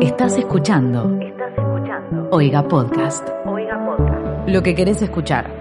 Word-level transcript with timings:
Estás 0.00 0.38
escuchando. 0.38 1.20
Estás 1.20 1.52
escuchando. 1.58 2.28
Oiga 2.32 2.66
Podcast. 2.66 3.28
Oiga 3.44 3.84
Podcast. 3.84 4.48
Lo 4.48 4.62
que 4.62 4.74
querés 4.74 5.02
escuchar. 5.02 5.60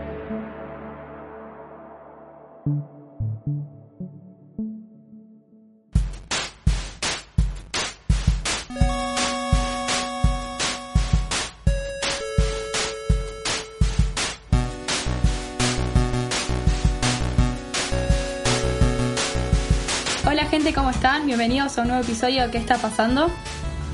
Hola 20.25 20.45
gente, 20.45 20.73
¿cómo 20.73 20.91
están? 20.91 21.25
Bienvenidos 21.25 21.77
a 21.77 21.81
un 21.81 21.89
nuevo 21.89 22.03
episodio 22.03 22.43
de 22.43 22.51
¿Qué 22.51 22.57
está 22.57 22.77
pasando? 22.77 23.29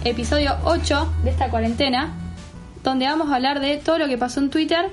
Episodio 0.05 0.55
8 0.65 1.13
de 1.23 1.31
esta 1.31 1.49
cuarentena, 1.49 2.13
donde 2.83 3.05
vamos 3.05 3.31
a 3.31 3.35
hablar 3.35 3.59
de 3.59 3.77
todo 3.77 3.97
lo 3.97 4.07
que 4.07 4.17
pasó 4.17 4.39
en 4.39 4.49
Twitter 4.51 4.85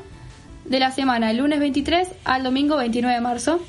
de 0.64 0.80
la 0.80 0.90
semana, 0.90 1.30
el 1.30 1.36
lunes 1.38 1.60
23 1.60 2.08
al 2.24 2.42
domingo 2.42 2.76
29 2.78 3.14
de 3.14 3.20
marzo. 3.20 3.60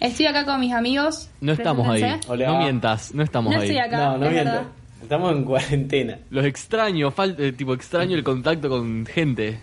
Estoy 0.00 0.26
acá 0.26 0.44
con 0.44 0.60
mis 0.60 0.72
amigos. 0.74 1.30
No 1.40 1.52
estamos 1.52 1.88
ahí. 1.88 2.04
Hola. 2.28 2.46
No 2.46 2.58
mientas, 2.58 3.14
no 3.14 3.22
estamos 3.22 3.52
No 3.54 3.60
ahí. 3.60 3.68
estoy 3.68 3.78
acá, 3.80 3.96
No, 3.98 4.18
no 4.18 4.26
es 4.26 4.32
miento. 4.32 4.50
verdad. 4.52 4.66
Estamos 5.02 5.32
en 5.32 5.44
cuarentena. 5.44 6.18
Los 6.30 6.44
extraño, 6.44 7.10
fal- 7.10 7.36
eh, 7.38 7.52
tipo 7.52 7.72
extraño 7.74 8.14
el 8.16 8.22
contacto 8.24 8.68
con 8.68 9.06
gente. 9.06 9.58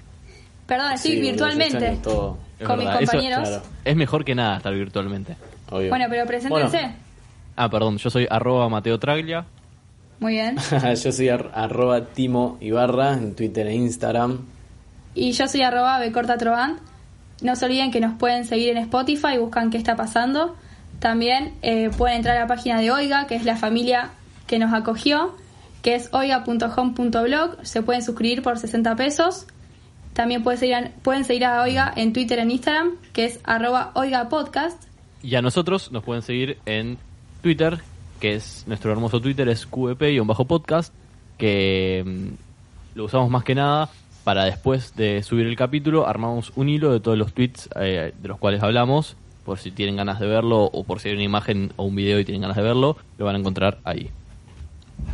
Perdón, 0.66 0.94
estoy 0.94 1.12
Sí, 1.12 1.22
virtualmente. 1.22 1.91
Es 1.94 2.00
con 2.00 2.38
mis 2.80 2.88
eso- 2.88 2.98
compañeros. 3.00 3.48
claro. 3.50 3.64
Es 3.86 3.96
mejor 3.96 4.26
que 4.26 4.34
nada 4.36 4.58
estar 4.58 4.74
virtualmente. 4.74 5.36
Obvio. 5.70 5.90
Bueno, 5.90 6.05
pero 6.10 6.26
preséntense. 6.26 6.77
Bueno. 6.77 6.94
Ah, 7.55 7.70
perdón, 7.70 7.98
yo 7.98 8.10
soy 8.10 8.27
arroba 8.30 8.68
Mateo 8.70 8.98
Traglia. 8.98 9.46
Muy 10.20 10.34
bien. 10.34 10.58
Yo 11.04 11.12
soy 11.12 11.30
ar- 11.30 11.52
arroba 11.54 12.05
Timo 12.05 12.57
Ibarra 12.60 13.13
en 13.13 13.35
Twitter 13.35 13.68
e 13.68 13.74
Instagram. 13.76 14.46
Y 15.16 15.32
yo 15.32 15.48
soy 15.48 15.62
arroba. 15.63 15.99
No 17.41 17.55
se 17.55 17.66
olviden 17.66 17.91
que 17.91 17.99
nos 17.99 18.18
pueden 18.18 18.46
seguir 18.46 18.70
en 18.70 18.77
Spotify, 18.77 19.38
buscan 19.40 19.70
qué 19.70 19.77
está 19.77 19.96
pasando. 19.96 20.55
También 20.99 21.54
eh, 21.62 21.90
pueden 21.98 22.18
entrar 22.18 22.38
a 22.38 22.41
la 22.41 22.48
página 22.48 22.80
de 22.80 22.91
Oiga, 22.91 23.27
que 23.27 23.35
es 23.35 23.46
la 23.46 23.55
familia 23.55 24.10
que 24.46 24.60
nos 24.60 24.74
acogió, 24.74 25.35
que 25.82 25.96
es 25.96 26.10
oiga.home.blog. 26.12 27.58
Se 27.65 27.82
pueden 27.82 28.02
suscribir 28.02 28.43
por 28.43 28.60
60 28.60 28.96
pesos. 28.98 29.46
También 30.13 30.43
pueden 30.43 30.60
seguir, 30.60 30.76
a, 30.76 30.91
pueden 31.02 31.24
seguir 31.24 31.46
a 31.46 31.62
Oiga 31.62 31.93
en 31.96 32.12
Twitter 32.12 32.40
e 32.40 32.43
Instagram, 32.43 32.98
que 33.13 33.26
es 33.26 33.40
arroba 33.46 33.91
Oiga 33.93 34.27
Podcast. 34.27 34.84
Y 35.24 35.36
a 35.36 35.41
nosotros 35.41 35.91
nos 35.91 36.04
pueden 36.04 36.21
seguir 36.24 36.58
en 36.65 36.98
Twitter, 37.41 37.80
que 38.20 38.35
es 38.35 38.63
nuestro 38.67 38.91
hermoso 38.91 39.20
Twitter, 39.21 39.48
es 39.49 39.65
QEP-podcast, 39.70 40.93
que 41.37 42.03
mm, 42.05 42.98
lo 42.98 43.05
usamos 43.05 43.29
más 43.29 43.43
que 43.43 43.55
nada 43.55 43.89
para 44.23 44.45
después 44.45 44.95
de 44.95 45.23
subir 45.23 45.48
el 45.48 45.55
capítulo, 45.55 46.07
armamos 46.07 46.51
un 46.55 46.70
hilo 46.70 46.91
de 46.91 46.99
todos 46.99 47.17
los 47.17 47.34
tweets 47.34 47.70
eh, 47.79 48.13
de 48.21 48.27
los 48.27 48.37
cuales 48.37 48.62
hablamos, 48.62 49.15
por 49.45 49.57
si 49.57 49.71
tienen 49.71 49.95
ganas 49.95 50.20
de 50.20 50.27
verlo 50.27 50.65
o 50.65 50.84
por 50.84 50.99
si 50.99 51.09
hay 51.09 51.15
una 51.15 51.23
imagen 51.23 51.71
o 51.77 51.85
un 51.85 51.95
video 51.95 52.20
y 52.20 52.25
tienen 52.25 52.41
ganas 52.41 52.57
de 52.57 52.63
verlo, 52.63 52.97
lo 53.17 53.25
van 53.25 53.35
a 53.35 53.40
encontrar 53.40 53.79
ahí. 53.84 54.09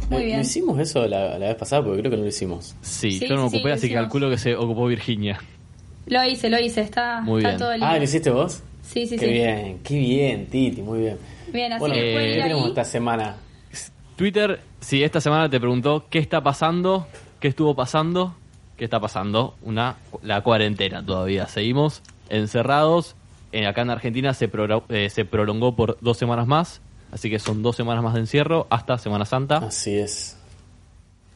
Muy 0.10 0.24
Eh, 0.24 0.26
bien. 0.26 0.38
¿No 0.38 0.42
hicimos 0.42 0.80
eso 0.80 1.08
la, 1.08 1.38
la 1.40 1.48
vez 1.48 1.56
pasada? 1.56 1.84
Porque 1.84 2.00
creo 2.00 2.12
que 2.12 2.18
no 2.18 2.24
lo 2.24 2.30
hicimos. 2.30 2.76
Sí, 2.82 3.12
Sí, 3.20 3.28
yo 3.28 3.36
no 3.36 3.44
me 3.44 3.48
ocupé, 3.48 3.70
sí, 3.70 3.70
así 3.70 3.88
que 3.90 3.94
calculo 3.94 4.30
que 4.30 4.38
se 4.38 4.56
ocupó 4.56 4.88
Virginia. 4.88 5.40
Lo 6.08 6.24
hice, 6.26 6.50
lo 6.50 6.60
hice. 6.60 6.82
Está, 6.82 7.22
Muy 7.22 7.40
está 7.40 7.50
bien. 7.50 7.60
todo 7.60 7.72
listo. 7.74 7.86
Ah, 7.88 7.98
¿lo 7.98 8.04
hiciste 8.04 8.30
vos? 8.32 8.62
Sí, 8.84 9.08
sí, 9.08 9.18
qué 9.18 9.26
sí. 9.26 9.32
bien, 9.34 9.80
qué 9.84 9.98
bien, 9.98 10.46
Titi, 10.48 10.82
muy 10.82 11.00
bien. 11.00 11.18
Bien, 11.56 11.74
así 11.74 11.80
Bueno, 11.80 11.96
que 11.96 12.10
eh, 12.10 12.14
pueden 12.14 12.30
¿qué 12.32 12.38
ir 12.38 12.44
tenemos 12.44 12.68
esta 12.68 12.84
semana? 12.86 13.36
Twitter, 14.16 14.62
sí, 14.80 15.04
esta 15.04 15.20
semana 15.20 15.50
te 15.50 15.60
preguntó 15.60 16.06
qué 16.10 16.20
está 16.20 16.42
pasando, 16.42 17.08
qué 17.40 17.48
estuvo 17.50 17.76
pasando, 17.76 18.36
qué 18.78 18.86
está 18.86 19.00
pasando. 19.00 19.56
Una, 19.62 19.96
la 20.24 20.42
cuarentena 20.42 21.06
todavía. 21.06 21.48
Seguimos 21.48 22.02
encerrados. 22.30 23.16
Eh, 23.52 23.68
acá 23.68 23.82
en 23.82 23.90
Argentina 23.90 24.34
se, 24.34 24.48
pro- 24.48 24.84
eh, 24.90 25.10
se 25.10 25.26
prolongó 25.26 25.76
por 25.76 25.98
dos 26.02 26.18
semanas 26.18 26.46
más, 26.48 26.82
así 27.12 27.30
que 27.30 27.40
son 27.40 27.64
dos 27.64 27.76
semanas 27.76 28.04
más 28.04 28.14
de 28.14 28.20
encierro 28.22 28.68
hasta 28.70 28.98
Semana 28.98 29.26
Santa. 29.26 29.58
Así 29.58 29.96
es. 29.98 30.38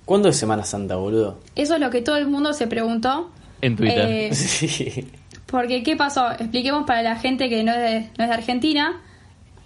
¿Cuándo 0.06 0.28
es 0.30 0.36
Semana 0.38 0.64
Santa, 0.64 0.96
boludo? 0.96 1.40
Eso 1.56 1.76
es 1.76 1.80
lo 1.82 1.90
que 1.90 2.02
todo 2.02 2.18
el 2.18 2.28
mundo 2.28 2.54
se 2.54 2.68
preguntó. 2.68 3.30
En 3.62 3.76
Twitter. 3.76 4.06
Eh, 4.10 4.30
Sí. 4.34 5.08
Porque, 5.46 5.82
¿qué 5.84 5.96
pasó? 5.96 6.32
Expliquemos 6.32 6.86
para 6.86 7.02
la 7.02 7.16
gente 7.16 7.50
que 7.50 7.64
no 7.64 7.72
es, 7.74 7.80
de, 7.80 8.00
no 8.18 8.24
es 8.24 8.30
de 8.30 8.36
Argentina. 8.36 9.02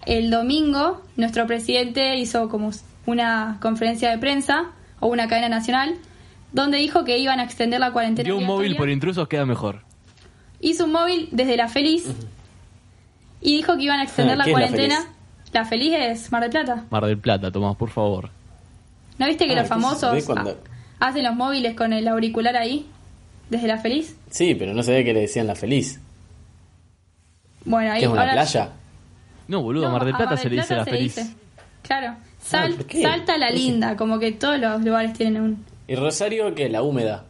El 0.06 0.30
domingo, 0.30 1.02
nuestro 1.18 1.48
presidente 1.48 2.18
hizo 2.18 2.50
como 2.50 2.72
una 3.06 3.58
conferencia 3.62 4.10
de 4.12 4.18
prensa 4.18 4.72
o 5.00 5.08
una 5.08 5.28
cadena 5.28 5.50
nacional 5.50 5.96
donde 6.52 6.78
dijo 6.78 7.04
que 7.04 7.18
iban 7.18 7.40
a 7.40 7.44
extender 7.44 7.80
la 7.80 7.92
cuarentena. 7.92 8.26
Dio 8.28 8.38
un 8.38 8.46
móvil 8.46 8.76
por 8.76 8.90
intrusos, 8.90 9.28
queda 9.28 9.46
mejor. 9.46 9.82
Hizo 10.60 10.86
un 10.86 10.92
móvil 10.92 11.30
desde 11.32 11.58
La 11.58 11.68
Feliz 11.68 12.06
y 13.42 13.56
dijo 13.58 13.76
que 13.76 13.84
iban 13.84 14.00
a 14.00 14.04
extender 14.04 14.38
la 14.38 14.44
¿Qué 14.46 14.52
es 14.52 14.58
La 14.58 14.68
cuarentena. 14.68 14.96
Feliz? 15.02 15.10
La 15.54 15.66
Feliz 15.66 15.94
es 15.98 16.32
Mar 16.32 16.42
del 16.42 16.52
Plata. 16.52 16.86
Mar 16.90 17.06
del 17.06 17.18
Plata, 17.18 17.52
Tomás, 17.52 17.76
por 17.76 17.90
favor. 17.90 18.30
¿No 19.20 19.28
viste 19.28 19.46
que 19.46 19.54
Ah, 19.54 19.60
los 19.62 19.68
famosos 19.68 20.12
¿ves 20.14 20.26
cuando- 20.26 20.58
ha- 21.00 21.08
hacen 21.08 21.24
los 21.24 21.36
móviles 21.36 21.76
con 21.76 21.94
el 21.94 22.08
auricular 22.08 22.56
ahí? 22.56 22.88
Desde 23.50 23.68
La 23.68 23.78
Feliz. 23.78 24.16
Sí, 24.32 24.56
pero 24.56 24.74
no 24.74 24.82
sabía 24.84 25.04
que 25.04 25.14
le 25.14 25.22
decían 25.22 25.46
la 25.48 25.54
feliz. 25.56 26.00
Bueno, 27.66 27.92
ahí 27.92 28.00
¿Qué 28.00 28.06
es 28.06 28.12
una 28.12 28.22
ahora- 28.22 28.34
playa? 28.34 28.70
No, 29.48 29.62
boludo, 29.62 29.86
a 29.86 29.90
No, 29.90 29.94
Mar 29.94 30.06
del 30.06 30.16
Plata 30.16 30.32
Mar 30.32 30.40
se 30.40 30.50
le 30.50 30.56
dice 30.58 30.76
la 30.76 30.86
feliz. 30.86 31.16
dice. 31.16 31.34
Claro. 31.82 32.16
Sal- 32.42 32.76
¿por 32.76 32.86
qué? 32.86 33.02
salta 33.02 33.38
la 33.38 33.50
linda, 33.50 33.96
como 33.96 34.20
que 34.20 34.32
todos 34.34 34.60
los 34.60 34.82
lugares 34.84 35.14
tienen 35.14 35.42
un... 35.42 35.66
¿Y 35.88 35.96
Rosario 35.96 36.54
qué? 36.56 36.70
La 36.70 36.82
húmeda. 36.82 37.26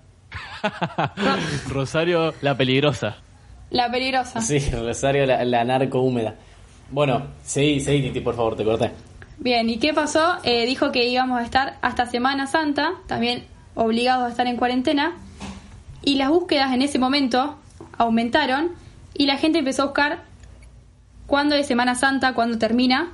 Rosario, 1.69 2.33
la 2.41 2.55
peligrosa. 2.57 3.17
La 3.71 3.89
peligrosa. 3.91 4.41
Sí, 4.41 4.59
Rosario 4.71 5.25
la, 5.25 5.43
la 5.45 5.63
narco 5.63 6.01
húmeda. 6.01 6.35
Bueno, 6.91 7.27
seguí, 7.43 7.79
seguí, 7.79 8.03
Titi, 8.03 8.19
por 8.21 8.35
favor, 8.35 8.55
te 8.55 8.63
corté. 8.63 8.91
Bien, 9.39 9.67
¿y 9.69 9.77
qué 9.77 9.93
pasó? 9.93 10.37
Eh, 10.43 10.65
dijo 10.65 10.91
que 10.91 11.05
íbamos 11.07 11.39
a 11.39 11.43
estar 11.43 11.77
hasta 11.81 12.05
Semana 12.05 12.45
Santa, 12.47 12.91
también 13.07 13.45
obligados 13.75 14.25
a 14.25 14.29
estar 14.29 14.45
en 14.47 14.57
cuarentena, 14.57 15.13
y 16.03 16.15
las 16.15 16.29
búsquedas 16.29 16.71
en 16.73 16.81
ese 16.83 16.99
momento 16.99 17.57
aumentaron 17.97 18.71
y 19.15 19.25
la 19.25 19.37
gente 19.37 19.59
empezó 19.59 19.83
a 19.83 19.85
buscar 19.85 20.23
cuándo 21.33 21.55
es 21.55 21.65
Semana 21.65 21.95
Santa, 21.95 22.35
cuándo 22.35 22.59
termina. 22.59 23.09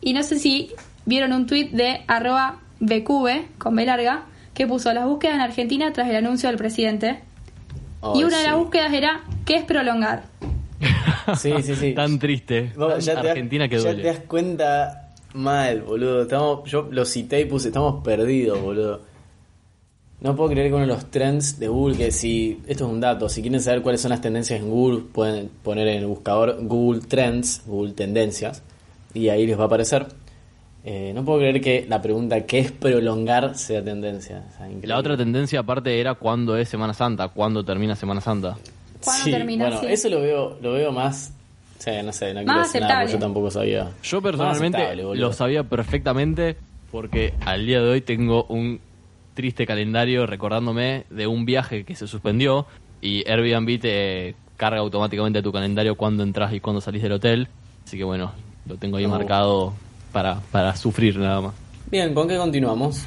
Y 0.00 0.14
no 0.14 0.22
sé 0.22 0.38
si 0.38 0.70
vieron 1.04 1.34
un 1.34 1.46
tuit 1.46 1.70
de 1.70 2.00
arroba 2.06 2.60
BQV, 2.80 3.58
con 3.58 3.76
B 3.76 3.84
larga, 3.84 4.22
que 4.54 4.66
puso 4.66 4.90
las 4.94 5.04
búsquedas 5.04 5.34
en 5.34 5.42
Argentina 5.42 5.92
tras 5.92 6.08
el 6.08 6.16
anuncio 6.16 6.48
del 6.48 6.56
presidente. 6.56 7.20
y 8.14 8.24
una 8.24 8.38
de 8.38 8.44
las 8.44 8.56
búsquedas 8.56 8.90
era, 8.94 9.20
¿qué 9.44 9.56
es 9.56 9.64
prolongar? 9.64 10.22
Sí, 11.36 11.52
sí, 11.62 11.76
sí. 11.76 11.92
Tan 11.92 12.18
triste. 12.18 12.72
Vos 12.74 13.04
ya 13.04 13.12
te, 13.16 13.20
das- 13.20 13.26
Argentina 13.32 13.68
que 13.68 13.76
ya 13.76 13.82
duele. 13.82 14.02
te 14.02 14.08
das 14.08 14.20
cuenta 14.20 15.10
mal, 15.34 15.82
boludo. 15.82 16.22
Estamos, 16.22 16.70
yo 16.70 16.88
lo 16.90 17.04
cité 17.04 17.42
y 17.42 17.44
puse, 17.44 17.68
estamos 17.68 18.02
perdidos, 18.02 18.62
boludo. 18.62 19.02
No 20.20 20.36
puedo 20.36 20.50
creer 20.50 20.68
que 20.68 20.74
uno 20.74 20.82
de 20.82 20.92
los 20.92 21.10
trends 21.10 21.58
de 21.58 21.68
Google, 21.68 21.96
que 21.96 22.10
si, 22.10 22.60
esto 22.66 22.84
es 22.86 22.90
un 22.92 23.00
dato, 23.00 23.28
si 23.30 23.40
quieren 23.40 23.60
saber 23.60 23.80
cuáles 23.80 24.02
son 24.02 24.10
las 24.10 24.20
tendencias 24.20 24.60
en 24.60 24.68
Google, 24.68 25.00
pueden 25.12 25.48
poner 25.62 25.88
en 25.88 25.98
el 25.98 26.06
buscador 26.06 26.58
Google 26.60 27.00
Trends, 27.00 27.62
Google 27.66 27.92
Tendencias, 27.94 28.62
y 29.14 29.30
ahí 29.30 29.46
les 29.46 29.58
va 29.58 29.62
a 29.62 29.66
aparecer. 29.66 30.06
Eh, 30.84 31.12
no 31.14 31.24
puedo 31.24 31.38
creer 31.40 31.60
que 31.60 31.84
la 31.88 32.00
pregunta 32.00 32.46
¿qué 32.46 32.58
es 32.60 32.72
prolongar? 32.72 33.56
sea 33.56 33.82
tendencia. 33.82 34.44
O 34.48 34.56
sea, 34.56 34.66
increíble. 34.66 34.88
La 34.88 34.98
otra 34.98 35.16
tendencia 35.16 35.60
aparte 35.60 35.98
era 36.00 36.14
cuándo 36.14 36.56
es 36.56 36.68
Semana 36.68 36.92
Santa, 36.94 37.28
cuándo 37.28 37.64
termina 37.64 37.96
Semana 37.96 38.20
Santa. 38.20 38.56
¿Cuándo 39.02 39.24
Sí, 39.24 39.30
termina? 39.30 39.66
Bueno, 39.66 39.80
Sí. 39.80 39.86
eso 39.88 40.08
lo 40.10 40.20
veo, 40.20 40.58
lo 40.60 40.72
veo 40.72 40.92
más. 40.92 41.32
O 41.78 41.82
sea, 41.82 42.02
no 42.02 42.12
sé, 42.12 42.34
no 42.34 42.40
quiero 42.40 42.52
Más 42.58 42.68
decir 42.72 42.82
nada, 42.82 43.00
porque 43.00 43.12
yo 43.14 43.18
tampoco 43.18 43.50
sabía. 43.50 43.88
Yo 44.02 44.20
personalmente 44.20 44.96
lo 44.96 45.32
sabía 45.32 45.64
perfectamente 45.64 46.56
porque 46.92 47.32
al 47.40 47.64
día 47.66 47.80
de 47.80 47.88
hoy 47.88 48.00
tengo 48.02 48.44
un 48.44 48.80
triste 49.34 49.66
calendario 49.66 50.26
recordándome 50.26 51.04
de 51.10 51.26
un 51.26 51.44
viaje 51.44 51.84
que 51.84 51.94
se 51.94 52.06
suspendió 52.06 52.66
y 53.00 53.28
Airbnb 53.28 53.80
te 53.80 54.34
carga 54.56 54.80
automáticamente 54.80 55.42
tu 55.42 55.52
calendario 55.52 55.94
cuando 55.96 56.22
entras 56.22 56.52
y 56.52 56.60
cuando 56.60 56.80
salís 56.80 57.02
del 57.02 57.12
hotel. 57.12 57.48
Así 57.84 57.96
que 57.96 58.04
bueno, 58.04 58.32
lo 58.66 58.76
tengo 58.76 58.96
ahí 58.98 59.04
No. 59.04 59.10
marcado 59.10 59.72
para, 60.12 60.40
para 60.50 60.76
sufrir 60.76 61.18
nada 61.18 61.40
más. 61.40 61.54
Bien, 61.90 62.12
¿con 62.14 62.28
qué 62.28 62.36
continuamos? 62.36 63.06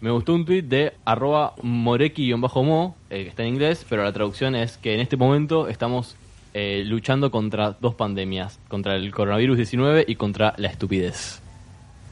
Me 0.00 0.10
gustó 0.10 0.34
un 0.34 0.44
tweet 0.44 0.62
de 0.62 0.92
arroba 1.06 1.54
moreki-mo, 1.62 2.94
eh, 3.08 3.22
que 3.22 3.28
está 3.28 3.42
en 3.42 3.48
inglés, 3.54 3.86
pero 3.88 4.04
la 4.04 4.12
traducción 4.12 4.54
es 4.54 4.76
que 4.76 4.94
en 4.94 5.00
este 5.00 5.16
momento 5.16 5.68
estamos 5.68 6.16
eh, 6.52 6.82
luchando 6.84 7.30
contra 7.30 7.76
dos 7.80 7.94
pandemias, 7.94 8.60
contra 8.68 8.94
el 8.96 9.10
coronavirus 9.12 9.56
19 9.56 10.04
y 10.06 10.16
contra 10.16 10.54
la 10.58 10.68
estupidez. 10.68 11.40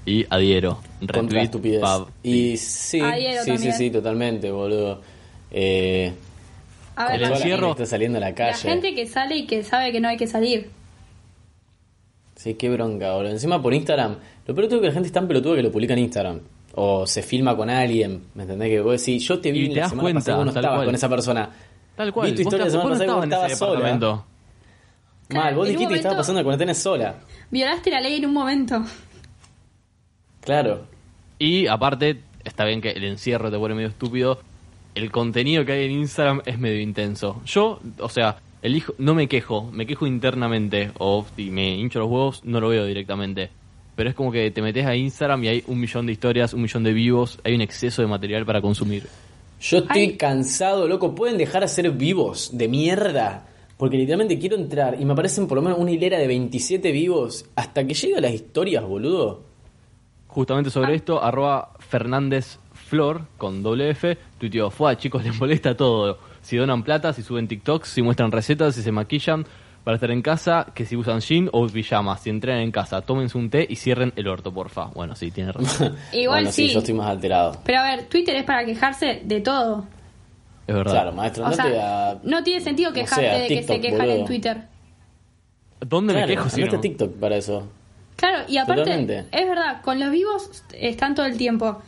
Y 0.04 0.26
adhiero. 0.28 0.80
Contra 1.12 1.38
la 1.38 1.44
estupidez. 1.44 1.80
pub. 1.80 2.08
Y 2.22 2.56
sí, 2.56 3.00
Adhiero 3.00 3.42
sí, 3.44 3.50
sí, 3.50 3.52
también. 3.52 3.72
sí, 3.74 3.90
totalmente, 3.90 4.50
boludo. 4.50 5.00
Eh, 5.50 6.12
A 6.96 7.04
con 7.04 7.12
ver, 7.12 7.22
El 7.22 7.30
la 7.30 7.36
encierro- 7.36 7.66
gente 7.68 7.76
que 7.76 7.82
está 7.84 7.86
saliendo 7.96 8.18
a 8.18 8.20
la 8.20 8.28
la 8.30 8.34
calle. 8.34 8.58
gente 8.68 8.94
que 8.94 9.06
sale 9.06 9.36
y 9.36 9.46
que 9.46 9.62
sabe 9.62 9.92
que 9.92 10.00
no 10.00 10.08
hay 10.08 10.16
que 10.16 10.26
salir. 10.26 10.70
Sí, 12.36 12.54
qué 12.54 12.68
bronca, 12.70 13.12
boludo. 13.14 13.30
Encima 13.30 13.62
por 13.62 13.72
Instagram. 13.74 14.16
Lo 14.46 14.54
peor 14.54 14.66
es 14.72 14.80
que 14.80 14.86
la 14.86 14.92
gente 14.92 15.06
es 15.06 15.12
tan 15.12 15.28
pelotuda 15.28 15.56
que 15.56 15.62
lo 15.62 15.70
publica 15.70 15.92
en 15.92 16.00
Instagram. 16.00 16.40
O 16.74 17.06
se 17.06 17.22
filma 17.22 17.56
con 17.56 17.68
alguien, 17.70 18.22
¿me 18.34 18.42
entendés? 18.44 18.70
Que 18.70 18.80
vos 18.80 18.98
decís, 18.98 19.22
yo 19.28 19.38
te 19.40 19.52
vi 19.52 19.66
Y 19.66 19.68
te 19.68 19.74
la 19.76 19.80
das 19.82 19.90
semana 19.90 20.02
cuenta, 20.04 20.20
pasada 20.20 20.44
no 20.44 20.52
tal 20.52 20.60
estabas 20.62 20.76
cual. 20.78 20.86
con 20.86 20.94
esa 20.94 21.08
persona. 21.08 21.50
Tal 21.94 22.12
cual. 22.12 22.30
Vi 22.30 22.34
tu 22.36 22.42
historia 22.42 22.64
la 22.64 22.70
semana 22.70 22.88
no 22.88 22.94
pasada 22.98 23.14
vos 23.14 23.24
estabas 23.24 23.58
sola. 23.58 24.24
Mal, 25.28 25.54
vos 25.54 25.68
dijiste 25.68 25.88
que 25.92 25.94
estabas 25.98 26.04
momento- 26.04 26.16
pasando 26.16 26.40
la 26.40 26.44
cuarentena 26.44 26.74
sola. 26.74 27.14
Violaste 27.50 27.90
la 27.90 28.00
ley 28.00 28.16
en 28.16 28.26
un 28.26 28.32
momento. 28.32 28.82
Claro. 30.42 30.82
Y 31.38 31.66
aparte, 31.66 32.20
está 32.44 32.64
bien 32.64 32.80
que 32.80 32.90
el 32.90 33.04
encierro 33.04 33.50
te 33.50 33.58
pone 33.58 33.74
medio 33.74 33.88
estúpido. 33.88 34.38
El 34.94 35.10
contenido 35.10 35.64
que 35.64 35.72
hay 35.72 35.86
en 35.86 35.92
Instagram 35.92 36.42
es 36.44 36.58
medio 36.58 36.80
intenso. 36.80 37.40
Yo, 37.46 37.80
o 37.98 38.08
sea, 38.08 38.36
elijo, 38.60 38.94
no 38.98 39.14
me 39.14 39.28
quejo, 39.28 39.70
me 39.72 39.86
quejo 39.86 40.06
internamente. 40.06 40.90
O 40.98 41.24
si 41.36 41.50
me 41.50 41.74
hincho 41.74 42.00
los 42.00 42.10
huevos, 42.10 42.44
no 42.44 42.60
lo 42.60 42.68
veo 42.68 42.84
directamente. 42.84 43.50
Pero 43.96 44.10
es 44.10 44.14
como 44.16 44.32
que 44.32 44.50
te 44.50 44.62
metes 44.62 44.86
a 44.86 44.96
Instagram 44.96 45.44
y 45.44 45.48
hay 45.48 45.64
un 45.66 45.80
millón 45.80 46.06
de 46.06 46.12
historias, 46.12 46.54
un 46.54 46.62
millón 46.62 46.82
de 46.82 46.92
vivos, 46.92 47.38
hay 47.44 47.54
un 47.54 47.60
exceso 47.60 48.02
de 48.02 48.08
material 48.08 48.46
para 48.46 48.60
consumir. 48.60 49.06
Yo 49.60 49.78
estoy 49.78 50.02
Ay. 50.02 50.16
cansado, 50.16 50.88
loco. 50.88 51.14
¿Pueden 51.14 51.38
dejar 51.38 51.62
de 51.62 51.68
ser 51.68 51.90
vivos 51.92 52.50
de 52.52 52.68
mierda? 52.68 53.46
Porque 53.76 53.96
literalmente 53.96 54.38
quiero 54.38 54.56
entrar 54.56 55.00
y 55.00 55.04
me 55.04 55.12
aparecen 55.12 55.46
por 55.46 55.56
lo 55.56 55.62
menos 55.62 55.78
una 55.78 55.90
hilera 55.90 56.18
de 56.18 56.26
27 56.26 56.90
vivos 56.90 57.44
hasta 57.54 57.86
que 57.86 57.94
llegue 57.94 58.16
a 58.16 58.20
las 58.20 58.32
historias, 58.32 58.84
boludo. 58.84 59.51
Justamente 60.32 60.70
sobre 60.70 60.94
esto, 60.94 61.22
arroba 61.22 61.72
Fernández 61.78 62.58
Flor, 62.72 63.26
con 63.36 63.62
doble 63.62 63.90
F, 63.90 64.16
tuiteó, 64.38 64.70
fue 64.70 64.96
chicos, 64.96 65.22
les 65.24 65.38
molesta 65.38 65.76
todo. 65.76 66.18
Si 66.40 66.56
donan 66.56 66.82
plata, 66.82 67.12
si 67.12 67.22
suben 67.22 67.46
TikToks, 67.48 67.86
si 67.88 68.00
muestran 68.02 68.32
recetas, 68.32 68.74
si 68.74 68.82
se 68.82 68.90
maquillan 68.92 69.44
para 69.84 69.96
estar 69.96 70.10
en 70.10 70.22
casa, 70.22 70.68
que 70.74 70.86
si 70.86 70.96
usan 70.96 71.20
jean 71.20 71.50
o 71.52 71.66
pijamas, 71.66 72.22
si 72.22 72.30
entrenan 72.30 72.62
en 72.62 72.70
casa, 72.70 73.02
tómense 73.02 73.36
un 73.36 73.50
té 73.50 73.66
y 73.68 73.76
cierren 73.76 74.12
el 74.16 74.26
orto, 74.26 74.52
porfa. 74.54 74.86
Bueno, 74.94 75.14
sí, 75.16 75.30
tiene 75.30 75.52
razón. 75.52 75.96
Igual 76.12 76.44
bueno, 76.44 76.52
sí. 76.52 76.68
Yo 76.68 76.78
estoy 76.78 76.94
más 76.94 77.08
alterado. 77.08 77.58
Pero 77.64 77.80
a 77.80 77.82
ver, 77.84 78.04
Twitter 78.08 78.34
es 78.36 78.44
para 78.44 78.64
quejarse 78.64 79.20
de 79.24 79.40
todo. 79.40 79.84
Es 80.66 80.74
verdad. 80.74 80.92
Claro, 80.92 81.12
maestro, 81.12 81.42
O 81.44 81.46
andate 81.48 81.72
sea, 81.72 82.10
a. 82.12 82.18
no 82.22 82.42
tiene 82.42 82.60
sentido 82.62 82.90
no 82.90 82.94
quejarte 82.94 83.24
de 83.26 83.48
que 83.48 83.56
TikTok, 83.56 83.74
se 83.76 83.80
quejan 83.80 83.98
boludo. 83.98 84.16
en 84.16 84.24
Twitter. 84.24 84.62
¿Dónde 85.80 86.12
Claro, 86.14 86.28
me 86.28 86.34
quejo 86.34 86.48
si 86.48 86.64
no? 86.64 86.80
TikTok 86.80 87.12
para 87.16 87.36
eso. 87.36 87.68
Claro, 88.22 88.44
y 88.48 88.56
aparte, 88.56 88.82
Totalmente. 88.84 89.24
es 89.32 89.48
verdad, 89.48 89.82
con 89.82 89.98
los 89.98 90.12
vivos 90.12 90.62
están 90.74 91.16
todo 91.16 91.26
el 91.26 91.36
tiempo. 91.36 91.82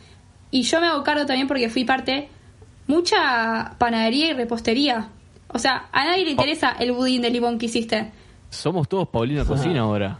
Y 0.51 0.63
yo 0.63 0.81
me 0.81 0.87
hago 0.87 1.01
cargo 1.01 1.25
también 1.25 1.47
porque 1.47 1.69
fui 1.69 1.85
parte 1.85 2.27
mucha 2.87 3.75
panadería 3.77 4.31
y 4.31 4.33
repostería. 4.33 5.07
O 5.47 5.59
sea, 5.59 5.87
a 5.93 6.03
nadie 6.03 6.25
le 6.25 6.31
interesa 6.31 6.75
el 6.77 6.91
budín 6.91 7.21
de 7.21 7.29
limón 7.29 7.57
que 7.57 7.67
hiciste. 7.67 8.11
Somos 8.49 8.89
todos 8.89 9.07
Paulina 9.07 9.45
Cocina 9.45 9.81
ahora. 9.81 10.19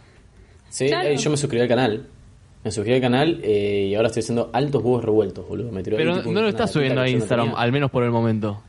Sí, 0.69 0.87
Claro. 0.87 1.09
eh, 1.09 1.17
yo 1.17 1.29
me 1.29 1.35
suscribí 1.35 1.61
al 1.63 1.67
canal. 1.67 2.07
Me 2.63 2.71
suscribí 2.71 2.95
al 2.95 3.01
canal 3.01 3.41
eh, 3.43 3.87
y 3.89 3.95
ahora 3.95 4.07
estoy 4.07 4.21
haciendo 4.21 4.49
altos 4.53 4.81
huevos 4.83 5.03
revueltos, 5.03 5.45
boludo. 5.47 5.69
Me 5.71 5.83
tiró 5.83 5.97
ahí 5.97 6.03
Pero 6.03 6.17
tipo 6.19 6.31
no 6.31 6.41
lo 6.41 6.47
estás 6.47 6.71
subiendo 6.71 7.01
a 7.01 7.03
no 7.03 7.09
Instagram, 7.09 7.53
al 7.57 7.71
menos 7.73 7.91
por 7.91 8.03
el 8.05 8.11
momento. 8.11 8.61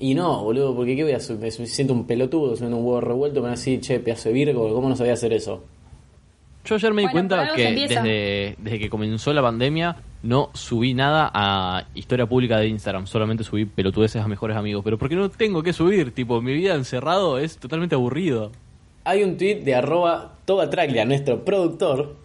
Y 0.00 0.14
no, 0.14 0.42
boludo, 0.42 0.74
porque 0.74 0.96
¿qué 0.96 1.04
voy 1.04 1.12
a 1.12 1.20
subir? 1.20 1.40
Me 1.40 1.66
siento 1.66 1.92
un 1.92 2.04
pelotudo 2.04 2.56
subiendo 2.56 2.76
un 2.78 2.84
huevo 2.84 3.00
revuelto, 3.00 3.36
me 3.40 3.44
van 3.44 3.52
a 3.52 3.56
decir, 3.56 3.80
che, 3.80 4.00
pedazo 4.00 4.28
de 4.28 4.32
virgo, 4.34 4.74
¿cómo 4.74 4.88
no 4.88 4.96
sabía 4.96 5.14
hacer 5.14 5.32
eso? 5.32 5.64
Yo 6.68 6.74
ayer 6.74 6.92
me 6.92 7.00
di 7.00 7.06
Bueno, 7.06 7.28
cuenta 7.28 7.54
que 7.54 7.72
desde, 7.72 8.56
desde 8.58 8.78
que 8.78 8.90
comenzó 8.90 9.32
la 9.32 9.40
pandemia 9.40 9.96
no 10.22 10.50
subí 10.52 10.92
nada 10.92 11.30
a 11.32 11.86
historia 11.94 12.26
pública 12.26 12.58
de 12.58 12.68
Instagram, 12.68 13.06
solamente 13.06 13.42
subí 13.42 13.64
pelotudeces 13.64 14.20
a 14.20 14.28
mejores 14.28 14.54
amigos. 14.54 14.82
Pero 14.84 14.98
porque 14.98 15.16
no 15.16 15.30
tengo 15.30 15.62
que 15.62 15.72
subir, 15.72 16.12
tipo, 16.12 16.42
mi 16.42 16.52
vida 16.52 16.74
encerrado 16.74 17.38
es 17.38 17.56
totalmente 17.56 17.94
aburrido. 17.94 18.52
Hay 19.04 19.22
un 19.22 19.38
tweet 19.38 19.60
de 19.60 19.76
arroba 19.76 20.34
Tobatraglia, 20.44 21.06
nuestro 21.06 21.42
productor, 21.42 22.16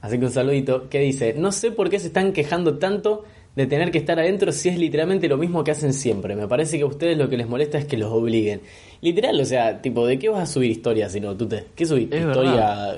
así 0.00 0.18
que 0.18 0.24
un 0.24 0.32
saludito, 0.32 0.88
que 0.88 0.98
dice, 0.98 1.34
no 1.38 1.52
sé 1.52 1.70
por 1.70 1.90
qué 1.90 2.00
se 2.00 2.08
están 2.08 2.32
quejando 2.32 2.78
tanto 2.78 3.24
de 3.54 3.66
tener 3.68 3.92
que 3.92 3.98
estar 3.98 4.18
adentro 4.18 4.50
si 4.50 4.68
es 4.68 4.76
literalmente 4.76 5.28
lo 5.28 5.36
mismo 5.36 5.62
que 5.62 5.70
hacen 5.70 5.92
siempre. 5.92 6.34
Me 6.34 6.48
parece 6.48 6.76
que 6.76 6.82
a 6.82 6.86
ustedes 6.86 7.16
lo 7.16 7.28
que 7.28 7.36
les 7.36 7.48
molesta 7.48 7.78
es 7.78 7.84
que 7.84 7.96
los 7.96 8.10
obliguen. 8.10 8.62
Literal, 9.00 9.40
o 9.40 9.44
sea, 9.44 9.80
tipo, 9.80 10.04
¿de 10.06 10.18
qué 10.18 10.28
vas 10.28 10.42
a 10.42 10.52
subir 10.52 10.72
historias 10.72 11.12
si 11.12 11.20
no 11.20 11.36
tú 11.36 11.46
te... 11.46 11.66
¿Qué 11.76 11.86
subís? 11.86 12.08
Es 12.10 12.26
Historia, 12.26 12.50
verdad. 12.50 12.96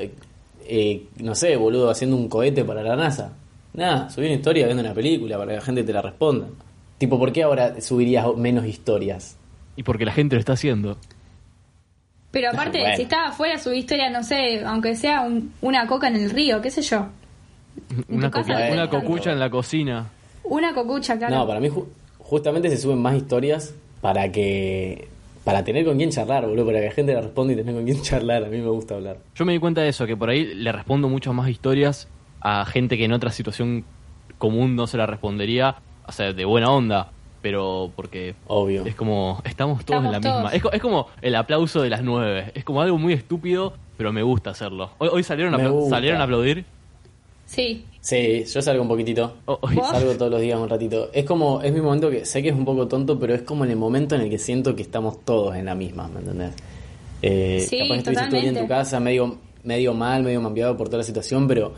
Eh, 0.68 1.04
no 1.18 1.34
sé, 1.34 1.56
boludo, 1.56 1.90
haciendo 1.90 2.16
un 2.16 2.28
cohete 2.28 2.64
para 2.64 2.82
la 2.82 2.96
NASA. 2.96 3.32
Nada, 3.74 4.08
subir 4.10 4.28
una 4.28 4.36
historia 4.36 4.64
viendo 4.66 4.82
una 4.82 4.94
película 4.94 5.36
para 5.36 5.50
que 5.52 5.56
la 5.56 5.62
gente 5.62 5.84
te 5.84 5.92
la 5.92 6.02
responda. 6.02 6.46
Tipo, 6.98 7.18
¿por 7.18 7.32
qué 7.32 7.42
ahora 7.42 7.80
subirías 7.80 8.26
menos 8.36 8.64
historias? 8.66 9.36
Y 9.76 9.82
porque 9.82 10.04
la 10.06 10.12
gente 10.12 10.36
lo 10.36 10.40
está 10.40 10.54
haciendo. 10.54 10.96
Pero 12.30 12.50
aparte, 12.50 12.78
Bueno. 12.80 12.96
si 12.96 13.02
estás 13.02 13.30
afuera, 13.30 13.58
su 13.58 13.72
historia, 13.72 14.10
no 14.10 14.22
sé, 14.22 14.62
aunque 14.64 14.94
sea 14.96 15.22
un- 15.22 15.52
una 15.62 15.86
coca 15.86 16.08
en 16.08 16.16
el 16.16 16.30
río, 16.30 16.60
qué 16.60 16.70
sé 16.70 16.82
yo. 16.82 17.06
Una, 18.08 18.30
casa 18.30 18.88
cocucha 18.88 19.32
en 19.32 19.38
la 19.38 19.50
cocina. 19.50 20.06
Una 20.44 20.74
cocucha, 20.74 21.18
claro. 21.18 21.34
No, 21.34 21.46
para 21.46 21.60
mí 21.60 21.68
ju- 21.68 21.86
justamente 22.18 22.70
se 22.70 22.78
suben 22.78 22.98
más 22.98 23.14
historias 23.16 23.74
para 24.00 24.30
que 24.32 25.08
para 25.46 25.62
tener 25.62 25.84
con 25.84 25.96
quién 25.96 26.10
charlar, 26.10 26.44
boludo, 26.44 26.66
para 26.66 26.80
que 26.80 26.86
la 26.86 26.92
gente 26.92 27.14
le 27.14 27.20
responda 27.22 27.52
y 27.52 27.56
tener 27.56 27.72
con 27.72 27.84
quién 27.84 28.02
charlar. 28.02 28.42
A 28.42 28.48
mí 28.48 28.58
me 28.58 28.68
gusta 28.68 28.96
hablar. 28.96 29.18
Yo 29.36 29.44
me 29.44 29.52
di 29.52 29.60
cuenta 29.60 29.80
de 29.82 29.88
eso, 29.90 30.04
que 30.04 30.16
por 30.16 30.28
ahí 30.28 30.44
le 30.44 30.72
respondo 30.72 31.08
muchas 31.08 31.32
más 31.34 31.48
historias 31.48 32.08
a 32.40 32.64
gente 32.66 32.98
que 32.98 33.04
en 33.04 33.12
otra 33.12 33.30
situación 33.30 33.84
común 34.38 34.74
no 34.74 34.88
se 34.88 34.96
la 34.98 35.06
respondería, 35.06 35.76
o 36.04 36.10
sea, 36.10 36.32
de 36.32 36.44
buena 36.44 36.68
onda, 36.70 37.12
pero 37.42 37.92
porque 37.94 38.34
Obvio. 38.48 38.84
es 38.86 38.96
como, 38.96 39.40
estamos 39.44 39.84
todos 39.84 40.04
en 40.04 40.10
la 40.12 40.18
misma. 40.18 40.50
Es, 40.52 40.60
co- 40.62 40.72
es 40.72 40.80
como 40.82 41.06
el 41.22 41.34
aplauso 41.36 41.80
de 41.80 41.90
las 41.90 42.02
nueve, 42.02 42.50
es 42.54 42.64
como 42.64 42.82
algo 42.82 42.98
muy 42.98 43.12
estúpido, 43.12 43.72
pero 43.96 44.12
me 44.12 44.22
gusta 44.24 44.50
hacerlo. 44.50 44.90
Hoy, 44.98 45.10
hoy 45.12 45.22
salieron, 45.22 45.54
a, 45.54 45.88
salieron 45.88 46.20
a 46.20 46.24
aplaudir. 46.24 46.64
Sí. 47.46 47.84
Sí, 48.06 48.44
yo 48.44 48.62
salgo 48.62 48.82
un 48.82 48.88
poquitito. 48.88 49.34
O- 49.46 49.58
hoy- 49.62 49.74
¿Vos? 49.74 49.88
Salgo 49.90 50.12
todos 50.14 50.30
los 50.30 50.40
días 50.40 50.60
un 50.60 50.68
ratito. 50.68 51.10
Es 51.12 51.24
como, 51.24 51.60
es 51.60 51.72
mi 51.72 51.80
momento 51.80 52.08
que 52.08 52.24
sé 52.24 52.40
que 52.40 52.50
es 52.50 52.54
un 52.54 52.64
poco 52.64 52.86
tonto, 52.86 53.18
pero 53.18 53.34
es 53.34 53.42
como 53.42 53.64
en 53.64 53.72
el 53.72 53.76
momento 53.76 54.14
en 54.14 54.20
el 54.20 54.30
que 54.30 54.38
siento 54.38 54.76
que 54.76 54.82
estamos 54.82 55.24
todos 55.24 55.56
en 55.56 55.64
la 55.64 55.74
misma, 55.74 56.06
¿me 56.06 56.20
entendés? 56.20 56.52
Eh, 57.20 57.66
Sí, 57.68 57.78
capaz 57.78 57.88
que 57.94 57.98
estuviste 57.98 58.26
todo 58.28 58.36
el 58.36 58.42
día 58.42 58.50
en 58.50 58.58
tu 58.64 58.68
casa, 58.68 59.00
medio, 59.00 59.38
medio 59.64 59.92
mal, 59.92 60.22
medio 60.22 60.40
mambiado 60.40 60.76
por 60.76 60.86
toda 60.86 60.98
la 60.98 61.04
situación, 61.04 61.48
pero 61.48 61.74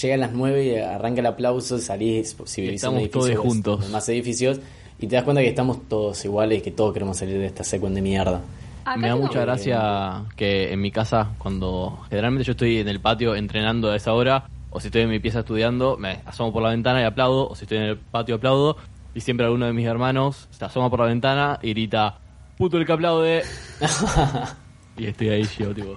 llegan 0.00 0.20
las 0.20 0.32
9 0.32 0.64
y 0.64 0.76
arranca 0.76 1.18
el 1.22 1.26
aplauso, 1.26 1.76
salís, 1.78 2.36
si 2.44 2.60
vivís 2.60 2.70
en 2.84 2.90
estamos 2.96 3.10
todos 3.10 3.26
edificio, 3.26 3.42
ves 3.42 3.52
juntos. 3.52 3.90
más 3.90 4.08
edificios, 4.08 4.60
y 5.00 5.08
te 5.08 5.16
das 5.16 5.24
cuenta 5.24 5.42
que 5.42 5.48
estamos 5.48 5.88
todos 5.88 6.24
iguales 6.24 6.58
y 6.58 6.60
que 6.62 6.70
todos 6.70 6.92
queremos 6.92 7.16
salir 7.16 7.36
de 7.36 7.46
esta 7.46 7.64
secuen 7.64 7.94
de 7.94 8.00
mierda. 8.00 8.42
Acá 8.84 8.96
me 8.96 9.08
da 9.08 9.16
mucha 9.16 9.40
gracia 9.40 10.22
que 10.36 10.72
en 10.72 10.80
mi 10.80 10.92
casa, 10.92 11.30
cuando 11.38 11.98
generalmente 12.10 12.44
yo 12.44 12.52
estoy 12.52 12.78
en 12.78 12.86
el 12.86 13.00
patio 13.00 13.34
entrenando 13.34 13.90
a 13.90 13.96
esa 13.96 14.12
hora, 14.12 14.46
o 14.74 14.80
si 14.80 14.88
estoy 14.88 15.02
en 15.02 15.08
mi 15.08 15.20
pieza 15.20 15.38
estudiando, 15.38 15.96
me 15.96 16.18
asomo 16.26 16.52
por 16.52 16.60
la 16.60 16.70
ventana 16.70 17.00
y 17.00 17.04
aplaudo, 17.04 17.48
o 17.48 17.54
si 17.54 17.64
estoy 17.64 17.78
en 17.78 17.84
el 17.84 17.96
patio 17.96 18.34
aplaudo, 18.34 18.76
y 19.14 19.20
siempre 19.20 19.46
alguno 19.46 19.66
de 19.66 19.72
mis 19.72 19.86
hermanos 19.86 20.48
se 20.50 20.64
asoma 20.64 20.90
por 20.90 20.98
la 20.98 21.06
ventana 21.06 21.60
y 21.62 21.70
grita, 21.70 22.18
puto 22.58 22.76
el 22.76 22.84
que 22.84 22.92
aplaude. 22.92 23.42
y 24.98 25.06
estoy 25.06 25.28
ahí 25.28 25.46
yo, 25.60 25.72
tipo. 25.72 25.96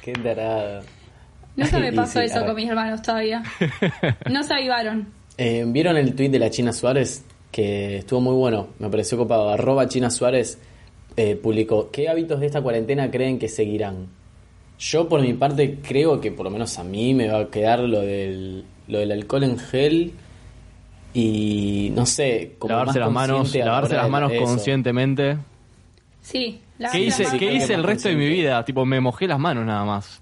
Qué 0.00 0.14
tarada. 0.14 0.80
Nunca 1.54 1.78
me 1.78 1.92
pasó 1.94 2.20
sí, 2.20 2.24
eso 2.24 2.42
con 2.46 2.56
mis 2.56 2.70
hermanos 2.70 3.02
todavía. 3.02 3.42
No 4.30 4.42
se 4.42 4.54
avivaron. 4.54 5.08
Eh, 5.36 5.62
¿Vieron 5.66 5.98
el 5.98 6.14
tweet 6.14 6.30
de 6.30 6.38
la 6.38 6.48
China 6.48 6.72
Suárez? 6.72 7.26
Que 7.50 7.98
estuvo 7.98 8.22
muy 8.22 8.34
bueno, 8.34 8.68
me 8.78 8.88
pareció 8.88 9.18
copado. 9.18 9.50
Arroba 9.50 9.86
China 9.86 10.08
Suárez 10.08 10.58
eh, 11.18 11.36
publicó, 11.36 11.90
¿qué 11.90 12.08
hábitos 12.08 12.40
de 12.40 12.46
esta 12.46 12.62
cuarentena 12.62 13.10
creen 13.10 13.38
que 13.38 13.48
seguirán? 13.48 14.21
Yo 14.78 15.08
por 15.08 15.20
mi 15.20 15.32
parte 15.34 15.78
creo 15.86 16.20
que 16.20 16.32
por 16.32 16.44
lo 16.44 16.50
menos 16.50 16.78
a 16.78 16.84
mí 16.84 17.14
me 17.14 17.28
va 17.28 17.40
a 17.40 17.48
quedar 17.48 17.80
lo 17.80 18.00
del, 18.00 18.64
lo 18.88 18.98
del 18.98 19.12
alcohol 19.12 19.44
en 19.44 19.58
gel 19.58 20.12
y 21.14 21.90
no 21.94 22.06
sé, 22.06 22.54
como 22.58 22.72
lavarse 22.74 22.98
más 23.00 23.06
las 23.06 23.12
manos, 23.14 23.54
lavarse 23.54 23.94
las 23.94 24.08
manos 24.10 24.32
eso. 24.32 24.44
conscientemente. 24.44 25.36
Sí. 26.22 26.60
¿Qué 26.90 27.00
hice. 27.00 27.26
¿qué 27.38 27.52
hice 27.54 27.74
el 27.74 27.84
resto 27.84 28.08
de 28.08 28.16
mi 28.16 28.26
vida? 28.28 28.64
Tipo, 28.64 28.84
me 28.84 29.00
mojé 29.00 29.26
las 29.28 29.38
manos 29.38 29.64
nada 29.64 29.84
más. 29.84 30.20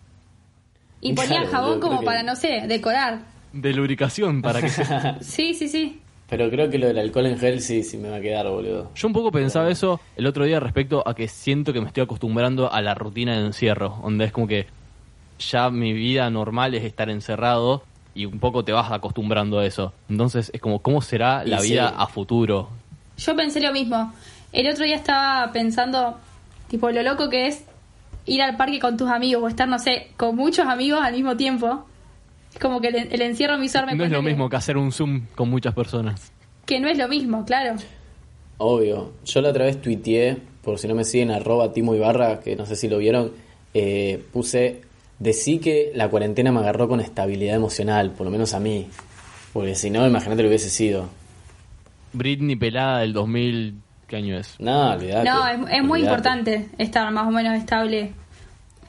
Y 1.00 1.14
ponía 1.14 1.40
Claro, 1.42 1.48
jabón 1.50 1.80
como 1.80 2.00
que- 2.00 2.06
para, 2.06 2.22
no 2.22 2.36
sé, 2.36 2.64
decorar. 2.66 3.20
De 3.52 3.72
lubricación 3.72 4.42
para 4.42 4.60
que 4.60 4.68
se... 4.68 4.84
Sí, 5.22 5.54
sí, 5.54 5.68
sí. 5.68 5.99
Pero 6.30 6.48
creo 6.48 6.70
que 6.70 6.78
lo 6.78 6.86
del 6.86 6.98
alcohol 6.98 7.26
en 7.26 7.38
gel 7.38 7.60
sí, 7.60 7.82
sí 7.82 7.98
me 7.98 8.08
va 8.08 8.16
a 8.16 8.20
quedar, 8.20 8.48
boludo. 8.48 8.92
Yo 8.94 9.08
un 9.08 9.12
poco 9.12 9.32
pensaba 9.32 9.68
eso 9.68 10.00
el 10.16 10.26
otro 10.26 10.44
día 10.44 10.60
respecto 10.60 11.02
a 11.06 11.14
que 11.14 11.26
siento 11.26 11.72
que 11.72 11.80
me 11.80 11.88
estoy 11.88 12.04
acostumbrando 12.04 12.72
a 12.72 12.80
la 12.80 12.94
rutina 12.94 13.36
de 13.36 13.44
encierro, 13.46 13.98
donde 14.02 14.26
es 14.26 14.32
como 14.32 14.46
que 14.46 14.66
ya 15.40 15.70
mi 15.70 15.92
vida 15.92 16.30
normal 16.30 16.74
es 16.74 16.84
estar 16.84 17.10
encerrado 17.10 17.82
y 18.14 18.26
un 18.26 18.38
poco 18.38 18.64
te 18.64 18.72
vas 18.72 18.92
acostumbrando 18.92 19.58
a 19.58 19.66
eso. 19.66 19.92
Entonces 20.08 20.50
es 20.54 20.60
como, 20.60 20.80
¿cómo 20.80 21.02
será 21.02 21.44
la 21.44 21.64
Y 21.64 21.70
vida 21.70 21.88
sí. 21.88 21.94
a 21.98 22.06
futuro? 22.06 22.68
Yo 23.16 23.34
pensé 23.36 23.60
lo 23.60 23.72
mismo. 23.72 24.12
El 24.52 24.68
otro 24.68 24.84
día 24.84 24.96
estaba 24.96 25.50
pensando, 25.52 26.16
tipo, 26.68 26.90
lo 26.90 27.02
loco 27.02 27.28
que 27.28 27.48
es 27.48 27.64
ir 28.26 28.42
al 28.42 28.56
parque 28.56 28.78
con 28.78 28.96
tus 28.96 29.08
amigos 29.08 29.42
o 29.42 29.48
estar, 29.48 29.66
no 29.68 29.78
sé, 29.78 30.10
con 30.16 30.36
muchos 30.36 30.66
amigos 30.66 31.00
al 31.02 31.14
mismo 31.14 31.36
tiempo. 31.36 31.86
Es 32.52 32.58
como 32.58 32.80
que 32.80 32.88
el, 32.88 32.96
el 33.12 33.22
encierro 33.22 33.56
me 33.58 33.66
hizo 33.66 33.78
darme 33.78 33.94
No 33.94 34.04
es 34.04 34.10
lo 34.10 34.22
mismo 34.22 34.48
que 34.48 34.56
hacer 34.56 34.76
un 34.76 34.92
Zoom 34.92 35.26
con 35.34 35.48
muchas 35.50 35.74
personas. 35.74 36.32
que 36.66 36.80
no 36.80 36.88
es 36.88 36.98
lo 36.98 37.08
mismo, 37.08 37.44
claro. 37.44 37.76
Obvio. 38.58 39.12
Yo 39.24 39.40
la 39.40 39.50
otra 39.50 39.64
vez 39.64 39.80
tuiteé, 39.80 40.36
por 40.62 40.78
si 40.78 40.86
no 40.88 40.94
me 40.94 41.04
siguen, 41.04 41.30
arroba 41.30 41.72
Timo 41.72 41.94
Ibarra, 41.94 42.40
que 42.40 42.56
no 42.56 42.66
sé 42.66 42.76
si 42.76 42.88
lo 42.88 42.98
vieron, 42.98 43.32
eh, 43.72 44.22
puse, 44.32 44.82
decí 45.18 45.58
que 45.58 45.92
la 45.94 46.08
cuarentena 46.08 46.52
me 46.52 46.60
agarró 46.60 46.88
con 46.88 47.00
estabilidad 47.00 47.56
emocional, 47.56 48.10
por 48.10 48.26
lo 48.26 48.30
menos 48.30 48.52
a 48.54 48.60
mí. 48.60 48.88
Porque 49.52 49.74
si 49.74 49.90
no, 49.90 50.06
imagínate 50.06 50.42
lo 50.42 50.48
hubiese 50.48 50.68
sido. 50.70 51.08
Britney 52.12 52.56
pelada 52.56 53.00
del 53.00 53.12
2000, 53.12 53.74
¿qué 54.06 54.16
año 54.16 54.36
es? 54.38 54.56
No, 54.58 54.90
olvidate. 54.92 55.28
No, 55.28 55.46
es, 55.46 55.54
es 55.54 55.82
muy 55.82 56.00
olvidate. 56.00 56.00
importante 56.00 56.68
estar 56.78 57.10
más 57.12 57.26
o 57.26 57.30
menos 57.30 57.56
estable. 57.56 58.12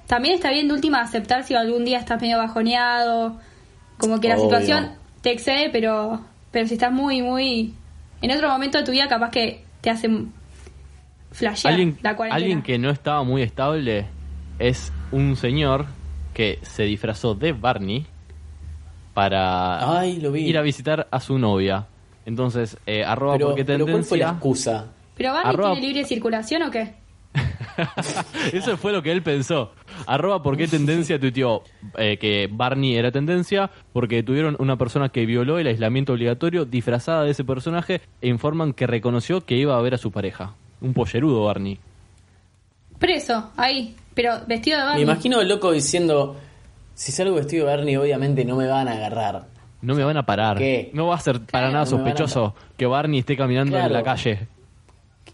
También 0.08 0.36
está 0.36 0.51
bien 0.51 0.68
de 0.68 0.74
última 0.74 1.01
aceptar 1.01 1.44
si 1.46 1.53
algún 1.53 1.86
día 1.86 1.98
estás 2.00 2.22
medio 2.22 2.38
bajoneado, 2.38 3.39
como 4.01 4.20
que 4.20 4.27
la 4.27 4.36
Obvio. 4.36 4.43
situación 4.46 4.91
te 5.22 5.31
excede, 5.31 5.70
pero 5.70 6.20
pero 6.51 6.67
si 6.67 6.74
estás 6.74 6.91
muy, 6.91 7.22
muy... 7.22 7.74
En 8.22 8.29
otro 8.31 8.50
momento 8.50 8.77
de 8.77 8.84
tu 8.84 8.91
vida 8.91 9.08
capaz 9.08 9.31
que 9.31 9.63
te 9.79 9.89
hace 9.89 10.10
flashear 11.31 11.74
Alguien, 11.74 11.98
la 12.01 12.15
cuarentena. 12.17 12.36
alguien 12.36 12.62
que 12.62 12.77
no 12.77 12.89
estaba 12.89 13.24
muy 13.24 13.41
estable 13.41 14.05
es 14.60 14.91
un 15.13 15.36
señor 15.38 15.86
que 16.34 16.60
se 16.62 16.84
disfrazó 16.84 17.36
de 17.36 17.53
Barney 17.53 18.05
para 19.13 20.00
Ay, 20.00 20.20
lo 20.20 20.31
vi. 20.31 20.41
ir 20.46 20.58
a 20.58 20.62
visitar 20.62 21.08
a 21.12 21.20
su 21.20 21.38
novia. 21.38 21.88
Entonces, 22.25 22.77
eh, 22.86 23.03
arroba 23.03 23.34
Pero, 23.34 23.48
porque 23.48 23.65
pero 23.65 23.86
¿cuál 23.86 24.03
fue 24.03 24.17
la 24.17 24.25
tendencia. 24.27 24.38
excusa? 24.38 24.86
¿Pero 25.15 25.34
Barney 25.34 25.53
Arroba- 25.53 25.72
tiene 25.74 25.88
libre 25.88 26.05
circulación 26.05 26.63
o 26.63 26.72
qué? 26.72 26.93
Eso 28.54 28.78
fue 28.78 28.92
lo 28.92 29.01
que 29.01 29.12
él 29.12 29.22
pensó. 29.22 29.72
Arroba 30.08 30.42
por 30.42 30.58
qué 30.58 30.68
tendencia 30.68 31.20
tuiteó 31.20 31.63
eh, 31.98 32.18
que 32.18 32.48
Barney 32.51 32.96
era 32.96 33.12
tendencia 33.12 33.70
porque 33.94 34.24
tuvieron 34.24 34.56
una 34.60 34.78
persona 34.78 35.10
que 35.10 35.25
violó 35.25 35.60
el 35.60 35.68
aislamiento 35.68 36.13
obligatorio 36.13 36.66
disfrazada 36.66 37.24
de 37.24 37.32
ese 37.32 37.44
personaje 37.44 38.01
e 38.22 38.28
informan 38.28 38.74
que 38.74 38.88
reconoció 38.88 39.42
que 39.46 39.56
iba 39.56 39.78
a 39.78 39.82
ver 39.82 39.94
a 39.94 39.98
su 39.98 40.12
pareja. 40.12 40.54
Un 40.82 40.94
pollerudo 40.94 41.46
Barney. 41.46 41.80
Preso, 43.00 43.51
ahí, 43.58 43.96
pero 44.13 44.42
vestido 44.48 44.78
de 44.78 44.84
Me 44.84 44.90
Barney. 44.90 45.04
imagino 45.04 45.42
el 45.42 45.48
loco 45.50 45.72
diciendo: 45.72 46.36
Si 46.94 47.12
salgo 47.12 47.36
vestido 47.36 47.66
de 47.66 47.75
Barney, 47.75 47.96
obviamente 47.98 48.46
no 48.46 48.56
me 48.56 48.68
van 48.68 48.88
a 48.88 48.92
agarrar. 48.94 49.46
No 49.82 49.96
me 49.96 50.04
van 50.04 50.18
a 50.18 50.24
parar. 50.25 50.58
¿Qué? 50.60 50.92
No 50.94 51.08
va 51.08 51.16
a 51.16 51.20
ser 51.20 51.40
para 51.40 51.48
Claro. 51.70 51.72
nada 51.72 51.86
me 51.86 51.90
sospechoso 51.90 52.54
que 52.78 52.86
Barney 52.86 53.20
esté 53.20 53.36
caminando 53.36 53.78
en 53.80 53.92
la 53.92 54.04
calle. 54.04 54.48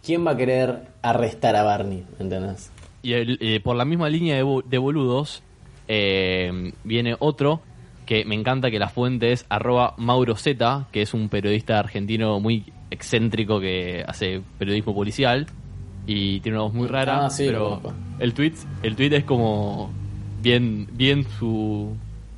¿Quién 0.06 0.26
va 0.26 0.32
a 0.32 0.38
querer 0.38 0.88
arrestar 1.02 1.56
a 1.56 1.64
Barney? 1.64 2.04
¿Entendés? 2.20 2.72
Y 3.04 3.14
el- 3.14 3.38
eh, 3.42 3.60
por 3.60 3.76
la 3.76 3.86
misma 3.86 4.10
línea 4.10 4.36
de, 4.36 4.62
de 4.66 4.78
boludos 4.78 5.44
eh, 5.88 6.72
viene 6.84 7.16
otro 7.20 7.62
que 8.06 8.24
me 8.26 8.36
encanta 8.36 8.72
que 8.72 8.80
la 8.80 8.90
fuente 8.90 9.32
es 9.34 9.46
arroba 9.50 9.94
Mauro 9.98 10.36
Zeta, 10.36 10.88
que 10.92 11.02
es 11.02 11.14
un 11.14 11.28
periodista 11.30 11.78
argentino 11.80 12.40
muy 12.40 12.72
excéntrico 12.90 13.60
que 13.60 14.04
hace 14.08 14.42
periodismo 14.58 14.96
policial 14.96 15.46
y 16.06 16.40
tiene 16.40 16.58
una 16.58 16.64
voz 16.66 16.74
muy 16.74 16.88
rara, 16.88 17.26
Ah, 17.26 17.30
sí, 17.30 17.44
pero 17.48 17.82
el 18.20 18.34
tweet, 18.34 18.54
el 18.84 18.96
tweet 18.96 19.14
es 19.14 19.24
como 19.26 19.90
bien, 20.42 20.88
bien 20.94 21.26
su, 21.38 21.94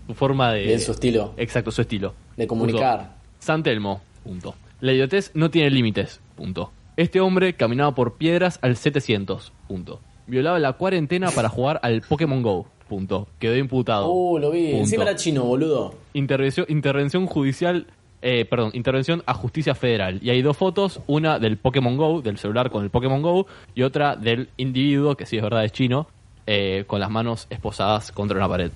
su 0.08 0.14
forma 0.16 0.54
de... 0.54 0.64
Bien 0.66 0.80
su 0.80 0.92
estilo. 0.92 1.34
Exacto, 1.38 1.70
su 1.70 1.82
estilo. 1.82 2.16
De 2.36 2.48
comunicar. 2.48 2.98
Punto. 3.00 3.14
San 3.40 3.62
Telmo, 3.62 4.02
punto. 4.24 4.56
La 4.82 4.92
idiotez 4.94 5.32
no 5.36 5.52
tiene 5.52 5.70
límites, 5.70 6.20
punto. 6.36 6.72
Este 7.00 7.22
hombre 7.22 7.54
caminaba 7.54 7.96
por 7.96 8.16
piedras 8.16 8.60
al 8.62 8.76
700, 8.76 9.54
punto. 9.70 10.02
Violaba 10.28 10.60
la 10.60 10.74
cuarentena 10.74 11.32
para 11.32 11.48
jugar 11.48 11.80
al 11.82 12.02
Pokémon 12.02 12.44
Go, 12.44 12.66
punto. 12.90 13.30
Quedó 13.40 13.56
imputado. 13.56 14.12
Uh, 14.12 14.38
lo 14.38 14.52
vi. 14.52 14.72
Punto. 14.72 14.80
Encima 14.80 15.04
era 15.04 15.16
chino, 15.16 15.46
boludo. 15.46 15.96
Intervención, 16.12 16.66
intervención 16.68 17.26
judicial, 17.26 17.88
eh, 18.22 18.44
perdón, 18.44 18.72
intervención 18.74 19.24
a 19.28 19.34
justicia 19.34 19.76
federal. 19.76 20.20
Y 20.22 20.30
hay 20.30 20.42
dos 20.42 20.58
fotos, 20.58 21.00
una 21.08 21.40
del 21.40 21.56
Pokémon 21.56 21.96
Go, 21.96 22.22
del 22.22 22.38
celular 22.38 22.70
con 22.70 22.84
el 22.84 22.90
Pokémon 22.90 23.22
Go, 23.22 23.48
y 23.76 23.84
otra 23.84 24.18
del 24.18 24.50
individuo, 24.58 25.16
que 25.16 25.26
sí 25.26 25.38
es 25.38 25.42
verdad 25.44 25.64
es 25.64 25.72
chino, 25.72 26.10
eh, 26.48 26.84
con 26.86 27.00
las 27.00 27.10
manos 27.10 27.48
esposadas 27.50 28.12
contra 28.12 28.36
una 28.36 28.50
pared. 28.50 28.72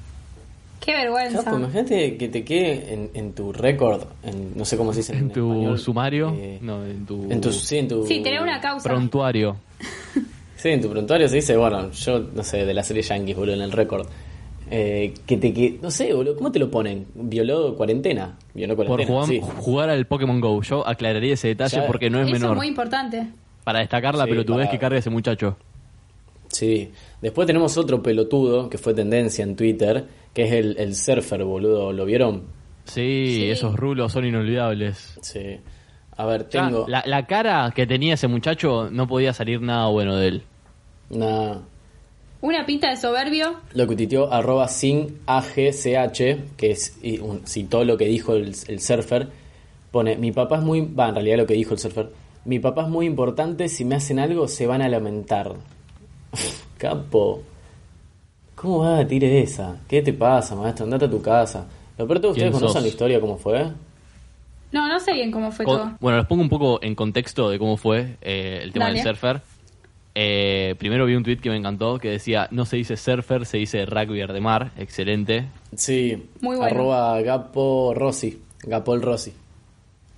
Qué 0.83 0.93
vergüenza. 0.93 1.43
Capo, 1.43 1.57
imagínate 1.57 2.17
que 2.17 2.27
te 2.29 2.43
quede 2.43 2.93
en, 2.93 3.09
en 3.13 3.33
tu 3.33 3.53
récord, 3.53 4.03
en, 4.23 4.51
no 4.57 4.65
sé 4.65 4.75
cómo 4.77 4.91
se 4.91 4.99
dice 4.99 5.13
en, 5.13 5.19
En 5.19 5.29
tu 5.31 5.51
español, 5.51 5.79
sumario, 5.79 6.33
eh, 6.37 6.57
no, 6.61 6.83
en 6.85 7.05
tu, 7.05 7.31
en 7.31 7.39
tu, 7.41 7.51
sí, 7.53 7.77
en 7.77 7.87
tu, 7.87 8.05
Sí, 8.05 8.21
tener 8.21 8.41
una 8.41 8.59
causa. 8.59 8.89
prontuario. 8.89 9.55
Sí, 10.55 10.69
en 10.69 10.79
tu 10.79 10.89
prontuario 10.89 11.27
se 11.27 11.35
dice, 11.35 11.57
bueno, 11.57 11.91
yo 11.91 12.19
no 12.33 12.41
sé, 12.41 12.65
de 12.65 12.73
la 12.73 12.83
serie 12.83 13.03
Yankees, 13.03 13.35
boludo, 13.35 13.55
en 13.55 13.61
el 13.63 13.71
récord. 13.73 14.07
Eh, 14.71 15.13
que 15.25 15.35
te 15.35 15.51
que 15.53 15.77
no 15.81 15.91
sé, 15.91 16.13
boludo, 16.13 16.37
¿cómo 16.37 16.53
te 16.53 16.59
lo 16.59 16.71
ponen? 16.71 17.05
Violó 17.15 17.75
cuarentena. 17.75 18.37
Violó 18.53 18.77
por 18.77 18.87
cuarentena. 18.87 19.25
jugar, 19.25 19.29
sí. 19.29 19.41
jugar 19.61 19.89
al 19.89 20.05
Pokémon 20.07 20.39
Go. 20.39 20.61
Yo 20.61 20.87
aclararía 20.87 21.33
ese 21.33 21.49
detalle 21.49 21.75
Ya, 21.81 21.85
porque 21.85 22.09
no 22.09 22.19
es 22.21 22.27
Eso 22.27 22.33
menor. 22.33 22.51
es 22.51 22.55
muy 22.57 22.67
importante. 22.67 23.27
Para 23.65 23.79
destacar 23.79 24.15
la 24.15 24.23
Sí, 24.23 24.29
pelotudez 24.29 24.67
para- 24.67 24.71
que 24.71 24.79
carga 24.79 24.97
ese 24.99 25.09
muchacho. 25.09 25.57
Sí. 26.47 26.91
Después 27.21 27.45
tenemos 27.45 27.77
otro 27.77 28.01
pelotudo 28.01 28.69
que 28.69 28.77
fue 28.77 28.93
tendencia 28.93 29.43
en 29.43 29.57
Twitter, 29.57 30.05
que 30.33 30.43
es 30.43 30.51
el, 30.53 30.75
el 30.77 30.95
surfer, 30.95 31.43
boludo. 31.43 31.91
¿Lo 31.93 32.05
vieron? 32.05 32.43
Sí, 32.85 33.35
Sí. 33.37 33.49
esos 33.49 33.75
rulos 33.75 34.11
son 34.11 34.25
inolvidables. 34.25 35.17
Sí. 35.21 35.57
A 36.17 36.25
ver, 36.25 36.43
tengo. 36.43 36.85
la, 36.87 37.03
la 37.07 37.25
cara 37.25 37.71
que 37.75 37.87
tenía 37.87 38.13
ese 38.15 38.27
muchacho 38.27 38.89
no 38.91 39.07
podía 39.07 39.33
salir 39.33 39.61
nada 39.61 39.87
bueno 39.87 40.15
de 40.17 40.27
él. 40.27 40.43
Una, 41.09 41.61
Una 42.41 42.65
pinta 42.65 42.89
de 42.89 42.97
soberbio. 42.97 43.55
lo 43.73 43.87
que 43.87 43.95
tuiteó 43.95 44.31
arroba 44.31 44.67
sin 44.67 45.19
AGCH, 45.25 46.55
que 46.57 46.71
es, 46.71 46.97
y 47.01 47.19
un- 47.19 47.45
citó 47.47 47.83
lo 47.83 47.97
que 47.97 48.05
dijo 48.05 48.33
el, 48.35 48.53
el 48.67 48.79
surfer, 48.79 49.29
pone, 49.91 50.17
mi 50.17 50.31
papá 50.31 50.57
es 50.57 50.63
muy, 50.63 50.81
va, 50.81 51.09
en 51.09 51.15
realidad 51.15 51.37
lo 51.37 51.45
que 51.47 51.53
dijo 51.55 51.73
el 51.73 51.79
surfer, 51.79 52.09
mi 52.45 52.59
papá 52.59 52.83
es 52.83 52.89
muy 52.89 53.05
importante, 53.05 53.67
si 53.69 53.85
me 53.85 53.95
hacen 53.95 54.19
algo 54.19 54.47
se 54.47 54.67
van 54.67 54.81
a 54.81 54.89
lamentar. 54.89 55.53
Capo, 56.77 57.41
¿cómo 58.63 58.79
vas 58.79 59.01
a 59.03 59.07
tirar 59.07 59.29
esa? 59.31 59.75
¿Qué 59.87 60.01
te 60.01 60.13
pasa, 60.13 60.55
maestro? 60.55 60.85
Andate 60.85 61.05
a 61.05 61.09
tu 61.09 61.21
casa. 61.21 61.67
Lo 61.97 62.07
peor 62.07 62.17
de 62.17 62.21
todo, 62.21 62.31
¿ustedes 62.31 62.45
¿Quién 62.49 62.53
conocen 62.53 62.73
sos? 62.75 62.81
la 62.81 62.87
historia 62.87 63.19
cómo 63.19 63.37
fue? 63.37 63.65
No, 64.71 64.87
no 64.87 64.99
sé 64.99 65.13
bien 65.13 65.29
cómo 65.31 65.51
fue 65.51 65.65
Con- 65.65 65.77
todo. 65.77 65.91
bueno, 65.99 66.17
les 66.17 66.25
pongo 66.27 66.41
un 66.41 66.49
poco 66.49 66.79
en 66.81 66.95
contexto 66.95 67.49
de 67.49 67.59
cómo 67.59 67.77
fue 67.77 68.15
eh, 68.21 68.61
el 68.63 68.71
tema 68.73 68.85
Dale. 68.85 68.97
del 69.03 69.07
surfer. 69.07 69.41
Eh, 70.15 70.75
primero 70.79 71.05
vi 71.05 71.15
un 71.15 71.23
tweet 71.23 71.37
que 71.37 71.49
me 71.49 71.57
encantó 71.57 71.99
que 71.99 72.09
decía, 72.09 72.47
no 72.51 72.65
se 72.65 72.77
dice 72.77 72.97
surfer, 72.97 73.45
se 73.45 73.57
dice 73.57 73.85
rugbyer 73.85 74.31
de 74.31 74.41
mar. 74.41 74.71
Excelente. 74.77 75.45
Sí, 75.75 76.29
Muy 76.41 76.55
bueno. 76.55 76.63
arroba 76.75 77.21
Gapo 77.21 77.93
Rossi, 77.95 78.41
Gapol 78.63 79.01
Rossi. 79.01 79.33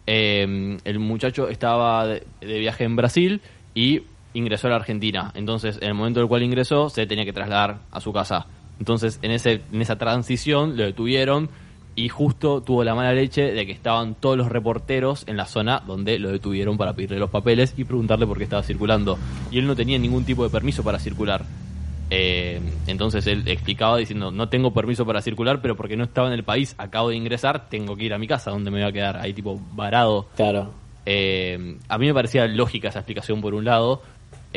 Eh, 0.08 0.78
el 0.84 1.00
muchacho 1.00 1.50
estaba 1.50 2.06
de, 2.08 2.24
de 2.42 2.60
viaje 2.60 2.84
en 2.84 2.96
Brasil 2.96 3.42
y 3.74 4.02
ingresó 4.36 4.68
a 4.68 4.72
la 4.72 4.75
Argentina. 4.75 5.32
Entonces, 5.34 5.80
en 5.82 5.88
el 5.88 5.94
momento 5.96 6.20
en 6.20 6.25
el 6.25 6.30
cual 6.30 6.44
ingresó, 6.44 6.89
se 6.89 7.08
tenía 7.08 7.25
que 7.25 7.34
trasladar 7.34 7.80
a 7.92 8.00
su 8.00 8.13
casa. 8.13 8.46
Entonces, 8.80 9.20
en, 9.24 9.32
ese, 9.32 9.62
en 9.72 9.82
esa 9.82 9.98
transición 9.98 10.77
lo 10.77 10.84
detuvieron 10.84 11.50
y 11.96 12.10
justo 12.10 12.62
tuvo 12.62 12.84
la 12.84 12.94
mala 12.94 13.13
leche 13.13 13.54
de 13.54 13.65
que 13.65 13.72
estaban 13.72 14.15
todos 14.15 14.38
los 14.38 14.50
reporteros 14.50 15.24
en 15.27 15.38
la 15.38 15.46
zona 15.46 15.82
donde 15.88 16.20
lo 16.20 16.30
detuvieron 16.30 16.77
para 16.77 16.94
pedirle 16.94 17.20
los 17.20 17.30
papeles 17.30 17.74
y 17.77 17.86
preguntarle 17.86 18.27
por 18.27 18.38
qué 18.38 18.44
estaba 18.44 18.63
circulando. 18.63 19.18
Y 19.50 19.60
él 19.60 19.65
no 19.65 19.75
tenía 19.75 19.98
ningún 19.98 20.25
tipo 20.25 20.44
de 20.44 20.50
permiso 20.50 20.84
para 20.84 21.00
circular. 21.00 21.46
Eh, 22.10 22.60
entonces 22.86 23.25
él 23.27 23.44
explicaba 23.48 23.98
diciendo, 23.98 24.30
no 24.30 24.50
tengo 24.50 24.74
permiso 24.74 25.06
para 25.06 25.22
circular, 25.22 25.62
pero 25.62 25.75
porque 25.75 25.96
no 25.96 26.04
estaba 26.04 26.27
en 26.27 26.34
el 26.34 26.44
país, 26.44 26.75
acabo 26.77 27.10
de 27.10 27.15
ingresar, 27.15 27.70
tengo 27.70 27.96
que 27.96 28.04
ir 28.04 28.13
a 28.13 28.20
mi 28.20 28.27
casa, 28.27 28.51
donde 28.51 28.70
me 28.72 28.82
voy 28.82 28.89
a 28.89 28.92
quedar 28.92 29.18
ahí 29.18 29.34
tipo 29.34 29.60
varado. 29.74 30.27
Claro. 30.36 30.72
Eh, 31.06 31.77
a 31.88 31.98
mí 31.98 32.08
me 32.08 32.13
parecía 32.13 32.48
lógica 32.48 32.89
esa 32.89 33.00
explicación 33.00 33.42
por 33.42 33.54
un 33.54 33.63
lado, 33.65 34.01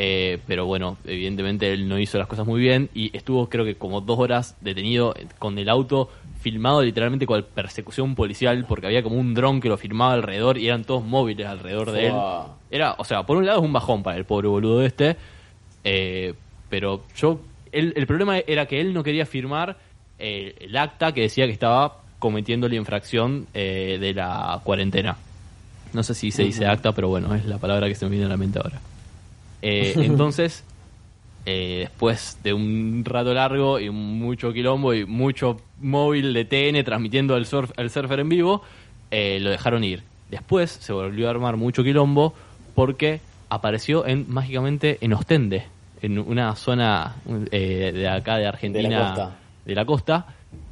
eh, 0.01 0.39
pero 0.47 0.65
bueno, 0.65 0.95
evidentemente 1.03 1.73
él 1.73 1.89
no 1.89 1.99
hizo 1.99 2.17
las 2.17 2.27
cosas 2.27 2.47
muy 2.47 2.61
bien 2.61 2.89
y 2.93 3.15
estuvo 3.17 3.49
creo 3.49 3.65
que 3.65 3.75
como 3.75 3.99
dos 3.99 4.17
horas 4.17 4.55
detenido 4.61 5.13
con 5.39 5.57
el 5.57 5.67
auto 5.67 6.09
filmado 6.39 6.81
literalmente 6.81 7.25
con 7.27 7.43
persecución 7.53 8.15
policial 8.15 8.63
porque 8.65 8.85
había 8.87 9.03
como 9.03 9.17
un 9.17 9.33
dron 9.33 9.59
que 9.59 9.67
lo 9.67 9.75
filmaba 9.75 10.13
alrededor 10.13 10.57
y 10.57 10.67
eran 10.67 10.85
todos 10.85 11.03
móviles 11.03 11.45
alrededor 11.47 11.91
de 11.91 12.07
él. 12.07 12.13
Era, 12.71 12.95
o 12.97 13.03
sea, 13.03 13.23
por 13.23 13.35
un 13.35 13.45
lado 13.45 13.59
es 13.59 13.65
un 13.65 13.73
bajón 13.73 14.01
para 14.01 14.15
el 14.17 14.23
pobre 14.23 14.47
boludo 14.47 14.81
este, 14.85 15.17
eh, 15.83 16.33
pero 16.69 17.03
yo, 17.17 17.41
él- 17.73 17.93
el 17.97 18.07
problema 18.07 18.37
era 18.37 18.67
que 18.67 18.79
él 18.79 18.93
no 18.93 19.03
quería 19.03 19.25
firmar 19.25 19.75
eh, 20.17 20.55
el 20.61 20.77
acta 20.77 21.11
que 21.13 21.21
decía 21.21 21.45
que 21.45 21.51
estaba 21.51 21.97
cometiendo 22.19 22.69
la 22.69 22.75
infracción 22.75 23.47
eh, 23.53 23.97
de 23.99 24.13
la 24.13 24.61
cuarentena. 24.63 25.17
No 25.91 26.03
sé 26.03 26.13
si 26.13 26.31
se 26.31 26.43
dice 26.43 26.67
acta, 26.67 26.91
pero 26.93 27.09
bueno, 27.09 27.33
es 27.35 27.45
la 27.45 27.57
palabra 27.57 27.87
que 27.89 27.95
se 27.95 28.05
me 28.05 28.11
viene 28.11 28.27
a 28.27 28.29
la 28.29 28.37
mente 28.37 28.59
ahora. 28.59 28.79
Eh, 29.61 29.93
entonces, 29.97 30.63
eh, 31.45 31.77
después 31.79 32.37
de 32.43 32.53
un 32.53 33.03
rato 33.05 33.33
largo 33.33 33.79
y 33.79 33.89
mucho 33.89 34.53
quilombo 34.53 34.93
y 34.93 35.05
mucho 35.05 35.59
móvil 35.81 36.33
de 36.33 36.45
TN 36.45 36.83
transmitiendo 36.83 37.35
el, 37.37 37.45
surf, 37.45 37.71
surfer 37.89 38.19
en 38.19 38.29
vivo, 38.29 38.61
eh, 39.09 39.39
lo 39.39 39.49
dejaron 39.49 39.83
ir. 39.83 40.03
Después 40.29 40.69
se 40.69 40.93
volvió 40.93 41.27
a 41.27 41.31
armar 41.31 41.57
mucho 41.57 41.83
quilombo 41.83 42.33
porque 42.75 43.21
apareció 43.49 44.05
en 44.05 44.25
mágicamente 44.29 44.97
en 45.01 45.13
Ostende, 45.13 45.65
en 46.01 46.19
una 46.19 46.55
zona 46.55 47.15
eh, 47.51 47.91
de 47.93 48.07
acá 48.07 48.37
de 48.37 48.45
Argentina, 48.45 48.89
De 48.89 48.95
la 48.95 49.07
costa. 49.07 49.37
de 49.65 49.75
la 49.75 49.85
costa, 49.85 50.25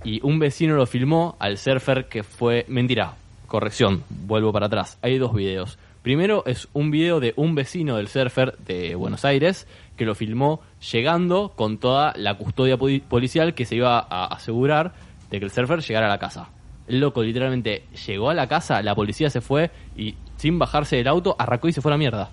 y 0.04 0.20
un 0.24 0.38
vecino 0.38 0.76
lo 0.76 0.86
filmó 0.86 1.36
al 1.40 1.58
surfer 1.58 2.06
que 2.06 2.24
fue 2.24 2.66
mentira, 2.68 3.16
corrección, 3.48 4.04
vuelvo 4.10 4.54
para 4.54 4.68
atrás. 4.68 4.98
Hay 5.02 5.18
dos 5.18 5.34
videos. 5.34 5.80
Primero 6.08 6.46
es 6.46 6.70
un 6.72 6.90
video 6.90 7.20
de 7.20 7.34
un 7.36 7.54
vecino 7.54 7.98
del 7.98 8.08
surfer 8.08 8.58
de 8.60 8.96
Buenos 8.96 9.26
Aires 9.26 9.68
que 9.98 10.06
lo 10.06 10.16
filmó 10.16 10.62
llegando 10.94 11.52
con 11.54 11.80
toda 11.80 12.14
la 12.16 12.36
custodia 12.36 12.78
poli- 12.78 13.02
policial 13.02 13.54
que 13.54 13.66
se 13.66 13.76
iba 13.76 14.00
a 14.00 14.24
asegurar 14.28 14.94
de 15.30 15.40
que 15.40 15.44
el 15.44 15.52
surfer 15.52 15.82
llegara 15.82 16.06
a 16.06 16.10
la 16.10 16.18
casa. 16.18 16.48
El 16.88 17.02
loco 17.02 17.24
literalmente 17.24 17.84
llegó 18.08 18.30
a 18.30 18.34
la 18.34 18.48
casa, 18.48 18.82
la 18.82 18.96
policía 18.96 19.30
se 19.30 19.42
fue 19.42 19.70
y 19.98 20.16
sin 20.38 20.58
bajarse 20.58 20.96
del 20.96 21.10
auto 21.10 21.36
arrancó 21.38 21.68
y 21.68 21.74
se 21.74 21.82
fue 21.82 21.92
a 21.92 21.96
la 21.96 21.98
mierda. 21.98 22.30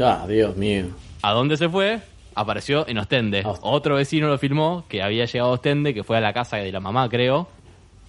Ah, 0.00 0.24
Dios 0.28 0.56
mío. 0.56 0.84
¿A 1.22 1.32
dónde 1.32 1.56
se 1.56 1.68
fue? 1.68 1.98
Apareció 2.36 2.86
en 2.86 2.98
Ostende. 2.98 3.40
Ostende. 3.44 3.68
Otro 3.68 3.96
vecino 3.96 4.28
lo 4.28 4.38
filmó 4.38 4.84
que 4.88 5.02
había 5.02 5.24
llegado 5.24 5.50
a 5.50 5.54
Ostende, 5.54 5.92
que 5.92 6.04
fue 6.04 6.18
a 6.18 6.20
la 6.20 6.32
casa 6.32 6.58
de 6.58 6.70
la 6.70 6.78
mamá, 6.78 7.08
creo. 7.08 7.48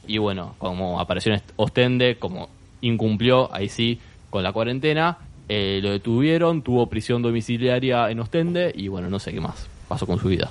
Y 0.05 0.19
bueno, 0.19 0.53
como 0.59 0.99
apareció 0.99 1.33
en 1.33 1.41
Ostende, 1.55 2.17
como 2.19 2.49
incumplió, 2.81 3.51
ahí 3.51 3.69
sí, 3.69 3.99
con 4.29 4.43
la 4.43 4.51
cuarentena, 4.51 5.17
eh, 5.49 5.79
lo 5.81 5.91
detuvieron, 5.91 6.61
tuvo 6.61 6.87
prisión 6.87 7.21
domiciliaria 7.21 8.09
en 8.09 8.19
Ostende 8.19 8.71
y 8.75 8.87
bueno, 8.89 9.09
no 9.09 9.19
sé 9.19 9.31
qué 9.31 9.39
más 9.41 9.67
pasó 9.87 10.05
con 10.05 10.19
su 10.19 10.27
vida. 10.27 10.49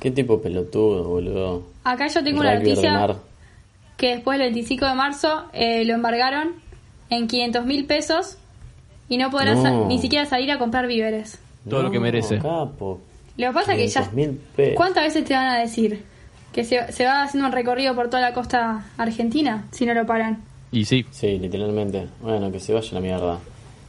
Qué 0.00 0.10
tipo 0.10 0.40
pelotudo, 0.40 1.04
boludo. 1.04 1.62
Acá 1.84 2.06
yo 2.06 2.24
tengo 2.24 2.40
una 2.40 2.54
noticia 2.54 3.16
que 3.98 4.14
después 4.16 4.38
del 4.38 4.48
25 4.52 4.86
de 4.86 4.94
marzo 4.94 5.44
eh, 5.52 5.84
lo 5.84 5.92
embargaron 5.94 6.54
en 7.10 7.26
500 7.28 7.66
mil 7.66 7.84
pesos 7.84 8.38
y 9.10 9.18
no 9.18 9.30
podrá 9.30 9.54
No. 9.54 9.86
ni 9.86 9.98
siquiera 9.98 10.24
salir 10.24 10.50
a 10.52 10.58
comprar 10.58 10.86
víveres. 10.86 11.38
Todo 11.68 11.82
lo 11.82 11.90
que 11.90 12.00
merece. 12.00 12.38
Capo. 12.38 13.00
Lo 13.36 13.48
que 13.48 13.52
pasa 13.52 13.74
es 13.74 13.78
que 13.78 13.88
ya... 13.88 14.10
500.000 14.10 14.36
pesos. 14.56 14.74
¿Cuántas 14.76 15.04
veces 15.04 15.24
te 15.26 15.34
van 15.34 15.48
a 15.48 15.58
decir 15.58 16.02
que 16.52 16.64
se, 16.64 16.90
se 16.92 17.04
va 17.04 17.22
haciendo 17.22 17.46
un 17.48 17.52
recorrido 17.52 17.94
por 17.94 18.08
toda 18.08 18.22
la 18.22 18.32
costa 18.32 18.86
argentina 18.96 19.64
si 19.72 19.84
no 19.84 19.92
lo 19.92 20.06
paran? 20.06 20.42
Y 20.72 20.84
sí, 20.84 21.04
Sí, 21.10 21.38
literalmente. 21.38 22.06
Bueno, 22.20 22.50
que 22.52 22.60
se 22.60 22.72
vaya 22.72 22.92
la 22.92 23.00
mierda. 23.00 23.38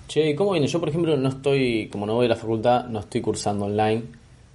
Che, 0.07 0.31
¿y 0.31 0.35
¿cómo 0.35 0.51
viene? 0.51 0.67
Yo, 0.67 0.79
por 0.79 0.89
ejemplo, 0.89 1.15
no 1.15 1.29
estoy, 1.29 1.87
como 1.91 2.05
no 2.05 2.15
voy 2.15 2.25
a 2.25 2.29
la 2.29 2.35
facultad, 2.35 2.85
no 2.87 2.99
estoy 2.99 3.21
cursando 3.21 3.65
online, 3.65 4.03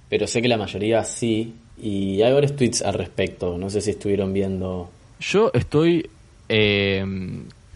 pero 0.09 0.27
sé 0.27 0.41
que 0.41 0.47
la 0.47 0.57
mayoría 0.57 1.03
sí, 1.03 1.53
y 1.81 2.21
hay 2.21 2.33
varios 2.33 2.55
tweets 2.55 2.81
al 2.81 2.93
respecto. 2.93 3.57
No 3.57 3.69
sé 3.69 3.81
si 3.81 3.91
estuvieron 3.91 4.33
viendo. 4.33 4.89
Yo 5.19 5.51
estoy 5.53 6.09
eh, 6.49 7.03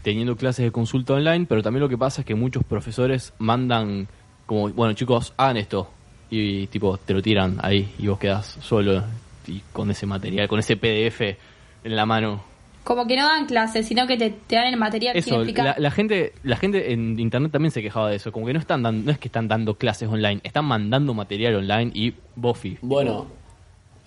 teniendo 0.03 0.36
clases 0.36 0.65
de 0.65 0.72
consulta 0.72 1.13
online, 1.13 1.46
pero 1.48 1.63
también 1.63 1.81
lo 1.81 1.89
que 1.89 1.98
pasa 1.98 2.22
es 2.22 2.27
que 2.27 2.36
muchos 2.36 2.63
profesores 2.63 3.34
mandan 3.39 4.08
como, 4.46 4.70
bueno 4.70 4.93
chicos, 4.93 5.34
hagan 5.38 5.58
esto. 5.58 5.89
Y 6.29 6.67
tipo, 6.67 6.98
te 6.98 7.13
lo 7.13 7.22
tiran 7.22 7.58
ahí 7.62 7.93
y 8.00 8.08
vos 8.08 8.17
quedás 8.17 8.58
solo 8.62 9.03
y 9.48 9.62
con 9.74 9.91
ese 9.91 10.05
material, 10.05 10.48
con 10.48 10.60
ese 10.60 10.77
PDF 10.77 11.22
en 11.84 11.96
la 11.96 12.05
mano. 12.05 12.50
Como 12.84 13.06
que 13.06 13.16
no 13.16 13.24
dan 13.28 13.46
clases, 13.46 13.86
sino 13.88 14.08
que 14.08 14.18
te, 14.18 14.32
te 14.32 14.56
dan 14.56 14.66
el 14.68 14.78
material 14.78 15.14
sin 15.22 15.34
Eso, 15.34 15.42
explicar. 15.44 15.66
la, 15.66 15.76
la 15.78 15.92
gente 15.92 16.34
la 16.44 16.56
gente 16.58 16.92
en 16.94 17.20
internet 17.20 17.52
también 17.52 17.72
se 17.72 17.82
quejaba 17.82 18.10
de 18.10 18.16
eso, 18.16 18.32
como 18.32 18.48
que 18.48 18.54
no 18.54 18.60
están 18.60 18.82
dando, 18.82 19.06
no 19.06 19.12
es 19.12 19.20
que 19.20 19.28
están 19.28 19.48
dando 19.48 19.76
clases 19.76 20.10
online, 20.10 20.42
están 20.44 20.66
mandando 20.66 21.14
material 21.14 21.56
online 21.56 21.92
y 21.94 22.14
bofi. 22.36 22.78
Bueno, 22.82 23.28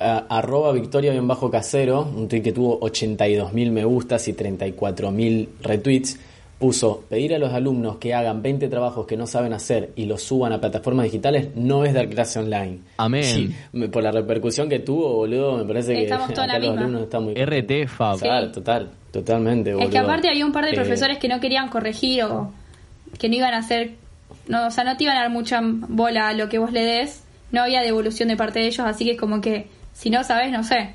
a- 0.00 0.25
arroba 0.28 0.73
victoria 0.73 1.12
bien 1.12 1.28
bajo 1.28 1.50
casero, 1.50 2.02
un 2.02 2.28
tweet 2.28 2.43
que 2.43 2.52
tuvo 2.52 2.81
82.000 2.81 3.71
me 3.71 3.85
gustas 3.85 4.26
y 4.26 4.33
34.000 4.35 5.49
retweets, 5.62 6.19
puso, 6.58 7.04
pedir 7.08 7.34
a 7.34 7.38
los 7.38 7.52
alumnos 7.52 7.96
que 7.96 8.14
hagan 8.14 8.40
20 8.42 8.68
trabajos 8.68 9.06
que 9.06 9.16
no 9.16 9.26
saben 9.26 9.52
hacer 9.52 9.90
y 9.96 10.06
los 10.06 10.23
suban 10.23 10.52
a 10.52 10.61
plataformas 10.61 11.04
digitales 11.04 11.49
no 11.56 11.84
es 11.84 11.92
dar 11.92 12.08
clase 12.08 12.38
online. 12.38 12.78
Amén. 12.96 13.25
Sí, 13.25 13.54
por 13.88 14.02
la 14.02 14.12
repercusión 14.12 14.68
que 14.68 14.78
tuvo, 14.78 15.14
boludo, 15.14 15.58
me 15.58 15.64
parece 15.64 15.94
que 15.94 16.04
Estamos 16.04 16.30
acá 16.30 16.46
la 16.46 16.58
los 16.58 16.62
misma. 16.68 16.80
alumnos 16.80 17.02
están 17.02 17.25
muy... 17.25 17.34
RT 17.34 17.88
Fab. 17.88 18.18
Claro, 18.18 18.50
total, 18.52 18.90
totalmente, 19.11 19.73
boludo. 19.73 19.87
Es 19.87 19.92
que 19.92 19.99
aparte 19.99 20.28
había 20.28 20.46
un 20.46 20.52
par 20.52 20.64
de 20.64 20.70
Eh, 20.70 20.75
profesores 20.75 21.18
que 21.18 21.28
no 21.28 21.40
querían 21.40 21.68
corregir 21.68 22.25
o 22.25 22.52
que 23.18 23.28
no 23.28 23.34
iban 23.34 23.54
a 23.54 23.58
hacer, 23.58 23.92
no, 24.49 24.66
o 24.66 24.70
sea, 24.70 24.84
no 24.84 24.96
te 24.96 25.04
iban 25.04 25.16
a 25.16 25.20
dar 25.20 25.30
mucha 25.30 25.61
bola 25.62 26.28
a 26.28 26.32
lo 26.34 26.49
que 26.49 26.58
vos 26.58 26.73
le 26.73 26.84
des, 26.84 27.25
no 27.52 27.62
había 27.62 27.82
devolución 27.82 28.28
de 28.28 28.37
parte 28.37 28.58
de 28.61 28.66
ellos, 28.66 28.80
así 28.87 29.04
que 29.04 29.12
es 29.12 29.18
como 29.20 29.40
que 29.40 29.66
si 29.92 30.11
no 30.11 30.25
sabes, 30.25 30.50
no 30.50 30.64
sé, 30.64 30.94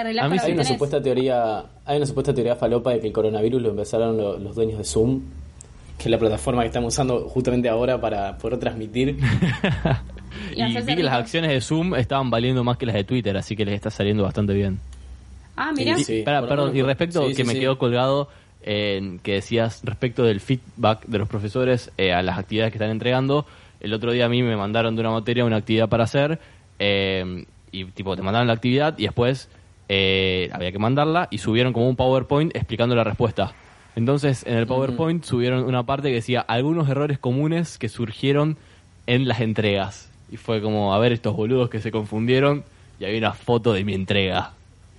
A 0.00 0.28
mí 0.28 0.36
Hay 0.42 0.52
una 0.52 0.64
supuesta 0.64 1.02
teoría, 1.02 1.64
hay 1.84 1.96
una 1.96 2.06
supuesta 2.06 2.34
teoría 2.34 2.56
falopa 2.56 2.90
de 2.92 3.00
que 3.00 3.06
el 3.06 3.12
coronavirus 3.12 3.62
lo 3.62 3.70
empezaron 3.70 4.16
lo- 4.16 4.38
los 4.38 4.54
dueños 4.54 4.78
de 4.78 4.84
Zoom, 4.84 5.20
que 5.98 6.04
es 6.04 6.10
la 6.10 6.18
plataforma 6.18 6.62
que 6.62 6.66
estamos 6.68 6.92
usando 6.94 7.20
justamente 7.28 7.68
ahora 7.68 8.00
para 8.00 8.36
poder 8.38 8.58
transmitir. 8.58 9.16
Y 10.54 10.62
vi 10.62 10.94
que 10.96 11.02
las 11.02 11.14
acciones 11.14 11.50
de 11.50 11.60
Zoom 11.62 11.94
estaban 11.94 12.28
valiendo 12.30 12.62
más 12.62 12.76
que 12.76 12.84
las 12.84 12.94
de 12.94 13.04
Twitter, 13.04 13.34
así 13.38 13.56
que 13.56 13.64
les 13.64 13.74
está 13.74 13.90
saliendo 13.90 14.22
bastante 14.22 14.52
bien. 14.52 14.78
Ah, 15.56 15.72
mira, 15.74 15.96
Sí, 15.96 16.04
sí. 16.04 16.22
Perdón, 16.24 16.76
y 16.76 16.82
respecto 16.82 17.22
sí, 17.22 17.28
que 17.34 17.42
sí, 17.42 17.44
me 17.44 17.54
sí. 17.54 17.60
quedó 17.60 17.78
colgado 17.78 18.28
en 18.62 19.18
que 19.20 19.32
decías 19.34 19.80
respecto 19.82 20.24
del 20.24 20.40
feedback 20.40 21.06
de 21.06 21.18
los 21.18 21.28
profesores 21.28 21.90
eh, 21.96 22.12
a 22.12 22.20
las 22.22 22.38
actividades 22.38 22.70
que 22.72 22.76
están 22.76 22.90
entregando, 22.90 23.46
el 23.80 23.94
otro 23.94 24.12
día 24.12 24.26
a 24.26 24.28
mí 24.28 24.42
me 24.42 24.56
mandaron 24.56 24.94
de 24.94 25.00
una 25.00 25.10
materia 25.10 25.44
una 25.46 25.56
actividad 25.56 25.88
para 25.88 26.04
hacer 26.04 26.38
eh, 26.78 27.44
y 27.72 27.84
tipo 27.86 28.14
te 28.14 28.22
mandaron 28.22 28.46
la 28.46 28.52
actividad 28.54 28.94
y 28.98 29.04
después 29.04 29.48
eh, 29.88 30.50
había 30.52 30.72
que 30.72 30.78
mandarla 30.78 31.28
y 31.30 31.38
subieron 31.38 31.72
como 31.72 31.88
un 31.88 31.96
PowerPoint 31.96 32.54
explicando 32.56 32.94
la 32.94 33.04
respuesta. 33.04 33.52
Entonces 33.94 34.44
en 34.46 34.56
el 34.56 34.66
PowerPoint 34.66 35.24
subieron 35.24 35.64
una 35.64 35.84
parte 35.84 36.08
que 36.08 36.16
decía 36.16 36.40
algunos 36.40 36.88
errores 36.88 37.18
comunes 37.18 37.78
que 37.78 37.88
surgieron 37.88 38.58
en 39.06 39.26
las 39.26 39.40
entregas. 39.40 40.10
Y 40.30 40.36
fue 40.36 40.60
como, 40.60 40.92
a 40.92 40.98
ver 40.98 41.12
estos 41.12 41.34
boludos 41.36 41.70
que 41.70 41.80
se 41.80 41.90
confundieron 41.90 42.64
y 42.98 43.04
había 43.04 43.18
una 43.18 43.32
foto 43.32 43.72
de 43.72 43.84
mi 43.84 43.94
entrega. 43.94 44.52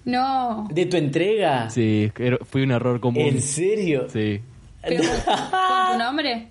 no, 0.06 0.68
¿De 0.72 0.86
tu 0.86 0.98
entrega? 0.98 1.70
Sí, 1.70 2.12
fue 2.50 2.64
un 2.64 2.72
error 2.72 3.00
común. 3.00 3.24
¿En 3.24 3.42
serio? 3.42 4.08
Sí. 4.10 4.42
pero 4.82 5.04
con 5.04 5.92
tu 5.92 5.98
nombre. 6.00 6.48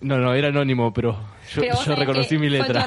No, 0.00 0.16
no, 0.18 0.32
era 0.34 0.48
anónimo, 0.48 0.92
pero 0.94 1.12
yo, 1.54 1.60
Pero 1.60 1.74
yo 1.84 1.94
reconocí 1.94 2.38
mi 2.38 2.48
letra. 2.48 2.86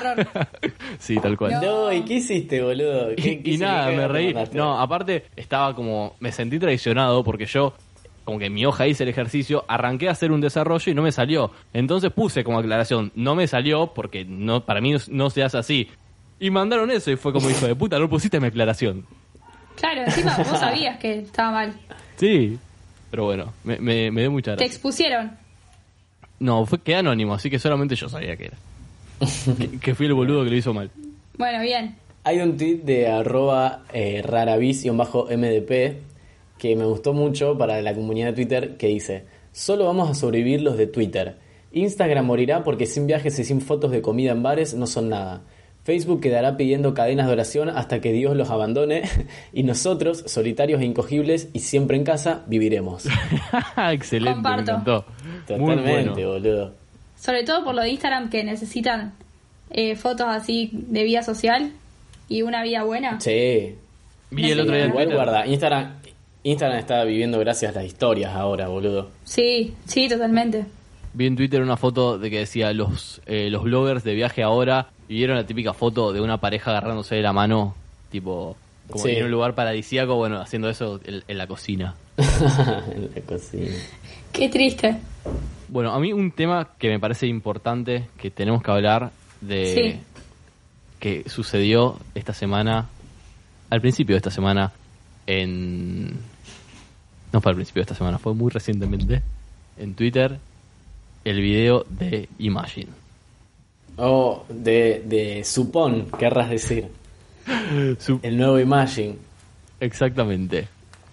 sí, 0.99 1.17
tal 1.17 1.37
cual. 1.37 1.51
No. 1.53 1.61
No, 1.61 1.93
¿y 1.93 2.01
qué 2.01 2.15
hiciste, 2.15 2.61
boludo? 2.61 3.15
¿Qué- 3.15 3.31
Y, 3.33 3.37
qué 3.43 3.51
y 3.51 3.57
nada, 3.57 3.91
me 3.91 4.07
reí. 4.07 4.33
No, 4.53 4.79
aparte 4.79 5.25
estaba 5.35 5.75
como, 5.75 6.15
me 6.19 6.31
sentí 6.31 6.57
traicionado 6.57 7.23
porque 7.23 7.45
yo, 7.45 7.73
como 8.23 8.39
que 8.39 8.45
en 8.47 8.53
mi 8.53 8.65
hoja 8.65 8.87
hice 8.87 9.03
el 9.03 9.09
ejercicio, 9.09 9.63
arranqué 9.67 10.07
a 10.09 10.13
hacer 10.13 10.31
un 10.31 10.41
desarrollo 10.41 10.91
y 10.91 10.95
no 10.95 11.03
me 11.03 11.11
salió. 11.11 11.51
Entonces 11.71 12.11
puse 12.11 12.43
como 12.43 12.57
aclaración, 12.57 13.11
no 13.15 13.35
me 13.35 13.45
salió 13.47 13.93
porque 13.93 14.25
no 14.25 14.61
para 14.65 14.81
mí 14.81 14.95
no, 15.09 15.29
se 15.29 15.43
hace 15.43 15.57
así. 15.59 15.89
Y 16.39 16.49
mandaron 16.49 16.89
eso 16.89 17.11
y 17.11 17.15
fue 17.15 17.31
como 17.31 17.49
hijo 17.49 17.67
de 17.67 17.75
puta, 17.75 17.99
no 17.99 18.09
pusiste 18.09 18.39
mi 18.39 18.47
aclaración. 18.47 19.05
Claro, 19.75 20.01
encima 20.03 20.35
vos 20.37 20.59
sabías 20.59 20.97
que 20.97 21.19
estaba 21.19 21.51
mal. 21.51 21.73
Sí, 22.15 22.57
pero 23.11 23.25
bueno, 23.25 23.53
me, 23.63 23.77
me, 23.77 24.09
me 24.09 24.21
dio 24.21 24.31
mucha 24.31 24.55
Te 24.55 24.65
expusieron. 24.65 25.42
No, 26.43 26.65
fue 26.65 26.81
que 26.81 26.93
anónimo, 26.93 27.33
así 27.33 27.49
que 27.49 27.57
solamente 27.57 27.95
yo 27.95 28.09
sabía 28.09 28.35
que 28.35 28.47
era. 28.47 28.57
que, 29.57 29.79
que 29.79 29.95
fui 29.95 30.07
el 30.07 30.13
boludo 30.13 30.43
que 30.43 30.49
lo 30.49 30.57
hizo 30.57 30.73
mal. 30.73 30.91
Bueno, 31.37 31.61
bien. 31.61 31.95
Hay 32.25 32.39
un 32.39 32.57
tweet 32.57 32.79
de 32.83 33.07
arroba 33.07 33.83
eh, 33.93 34.21
raravis-mdp 34.21 35.93
que 36.57 36.75
me 36.75 36.83
gustó 36.83 37.13
mucho 37.13 37.57
para 37.57 37.81
la 37.81 37.95
comunidad 37.95 38.27
de 38.27 38.33
Twitter 38.33 38.75
que 38.75 38.87
dice, 38.87 39.23
solo 39.53 39.85
vamos 39.85 40.09
a 40.09 40.15
sobrevivir 40.15 40.61
los 40.61 40.75
de 40.75 40.87
Twitter. 40.87 41.37
Instagram 41.71 42.25
morirá 42.25 42.65
porque 42.65 42.87
sin 42.87 43.07
viajes 43.07 43.39
y 43.39 43.45
sin 43.45 43.61
fotos 43.61 43.91
de 43.91 44.01
comida 44.01 44.33
en 44.33 44.43
bares 44.43 44.73
no 44.73 44.85
son 44.85 45.07
nada. 45.07 45.43
Facebook 45.83 46.21
quedará 46.21 46.55
pidiendo 46.55 46.93
cadenas 46.93 47.27
de 47.27 47.33
oración 47.33 47.69
hasta 47.69 47.99
que 47.99 48.13
Dios 48.13 48.37
los 48.37 48.49
abandone 48.49 49.03
y 49.53 49.63
nosotros, 49.63 50.23
solitarios 50.27 50.81
e 50.81 50.85
incogibles 50.85 51.49
y 51.53 51.59
siempre 51.59 51.97
en 51.97 52.05
casa, 52.05 52.43
viviremos. 52.47 53.05
Excelente, 53.91 54.35
Comparto. 54.35 54.71
me 54.71 54.77
encantó. 54.77 55.05
Muy 55.57 55.75
Totalmente, 55.75 56.11
bueno. 56.25 56.29
boludo. 56.29 56.73
Sobre 57.19 57.43
todo 57.43 57.63
por 57.63 57.75
lo 57.75 57.81
de 57.81 57.89
Instagram 57.89 58.29
que 58.29 58.43
necesitan 58.43 59.13
eh, 59.71 59.95
fotos 59.95 60.27
así 60.29 60.69
de 60.73 61.03
vida 61.03 61.21
social 61.21 61.71
y 62.29 62.41
una 62.43 62.63
vida 62.63 62.83
buena. 62.83 63.19
Sí. 63.19 63.75
Vi 64.31 64.51
el 64.51 64.59
otro 64.61 64.75
día 64.75 64.87
Igual 64.87 65.13
guarda, 65.13 65.45
Instagram, 65.45 65.95
Instagram 66.43 66.79
está 66.79 67.03
viviendo 67.03 67.39
gracias 67.39 67.75
a 67.75 67.79
las 67.79 67.85
historias 67.85 68.33
ahora, 68.33 68.67
boludo. 68.69 69.09
Sí, 69.25 69.73
sí, 69.85 70.07
totalmente. 70.07 70.65
Vi 71.13 71.27
en 71.27 71.35
Twitter 71.35 71.61
una 71.61 71.77
foto 71.77 72.17
de 72.17 72.31
que 72.31 72.39
decía 72.39 72.73
los, 72.73 73.21
eh, 73.25 73.49
los 73.49 73.63
bloggers 73.63 74.03
de 74.03 74.15
viaje 74.15 74.41
ahora 74.41 74.92
vieron 75.07 75.35
la 75.37 75.45
típica 75.45 75.73
foto 75.73 76.11
de 76.13 76.21
una 76.21 76.37
pareja 76.39 76.71
agarrándose 76.71 77.15
de 77.15 77.21
la 77.21 77.33
mano, 77.33 77.75
tipo, 78.11 78.55
como 78.89 79.03
Sí. 79.03 79.11
en 79.11 79.25
un 79.25 79.31
lugar 79.31 79.55
paradisíaco, 79.55 80.15
bueno, 80.15 80.39
haciendo 80.41 80.69
eso 80.69 80.99
en, 81.05 81.23
en 81.27 81.37
la 81.37 81.47
cocina. 81.47 81.95
en 82.17 83.11
la 83.15 83.21
cocina. 83.25 83.71
Qué 84.31 84.49
triste. 84.49 84.97
Bueno, 85.69 85.91
a 85.93 85.99
mí 85.99 86.13
un 86.13 86.31
tema 86.31 86.69
que 86.77 86.89
me 86.89 86.99
parece 86.99 87.27
importante 87.27 88.07
que 88.17 88.29
tenemos 88.31 88.61
que 88.61 88.71
hablar 88.71 89.11
de 89.41 89.65
Sí. 89.93 89.99
que 90.99 91.29
sucedió 91.29 91.97
esta 92.15 92.33
semana, 92.33 92.87
al 93.69 93.81
principio 93.81 94.13
de 94.15 94.17
esta 94.17 94.31
semana, 94.31 94.71
en... 95.27 96.11
No 97.31 97.41
fue 97.41 97.51
al 97.51 97.55
principio 97.55 97.79
de 97.79 97.83
esta 97.85 97.95
semana, 97.95 98.19
fue 98.19 98.33
muy 98.35 98.51
recientemente, 98.51 99.21
en 99.77 99.95
Twitter, 99.95 100.37
el 101.25 101.41
video 101.41 101.83
de 101.89 102.29
Imagine. 102.37 102.89
Oh, 103.97 104.43
de, 104.49 105.03
de 105.05 105.43
Supón, 105.43 106.07
querrás 106.17 106.49
decir. 106.49 106.87
El 108.21 108.37
nuevo 108.37 108.59
Imagine. 108.59 109.15
Exactamente. 109.79 110.67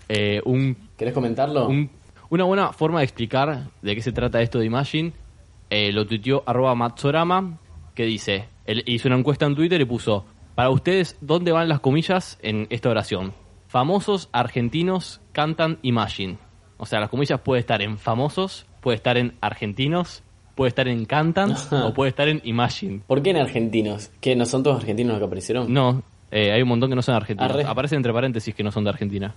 Eh, 0.09 0.41
un, 0.45 0.77
¿Querés 0.97 1.15
comentarlo? 1.15 1.69
un- 1.69 1.91
una 2.31 2.45
buena 2.45 2.73
forma 2.73 3.01
de 3.01 3.05
explicar 3.05 3.65
de 3.83 3.95
qué 3.95 4.03
se 4.03 4.13
trata 4.13 4.41
esto 4.41 4.61
de 4.61 4.67
Imagine 4.67 5.13
eh, 5.69 5.93
lo 5.93 6.07
tuiteó 6.07 6.43
arroba 6.47 6.75
Matsorama, 6.77 7.59
que 7.95 8.05
dice, 8.05 8.47
él 8.67 8.83
hizo 8.87 9.09
una 9.09 9.17
encuesta 9.19 9.47
en 9.47 9.55
Twitter 9.57 9.81
y 9.81 9.85
puso, 9.85 10.25
para 10.55 10.71
ustedes, 10.71 11.17
¿dónde 11.21 11.53
van 11.53 11.69
las 11.69 11.81
comillas 11.81 12.39
en 12.43 12.67
esta 12.71 12.89
oración? 12.91 13.33
famosos 13.69 14.29
argentinos 14.33 15.21
cantan 15.33 15.79
Imagine. 15.83 16.39
O 16.77 16.87
sea, 16.87 16.99
las 16.99 17.09
comillas 17.09 17.41
puede 17.41 17.61
estar 17.61 17.83
en 17.83 17.99
famosos, 17.99 18.67
puede 18.81 18.97
estar 18.97 19.17
en 19.17 19.35
argentinos, 19.41 20.25
puede 20.55 20.69
estar 20.69 20.89
en 20.89 21.05
cantan 21.05 21.55
o 21.71 21.93
puede 21.93 22.11
estar 22.11 22.29
en 22.29 22.41
Imagine. 22.45 23.01
¿Por 23.07 23.23
qué 23.23 23.31
en 23.31 23.39
argentinos? 23.39 24.11
¿Que 24.21 24.37
no 24.37 24.47
son 24.47 24.63
todos 24.63 24.79
argentinos 24.79 25.13
los 25.13 25.21
que 25.21 25.27
aparecieron? 25.27 25.73
No, 25.73 26.03
eh, 26.31 26.53
hay 26.53 26.63
un 26.63 26.69
montón 26.69 26.91
que 26.91 26.97
no 26.97 27.03
son 27.03 27.15
argentinos. 27.15 27.51
Arre. 27.51 27.65
Aparecen 27.65 27.97
entre 27.97 28.13
paréntesis 28.13 28.55
que 28.55 28.63
no 28.63 28.71
son 28.71 28.85
de 28.85 28.91
Argentina. 28.91 29.35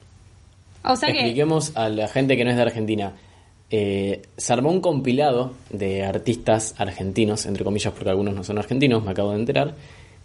O 0.84 0.96
sea 0.96 1.10
que. 1.10 1.20
Expliquemos 1.20 1.76
a 1.76 1.90
la 1.90 2.08
gente 2.08 2.38
que 2.38 2.44
no 2.44 2.52
es 2.52 2.56
de 2.56 2.62
Argentina. 2.62 3.14
Eh, 3.70 4.22
se 4.38 4.54
armó 4.54 4.70
un 4.70 4.82
compilado 4.82 5.54
de 5.72 6.06
artistas 6.06 6.76
argentinos, 6.78 7.46
entre 7.48 7.64
comillas, 7.64 7.92
porque 7.94 8.10
algunos 8.10 8.36
no 8.36 8.44
son 8.44 8.60
argentinos, 8.60 9.04
me 9.04 9.12
acabo 9.12 9.32
de 9.32 9.38
enterar. 9.38 9.74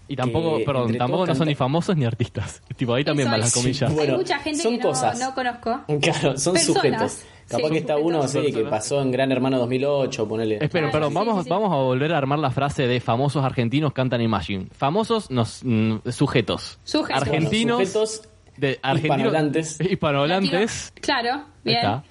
Y 0.06 0.16
tampoco, 0.16 0.58
que 0.58 0.64
perdón, 0.64 0.96
tampoco 0.96 1.26
no 1.26 1.34
son 1.34 1.48
ni 1.48 1.54
famosos 1.54 1.96
ni 1.96 2.04
artistas. 2.04 2.62
Tipo, 2.76 2.94
ahí 2.94 3.04
también 3.04 3.30
van 3.30 3.40
las 3.40 3.54
comillas. 3.54 3.94
Bueno, 3.94 4.14
hay 4.14 4.18
mucha 4.18 4.38
gente 4.38 4.62
son 4.62 4.72
que 4.72 4.82
no, 4.82 4.88
cosas. 4.88 5.18
no 5.18 5.34
conozco. 5.34 5.80
Claro, 6.00 6.36
son 6.38 6.54
Personas. 6.54 6.64
sujetos. 6.64 7.22
Capaz 7.48 7.68
Sí, 7.68 7.72
que 7.72 7.78
está 7.78 7.96
uno 7.96 8.28
sí, 8.28 8.52
que 8.52 8.64
pasó 8.64 9.00
en 9.00 9.10
Gran 9.10 9.32
Hermano 9.32 9.58
2008, 9.58 10.28
ponele. 10.28 10.58
Esperen, 10.60 10.90
Ah, 10.90 10.92
perdón, 10.92 11.08
sí, 11.10 11.14
vamos, 11.14 11.36
sí, 11.38 11.44
sí. 11.44 11.50
vamos 11.50 11.72
a 11.72 11.76
volver 11.76 12.12
a 12.12 12.18
armar 12.18 12.38
la 12.38 12.50
frase 12.50 12.86
de 12.86 13.00
famosos 13.00 13.42
argentinos 13.44 13.92
cantan 13.94 14.20
Imagine. 14.20 14.66
Famosos 14.72 15.30
nos, 15.30 15.60
mm, 15.64 15.96
sujetos. 16.10 16.78
Sujetos. 16.84 17.22
Argentinos. 17.22 17.76
Bueno, 17.78 17.86
sujetos 17.90 18.28
de 18.58 18.78
argentinos, 18.82 19.18
hispanohablantes. 19.18 19.80
hispanohablantes. 19.90 20.92
Latino- 20.94 21.00
Claro, 21.06 21.44
bien. 21.64 21.76
Está. 21.78 22.04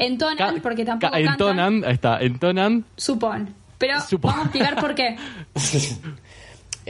Entonan, 0.00 0.36
Ca- 0.36 0.54
porque 0.62 0.84
tampoco 0.84 1.10
ca- 1.12 1.16
cantan. 1.18 1.32
entonan, 1.32 1.84
ahí 1.84 1.92
está, 1.94 2.18
entonan. 2.20 2.84
Supón. 2.96 3.54
Pero 3.78 4.00
Supón. 4.00 4.30
vamos 4.32 4.38
a 4.38 4.48
explicar 4.48 4.80
por 4.80 4.94
qué. 4.94 5.16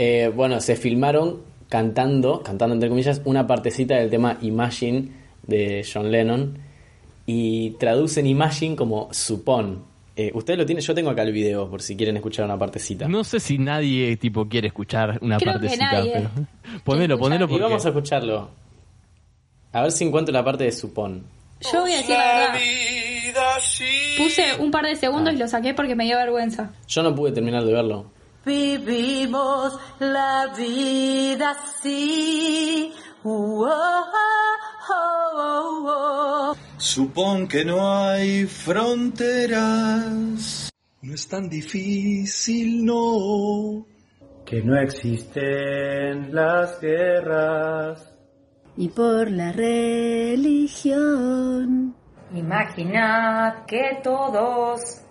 Eh, 0.01 0.31
bueno, 0.35 0.61
se 0.61 0.77
filmaron 0.77 1.41
cantando, 1.69 2.41
cantando 2.43 2.75
entre 2.75 2.89
comillas, 2.89 3.21
una 3.25 3.47
partecita 3.49 3.97
del 3.97 4.11
tema 4.11 4.39
Imagine 4.43 5.09
de 5.43 5.85
John 5.93 6.11
Lennon 6.13 6.57
y 7.31 7.73
traducen 7.73 8.27
Imagine 8.27 8.75
como 8.75 9.13
supón. 9.13 9.85
Eh, 10.17 10.31
Ustedes 10.33 10.59
lo 10.59 10.65
tienen, 10.65 10.83
yo 10.83 10.95
tengo 10.95 11.11
acá 11.11 11.25
el 11.25 11.33
video 11.33 11.69
por 11.69 11.83
si 11.83 11.95
quieren 11.95 12.17
escuchar 12.17 12.47
una 12.47 12.59
partecita. 12.59 13.07
No 13.07 13.23
sé 13.23 13.39
si 13.39 13.59
nadie 13.59 14.17
tipo 14.17 14.49
quiere 14.49 14.69
escuchar 14.69 15.19
una 15.21 15.37
Creo 15.37 15.53
que 15.53 15.59
partecita, 15.59 15.93
nadie 15.93 16.13
pero 16.15 16.31
ponelo, 16.85 17.19
ponelo 17.19 17.45
y 17.45 17.49
porque 17.49 17.63
vamos 17.63 17.85
a 17.85 17.89
escucharlo. 17.91 18.49
A 19.73 19.83
ver 19.83 19.93
si 19.93 20.05
encuentro 20.07 20.33
la 20.33 20.43
parte 20.43 20.65
de 20.65 20.73
supón. 20.73 21.23
Yo 21.71 21.83
voy 21.83 21.93
a 21.93 21.97
decir 21.99 22.17
la 22.17 22.49
verdad. 22.55 22.59
Puse 24.17 24.55
un 24.59 24.71
par 24.71 24.87
de 24.87 24.97
segundos 24.97 25.35
y 25.35 25.37
lo 25.37 25.49
saqué 25.49 25.75
porque 25.75 25.95
me 25.95 26.05
dio 26.05 26.17
vergüenza. 26.17 26.71
Yo 26.89 27.03
no 27.03 27.15
pude 27.15 27.33
terminar 27.33 27.63
de 27.63 27.75
verlo. 27.75 28.07
Vivimos 28.47 29.75
la 29.99 30.51
vida 30.57 31.51
así. 31.51 32.91
Supón 36.79 37.49
que 37.49 37.65
no 37.65 37.93
hay 37.93 38.47
fronteras. 38.47 39.59
No 41.03 41.15
es 41.15 41.29
tan 41.29 41.49
difícil, 41.49 42.85
no. 42.85 43.87
que 44.45 44.63
no 44.63 44.77
existen 44.81 46.35
las 46.35 46.81
guerras. 46.81 48.15
y 48.77 48.89
por 48.89 49.31
la 49.31 49.53
religión. 49.53 50.75
Imagina 52.35 53.65
que 53.67 54.01
todos 54.03 55.03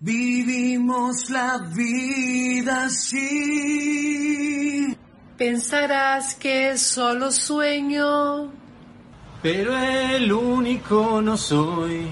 Vivimos 0.00 1.28
la 1.28 1.58
vida 1.74 2.84
así. 2.84 3.18
Pensarás 5.38 6.34
que 6.34 6.76
solo 6.76 7.30
sueño. 7.30 8.50
Pero 9.40 9.78
el 9.78 10.32
único 10.32 11.22
no 11.22 11.36
soy. 11.36 12.08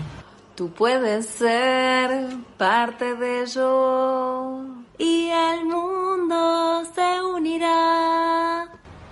tú 0.55 0.71
puedes 0.71 1.27
ser 1.27 2.29
parte 2.57 3.17
de 3.17 3.43
ello 3.43 4.63
y 4.97 5.29
el 5.29 5.65
mundo 5.67 6.85
se 6.95 7.21
unirá. 7.21 8.69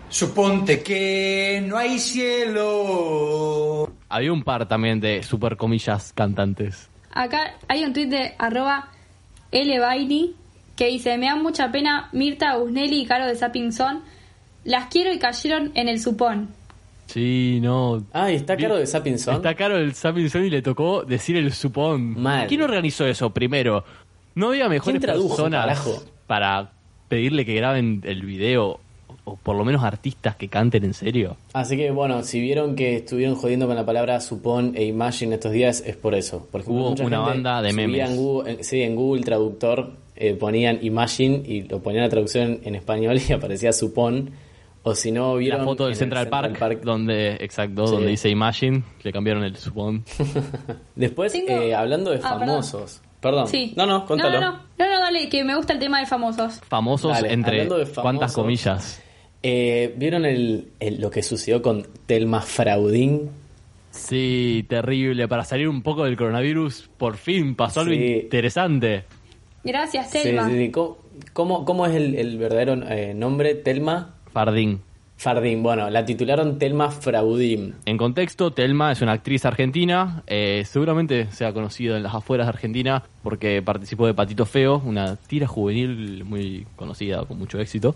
Suponte 0.08 0.80
que 0.84 1.60
no 1.66 1.76
hay 1.76 1.98
cielo. 1.98 3.92
había 4.08 4.32
un 4.32 4.44
par 4.44 4.68
también 4.68 5.00
de 5.00 5.24
super 5.24 5.56
comillas 5.56 6.12
cantantes. 6.12 6.88
Acá 7.10 7.56
hay 7.66 7.84
un 7.84 7.92
tweet 7.92 8.06
de 8.06 8.34
arroba 8.38 8.90
lbaini 9.50 10.36
que 10.76 10.86
dice, 10.88 11.16
me 11.18 11.26
da 11.26 11.36
mucha 11.36 11.70
pena 11.70 12.08
Mirta 12.12 12.56
Busnelli 12.56 13.02
y 13.02 13.06
Caro 13.06 13.26
de 13.26 13.36
Sapping 13.36 13.72
Son. 13.72 14.00
Las 14.64 14.86
quiero 14.86 15.12
y 15.12 15.18
cayeron 15.18 15.72
en 15.74 15.88
el 15.88 16.00
supón. 16.00 16.48
Sí, 17.06 17.58
no. 17.62 18.02
Ah, 18.12 18.32
y 18.32 18.36
está 18.36 18.56
caro 18.56 18.76
de 18.76 18.86
Sapinson. 18.86 19.34
Está 19.36 19.54
caro 19.54 19.76
el 19.76 19.94
Sapinson 19.94 20.44
y 20.46 20.50
le 20.50 20.62
tocó 20.62 21.04
decir 21.04 21.36
el 21.36 21.52
supón. 21.52 22.18
Mal. 22.20 22.46
¿Quién 22.46 22.62
organizó 22.62 23.04
eso 23.06 23.28
primero? 23.30 23.84
¿No 24.34 24.48
había 24.48 24.68
mejores 24.70 24.98
¿Quién 25.00 25.02
tradujo, 25.02 25.28
personas 25.36 25.60
carajo? 25.60 26.02
para 26.26 26.72
pedirle 27.08 27.44
que 27.44 27.54
graben 27.54 28.00
el 28.04 28.22
video? 28.24 28.80
O 29.26 29.36
por 29.36 29.54
lo 29.56 29.64
menos 29.64 29.84
artistas 29.84 30.36
que 30.36 30.48
canten 30.48 30.84
en 30.84 30.92
serio. 30.94 31.36
Así 31.52 31.76
que 31.76 31.90
bueno, 31.90 32.22
si 32.24 32.40
vieron 32.40 32.74
que 32.74 32.96
estuvieron 32.96 33.36
jodiendo 33.36 33.66
con 33.66 33.76
la 33.76 33.84
palabra 33.86 34.20
supón 34.20 34.72
e 34.74 34.84
imagine 34.84 35.34
estos 35.34 35.52
días, 35.52 35.82
es 35.86 35.96
por 35.96 36.14
eso. 36.14 36.46
Por 36.50 36.62
ejemplo, 36.62 36.80
Hubo 36.82 36.90
mucha 36.90 37.04
una 37.04 37.18
gente 37.18 37.30
banda 37.30 37.62
de 37.62 37.72
memes. 37.74 38.10
En 38.10 38.16
Google, 38.16 38.50
en- 38.52 38.64
sí, 38.64 38.80
en 38.82 38.96
Google 38.96 39.22
Traductor 39.22 39.92
eh, 40.16 40.34
ponían 40.34 40.78
imagine 40.82 41.42
y 41.44 41.62
lo 41.62 41.80
ponían 41.82 42.02
la 42.04 42.08
traducción 42.08 42.60
en 42.64 42.74
español 42.74 43.18
y 43.28 43.32
aparecía 43.32 43.72
supón. 43.72 44.30
O 44.86 44.94
si 44.94 45.10
no, 45.12 45.34
vieron. 45.36 45.60
La 45.60 45.64
foto 45.64 45.84
del 45.84 45.92
en 45.92 45.94
el 45.94 45.98
Central, 45.98 46.28
Park, 46.28 46.82
donde, 46.82 47.36
exacto, 47.40 47.86
Sí. 47.86 47.94
donde 47.94 48.10
dice 48.10 48.28
Imagine, 48.28 48.82
le 49.02 49.12
cambiaron 49.12 49.42
el 49.42 49.56
supón. 49.56 50.04
Después, 50.94 51.32
Tengo- 51.32 51.48
eh, 51.62 51.74
hablando 51.74 52.10
de 52.10 52.18
Ah, 52.18 52.38
famosos. 52.38 53.00
Perdón. 53.20 53.48
Sí. 53.48 53.72
No, 53.76 53.86
no, 53.86 54.04
contalo. 54.04 54.38
No, 54.38 54.40
no, 54.40 54.52
no, 54.52 54.86
no, 54.86 54.90
no, 54.94 55.00
dale, 55.00 55.28
que 55.30 55.42
me 55.42 55.56
gusta 55.56 55.72
el 55.72 55.78
tema 55.78 56.00
de 56.00 56.06
famosos. 56.06 56.60
Famosos 56.68 57.12
Dale, 57.12 57.32
entre 57.32 57.52
hablando 57.52 57.78
de 57.78 57.86
famosos. 57.86 58.02
cuántas 58.02 58.32
comillas. 58.34 59.02
Eh, 59.42 59.94
¿Vieron 59.96 60.26
el, 60.26 60.68
el- 60.78 61.00
lo 61.00 61.10
que 61.10 61.22
sucedió 61.22 61.62
con 61.62 61.86
Telma 62.04 62.42
Fraudín? 62.42 63.30
Sí, 63.90 64.66
terrible. 64.68 65.28
Para 65.28 65.44
salir 65.44 65.68
un 65.68 65.80
poco 65.82 66.04
del 66.04 66.16
coronavirus, 66.16 66.90
por 66.98 67.16
fin 67.16 67.54
pasó 67.54 67.80
algo 67.80 67.94
interesante. 67.94 69.04
Gracias, 69.64 70.10
Telma. 70.10 70.48
sí, 70.48 70.66
sí. 70.66 70.70
¿Cómo, 70.70 70.98
cómo, 71.32 71.64
cómo 71.64 71.86
es 71.86 71.94
el, 71.94 72.14
el 72.14 72.38
verdadero 72.38 72.74
eh, 72.88 73.14
nombre? 73.14 73.54
Telma 73.54 74.14
Fardín. 74.32 74.80
Fardín. 75.16 75.62
Bueno, 75.62 75.88
la 75.90 76.04
titularon 76.04 76.58
Telma 76.58 76.90
Fraudín. 76.90 77.74
En 77.86 77.96
contexto, 77.96 78.50
Telma 78.50 78.92
es 78.92 79.00
una 79.00 79.12
actriz 79.12 79.44
argentina, 79.44 80.22
eh, 80.26 80.64
seguramente 80.66 81.30
sea 81.30 81.52
conocida 81.52 81.96
en 81.96 82.02
las 82.02 82.14
afueras 82.14 82.46
de 82.46 82.50
Argentina 82.50 83.04
porque 83.22 83.62
participó 83.62 84.06
de 84.06 84.14
Patito 84.14 84.44
Feo, 84.44 84.82
una 84.84 85.16
tira 85.16 85.46
juvenil 85.46 86.24
muy 86.24 86.66
conocida, 86.76 87.24
con 87.24 87.38
mucho 87.38 87.58
éxito, 87.58 87.94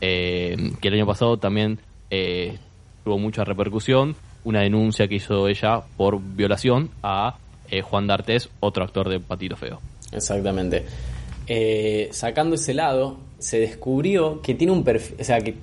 eh, 0.00 0.72
que 0.80 0.88
el 0.88 0.94
año 0.94 1.06
pasado 1.06 1.36
también 1.36 1.78
eh, 2.10 2.58
tuvo 3.04 3.18
mucha 3.18 3.44
repercusión, 3.44 4.14
una 4.44 4.60
denuncia 4.60 5.08
que 5.08 5.16
hizo 5.16 5.48
ella 5.48 5.80
por 5.96 6.20
violación 6.20 6.90
a 7.02 7.36
eh, 7.70 7.82
Juan 7.82 8.06
D'Artés, 8.06 8.48
otro 8.60 8.84
actor 8.84 9.08
de 9.08 9.20
Patito 9.20 9.56
Feo. 9.56 9.80
Exactamente. 10.12 10.84
Eh, 11.46 12.08
sacando 12.12 12.56
ese 12.56 12.74
lado, 12.74 13.18
se 13.38 13.60
descubrió 13.60 14.40
que 14.42 14.54
tiene 14.54 14.72
un 14.72 14.82
perfil, 14.84 15.16
o 15.20 15.24
sea, 15.24 15.40
que 15.40 15.54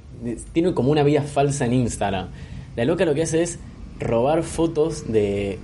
tiene 0.53 0.73
como 0.73 0.91
una 0.91 1.03
vida 1.03 1.21
falsa 1.21 1.65
en 1.65 1.73
Instagram. 1.73 2.29
La 2.75 2.86
loca 2.86 3.06
lo 3.06 3.13
que 3.13 3.23
hace 3.23 3.43
es 3.43 3.60
robar 3.99 4.43
fotos 4.43 5.12
de, 5.12 5.60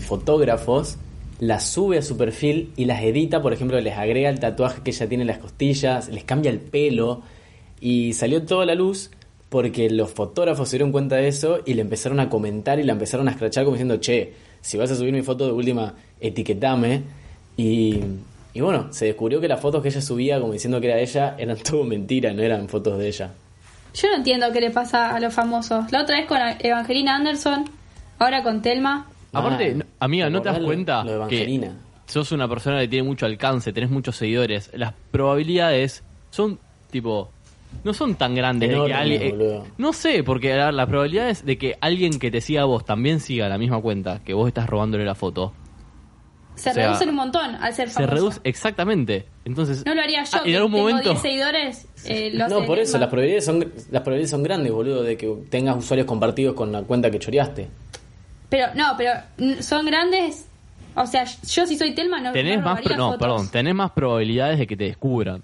fotógrafos, 0.00 0.98
las 1.38 1.66
sube 1.66 1.98
a 1.98 2.02
su 2.02 2.16
perfil 2.16 2.72
y 2.76 2.84
las 2.84 3.02
edita, 3.02 3.40
por 3.40 3.52
ejemplo, 3.52 3.80
les 3.80 3.96
agrega 3.96 4.28
el 4.28 4.40
tatuaje 4.40 4.82
que 4.82 4.90
ella 4.90 5.08
tiene 5.08 5.22
en 5.22 5.28
las 5.28 5.38
costillas, 5.38 6.08
les 6.08 6.24
cambia 6.24 6.50
el 6.50 6.60
pelo 6.60 7.22
y 7.80 8.12
salió 8.12 8.42
toda 8.42 8.66
la 8.66 8.74
luz 8.74 9.10
porque 9.48 9.88
los 9.90 10.10
fotógrafos 10.10 10.68
se 10.68 10.76
dieron 10.76 10.92
cuenta 10.92 11.16
de 11.16 11.28
eso 11.28 11.60
y 11.64 11.74
le 11.74 11.80
empezaron 11.80 12.20
a 12.20 12.28
comentar 12.28 12.78
y 12.78 12.84
la 12.84 12.92
empezaron 12.92 13.26
a 13.28 13.32
escrachar 13.32 13.64
como 13.64 13.74
diciendo, 13.74 13.96
che, 13.96 14.34
si 14.60 14.76
vas 14.76 14.90
a 14.90 14.96
subir 14.96 15.12
mi 15.12 15.22
foto 15.22 15.46
de 15.46 15.52
última, 15.52 15.94
etiquetame. 16.20 17.02
Y, 17.56 18.00
y 18.54 18.60
bueno, 18.60 18.88
se 18.92 19.06
descubrió 19.06 19.40
que 19.40 19.48
las 19.48 19.60
fotos 19.60 19.82
que 19.82 19.88
ella 19.88 20.00
subía 20.00 20.40
como 20.40 20.52
diciendo 20.52 20.80
que 20.80 20.88
era 20.88 20.98
ella 21.00 21.34
eran 21.38 21.56
todo 21.62 21.84
mentira, 21.84 22.32
no 22.32 22.42
eran 22.42 22.68
fotos 22.68 22.98
de 22.98 23.08
ella. 23.08 23.30
Yo 23.94 24.08
no 24.08 24.16
entiendo 24.16 24.46
qué 24.52 24.60
le 24.60 24.70
pasa 24.70 25.14
a 25.14 25.20
los 25.20 25.34
famosos. 25.34 25.90
La 25.90 26.02
otra 26.02 26.16
vez 26.18 26.26
con 26.26 26.38
Evangelina 26.60 27.16
Anderson, 27.16 27.64
ahora 28.18 28.42
con 28.42 28.62
Telma. 28.62 29.08
Aparte, 29.32 29.74
Mal. 29.74 29.86
amiga, 30.00 30.30
¿no 30.30 30.40
te 30.42 30.48
das 30.48 30.58
lo- 30.60 30.66
cuenta 30.66 31.04
lo 31.04 31.10
de 31.24 31.28
que 31.28 31.36
Evangelina. 31.36 31.76
sos 32.06 32.32
una 32.32 32.48
persona 32.48 32.80
que 32.80 32.88
tiene 32.88 33.06
mucho 33.06 33.26
alcance, 33.26 33.72
tenés 33.72 33.90
muchos 33.90 34.16
seguidores? 34.16 34.70
Las 34.74 34.92
probabilidades 35.10 36.02
son, 36.30 36.58
tipo, 36.90 37.30
no 37.84 37.92
son 37.94 38.14
tan 38.14 38.34
grandes 38.34 38.70
de 38.70 38.84
que 38.86 38.94
alguien... 38.94 39.30
boludo. 39.30 39.66
no 39.78 39.92
sé, 39.92 40.22
porque 40.24 40.54
la, 40.54 40.70
la 40.72 40.86
probabilidad 40.86 41.28
es 41.28 41.44
de 41.44 41.58
que 41.58 41.76
alguien 41.80 42.18
que 42.20 42.30
te 42.30 42.40
siga 42.40 42.62
a 42.62 42.66
vos 42.66 42.84
también 42.84 43.18
siga 43.20 43.48
la 43.48 43.58
misma 43.58 43.80
cuenta 43.80 44.20
que 44.24 44.34
vos 44.34 44.46
estás 44.48 44.68
robándole 44.68 45.04
la 45.04 45.14
foto. 45.16 45.52
Se 46.60 46.70
O 46.70 46.74
sea, 46.74 46.86
reducen 46.88 47.08
un 47.08 47.14
montón 47.14 47.54
al 47.54 47.72
ser 47.74 47.88
Se 47.88 47.94
famoso. 47.94 48.14
reduce, 48.14 48.40
exactamente. 48.44 49.24
Entonces, 49.44 49.84
No 49.86 49.94
lo 49.94 50.02
haría 50.02 50.22
yo, 50.24 50.30
ah, 50.34 50.42
que 50.44 50.50
en 50.50 50.56
algún 50.56 50.72
tengo 50.72 50.88
momento. 50.90 51.10
10 51.10 51.22
seguidores. 51.22 51.86
eh, 52.04 52.30
lo 52.34 52.48
No, 52.48 52.66
por 52.66 52.78
eso, 52.78 52.98
las 52.98 53.08
probabilidades 53.08 53.44
son 53.46 53.60
las 53.60 54.02
probabilidades 54.02 54.30
son 54.30 54.42
grandes, 54.42 54.70
boludo, 54.72 55.02
de 55.02 55.16
que 55.16 55.34
tengas 55.48 55.76
usuarios 55.78 56.06
compartidos 56.06 56.54
con 56.54 56.70
la 56.70 56.82
cuenta 56.82 57.10
que 57.10 57.18
choreaste. 57.18 57.68
Pero, 58.50 58.66
no, 58.74 58.94
pero 58.98 59.12
son 59.62 59.86
grandes. 59.86 60.46
O 60.96 61.06
sea, 61.06 61.24
yo 61.24 61.66
si 61.66 61.78
soy 61.78 61.94
Telma 61.94 62.20
no 62.20 62.32
Tenés 62.32 62.58
no 62.58 62.64
más, 62.64 62.82
pro- 62.82 62.96
no, 62.96 63.12
fotos. 63.12 63.20
perdón, 63.26 63.48
tenés 63.50 63.74
más 63.74 63.92
probabilidades 63.92 64.58
de 64.58 64.66
que 64.66 64.76
te 64.76 64.84
descubran. 64.84 65.42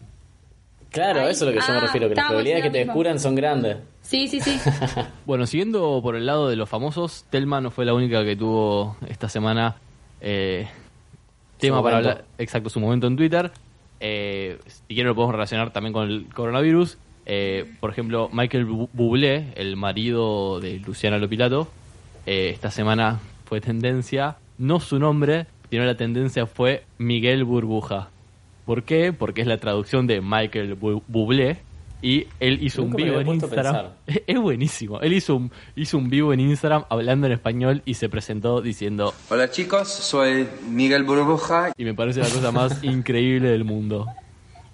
Claro, 0.91 1.21
Ahí- 1.23 1.31
eso 1.31 1.49
es 1.49 1.55
lo 1.55 1.61
que 1.61 1.67
yo 1.67 1.73
me 1.73 1.79
ah, 1.79 1.83
refiero, 1.83 2.09
que 2.09 2.15
las 2.15 2.25
probabilidades 2.27 2.65
que 2.65 2.71
te 2.71 2.79
descubran 2.85 3.19
son 3.21 3.35
grandes. 3.35 3.77
Sí, 4.03 4.29
sí, 4.29 4.41
sí. 4.41 4.59
Bueno, 5.27 5.47
siguiendo 5.47 6.01
por 6.03 6.15
el 6.17 6.27
lado 6.27 6.49
de 6.49 6.57
los 6.57 6.69
famosos, 6.69 7.25
Telma 7.31 7.61
no 7.61 7.71
fue 7.71 7.85
la 7.85 7.95
única 7.95 8.25
que 8.25 8.37
tuvo 8.37 8.97
esta 9.09 9.29
semana 9.29 9.77
eh, 10.21 10.69
tema 11.59 11.83
para 11.83 11.97
hablar, 11.99 12.25
exacto, 12.39 12.69
su 12.71 12.81
momento 12.81 13.07
en 13.07 13.17
Twitter. 13.17 13.51
Eh, 14.01 14.59
si 14.67 14.95
quieren 14.95 15.07
lo 15.09 15.15
podemos 15.15 15.35
relacionar 15.35 15.73
también 15.73 15.93
con 15.93 16.09
el 16.11 16.27
coronavirus. 16.35 16.99
Eh, 17.25 17.65
por 17.81 17.91
ejemplo, 17.91 18.29
Michael 18.33 18.67
Bu- 18.69 18.89
Bublé, 18.93 19.53
el 19.57 19.77
marido 19.77 20.61
de 20.61 20.79
Luciana 20.79 21.19
Lopilato, 21.19 21.69
eh, 22.27 22.51
esta 22.53 22.71
semana 22.71 23.19
fue 23.47 23.61
tendencia, 23.61 24.37
no 24.59 24.79
su 24.81 24.99
nombre, 24.99 25.47
sino 25.71 25.85
la 25.85 25.97
tendencia 25.97 26.47
fue 26.47 26.85
Miguel 26.99 27.45
Burbuja. 27.45 28.11
¿Por 28.65 28.83
qué? 28.85 29.13
Porque 29.13 29.41
es 29.41 29.47
la 29.47 29.59
traducción 29.59 30.07
de 30.07 30.21
Michael 30.21 30.79
Bu- 30.79 31.03
Bublé 31.09 31.59
y 32.03 32.27
él 32.41 32.59
hizo 32.63 32.83
Nunca 32.83 32.97
un 32.97 33.03
vivo 33.05 33.21
en 33.21 33.29
Instagram. 33.29 33.87
Es 34.27 34.39
buenísimo. 34.41 35.01
Él 35.01 35.13
hizo 35.15 35.37
un, 35.37 35.51
hizo 35.75 35.99
un 35.99 36.11
vivo 36.11 36.33
en 36.33 36.41
Instagram 36.41 36.85
hablando 36.89 37.27
en 37.27 37.33
español 37.33 37.83
y 37.87 37.95
se 37.95 38.09
presentó 38.09 38.61
diciendo, 38.61 39.15
Hola 39.31 39.51
chicos, 39.51 39.89
soy 39.89 40.47
Miguel 40.71 41.05
Burbuja. 41.05 41.73
y 41.77 41.85
me 41.85 41.95
parece 41.95 42.21
la 42.21 42.29
cosa 42.29 42.53
más 42.53 42.85
increíble 42.85 43.49
del 43.49 43.65
mundo. 43.65 44.07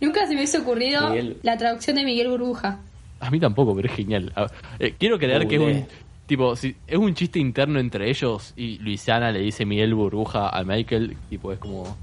Nunca 0.00 0.22
se 0.22 0.30
me 0.30 0.36
hubiese 0.36 0.58
ocurrido 0.58 1.10
Miguel. 1.10 1.36
la 1.42 1.56
traducción 1.56 1.96
de 1.96 2.04
Miguel 2.04 2.28
Burbuja. 2.28 2.80
A 3.20 3.30
mí 3.30 3.38
tampoco, 3.38 3.74
pero 3.76 3.88
es 3.88 3.94
genial. 3.94 4.32
A- 4.34 4.48
eh, 4.80 4.94
quiero 4.98 5.16
creer 5.18 5.46
que 5.46 5.54
es 5.54 5.60
un 5.60 5.86
tipo, 6.26 6.56
si, 6.56 6.74
es 6.88 6.98
un 6.98 7.14
chiste 7.14 7.38
interno 7.38 7.78
entre 7.78 8.10
ellos 8.10 8.52
y 8.56 8.78
Luisiana 8.78 9.30
le 9.30 9.38
dice 9.40 9.64
Miguel 9.64 9.94
Burbuja 9.94 10.48
a 10.48 10.64
Michael, 10.64 11.16
tipo 11.30 11.52
es 11.52 11.60
como 11.60 11.96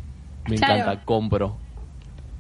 me 0.47 0.55
Claro. 0.55 0.75
encanta, 0.75 1.03
compro. 1.03 1.58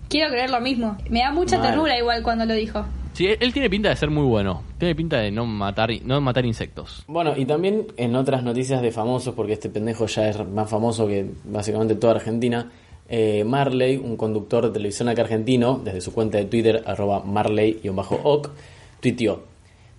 Quiero 0.09 0.29
creer 0.31 0.49
lo 0.49 0.59
mismo. 0.59 0.97
Me 1.09 1.19
da 1.19 1.31
mucha 1.31 1.57
Mal. 1.57 1.67
ternura 1.67 1.97
igual 1.97 2.23
cuando 2.23 2.45
lo 2.45 2.53
dijo. 2.53 2.85
Sí, 3.13 3.27
él, 3.27 3.37
él 3.39 3.53
tiene 3.53 3.69
pinta 3.69 3.89
de 3.89 3.95
ser 3.95 4.09
muy 4.09 4.25
bueno. 4.25 4.63
Tiene 4.77 4.95
pinta 4.95 5.17
de 5.19 5.31
no 5.31 5.45
matar 5.45 5.89
no 6.03 6.19
matar 6.21 6.45
insectos. 6.45 7.03
Bueno, 7.07 7.33
y 7.37 7.45
también 7.45 7.87
en 7.97 8.15
otras 8.15 8.43
noticias 8.43 8.81
de 8.81 8.91
famosos, 8.91 9.35
porque 9.35 9.53
este 9.53 9.69
pendejo 9.69 10.05
ya 10.07 10.29
es 10.29 10.47
más 10.47 10.69
famoso 10.69 11.07
que 11.07 11.29
básicamente 11.45 11.95
toda 11.95 12.15
Argentina, 12.15 12.71
eh, 13.07 13.43
Marley, 13.43 13.97
un 13.97 14.17
conductor 14.17 14.65
de 14.65 14.71
televisión 14.71 15.09
acá 15.09 15.23
argentino, 15.23 15.81
desde 15.83 16.01
su 16.01 16.13
cuenta 16.13 16.37
de 16.37 16.45
Twitter, 16.45 16.83
arroba 16.85 17.23
marley-oc, 17.23 18.51
tuiteó, 18.99 19.43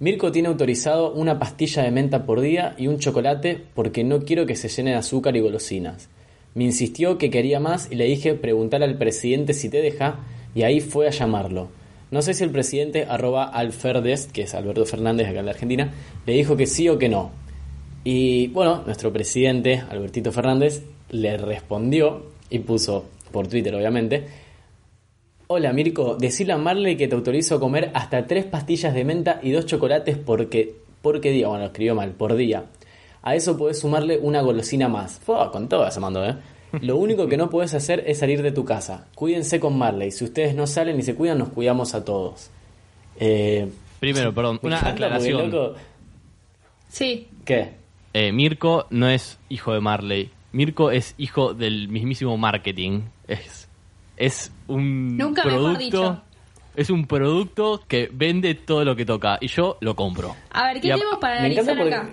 Mirko 0.01 0.33
tiene 0.33 0.49
autorizado 0.49 1.13
una 1.13 1.39
pastilla 1.39 1.83
de 1.83 1.91
menta 1.91 2.25
por 2.25 2.41
día 2.41 2.75
y 2.79 2.87
un 2.87 2.99
chocolate 2.99 3.63
porque 3.75 4.03
no 4.03 4.21
quiero 4.21 4.47
que 4.47 4.57
se 4.57 4.69
llene 4.69 4.93
de 4.93 4.97
azúcar 4.97 5.37
y 5.37 5.41
golosinas. 5.41 6.09
Me 6.55 6.65
insistió 6.65 7.19
que 7.19 7.31
quería 7.31 7.61
más 7.61 7.89
y 7.91 7.95
le 7.95 8.05
dije 8.05 8.35
preguntar 8.35 8.83
al 8.83 8.99
presidente 8.99 9.55
si 9.55 9.69
te 9.69 9.83
deja 9.83 10.21
y 10.55 10.63
ahí 10.63 10.81
fue 10.81 11.07
a 11.07 11.11
llamarlo. 11.11 11.69
No 12.11 12.23
sé 12.23 12.35
si 12.35 12.43
el 12.43 12.51
presidente 12.51 13.07
arroba 13.09 13.45
Alferdes, 13.45 14.27
que 14.27 14.43
es 14.43 14.55
Alberto 14.55 14.85
Fernández 14.85 15.29
acá 15.29 15.41
en 15.41 15.47
la 15.47 15.53
Argentina, 15.53 15.93
le 16.27 16.33
dijo 16.33 16.57
que 16.57 16.67
sí 16.67 16.89
o 16.89 16.99
que 16.99 17.09
no. 17.09 17.31
Y 18.03 18.49
bueno, 18.49 18.83
nuestro 18.85 19.13
presidente, 19.13 19.83
Albertito 19.89 20.33
Fernández, 20.33 20.83
le 21.11 21.37
respondió 21.37 22.27
y 22.51 22.59
puso 22.61 23.05
por 23.31 23.47
Twitter 23.47 23.75
obviamente, 23.75 24.27
Hola 25.53 25.73
Mirko, 25.73 26.15
decile 26.15 26.53
a 26.53 26.59
Marley 26.59 26.97
que 26.97 27.09
te 27.09 27.17
autorizo 27.17 27.57
a 27.57 27.61
comer 27.61 27.91
hasta 27.93 28.25
tres 28.29 28.45
pastillas 28.45 28.95
de 28.95 29.05
menta 29.05 29.41
y 29.43 29.51
dos 29.51 29.67
chocolates 29.67 30.17
porque, 30.17 30.77
porque 31.03 31.33
día, 31.33 31.49
bueno, 31.49 31.65
escribió 31.65 31.97
mal, 31.97 32.13
por 32.13 32.37
día. 32.37 32.67
A 33.23 33.35
eso 33.35 33.57
podés 33.57 33.79
sumarle 33.79 34.19
una 34.19 34.41
golosina 34.41 34.89
más. 34.89 35.19
Fua, 35.19 35.51
con 35.53 35.69
todo 35.69 35.91
se 35.91 36.01
mandó, 36.01 36.25
¿eh? 36.25 36.37
Lo 36.81 36.97
único 36.97 37.27
que 37.29 37.37
no 37.37 37.51
puedes 37.51 37.75
hacer 37.75 38.05
es 38.07 38.19
salir 38.19 38.43
de 38.43 38.53
tu 38.53 38.65
casa. 38.65 39.07
Cuídense 39.15 39.59
con 39.61 39.77
Marley. 39.77 40.11
Si 40.11 40.25
ustedes 40.25 40.55
no 40.55 40.67
salen 40.67 40.99
y 40.99 41.03
se 41.03 41.15
cuidan, 41.15 41.39
nos 41.39 41.49
cuidamos 41.49 41.95
a 41.95 42.05
todos. 42.05 42.51
Eh, 43.19 43.69
Primero, 43.99 44.33
perdón, 44.35 44.59
una 44.63 44.81
aclaración. 44.89 45.51
loco, 45.51 45.75
Sí. 46.89 47.29
¿Qué? 47.45 47.75
Eh, 48.13 48.33
Mirko 48.33 48.87
no 48.91 49.09
es 49.09 49.39
hijo 49.49 49.73
de 49.73 49.81
Marley. 49.81 50.31
Mirko 50.53 50.91
es 50.91 51.15
hijo 51.19 51.55
del 51.55 51.89
mismísimo 51.89 52.37
marketing. 52.37 53.03
Es, 53.29 53.69
es 54.17 54.51
un 54.67 55.17
Nunca 55.17 55.45
mejor 55.45 55.61
producto. 55.75 55.79
dicho. 55.85 56.23
Es 56.77 56.89
un 56.91 57.07
producto 57.07 57.83
que 57.87 58.09
vende 58.13 58.55
todo 58.55 58.85
lo 58.85 58.97
que 58.97 59.05
toca. 59.05 59.39
Y 59.41 59.49
yo 59.49 59.77
lo 59.81 59.95
compro. 59.95 60.35
A 60.51 60.69
ver, 60.73 60.81
¿qué 60.81 60.89
Y 60.89 60.91
a- 60.93 60.95
tenemos 60.95 61.19
para 61.19 61.39
analizar 61.41 61.81
acá? 61.81 62.11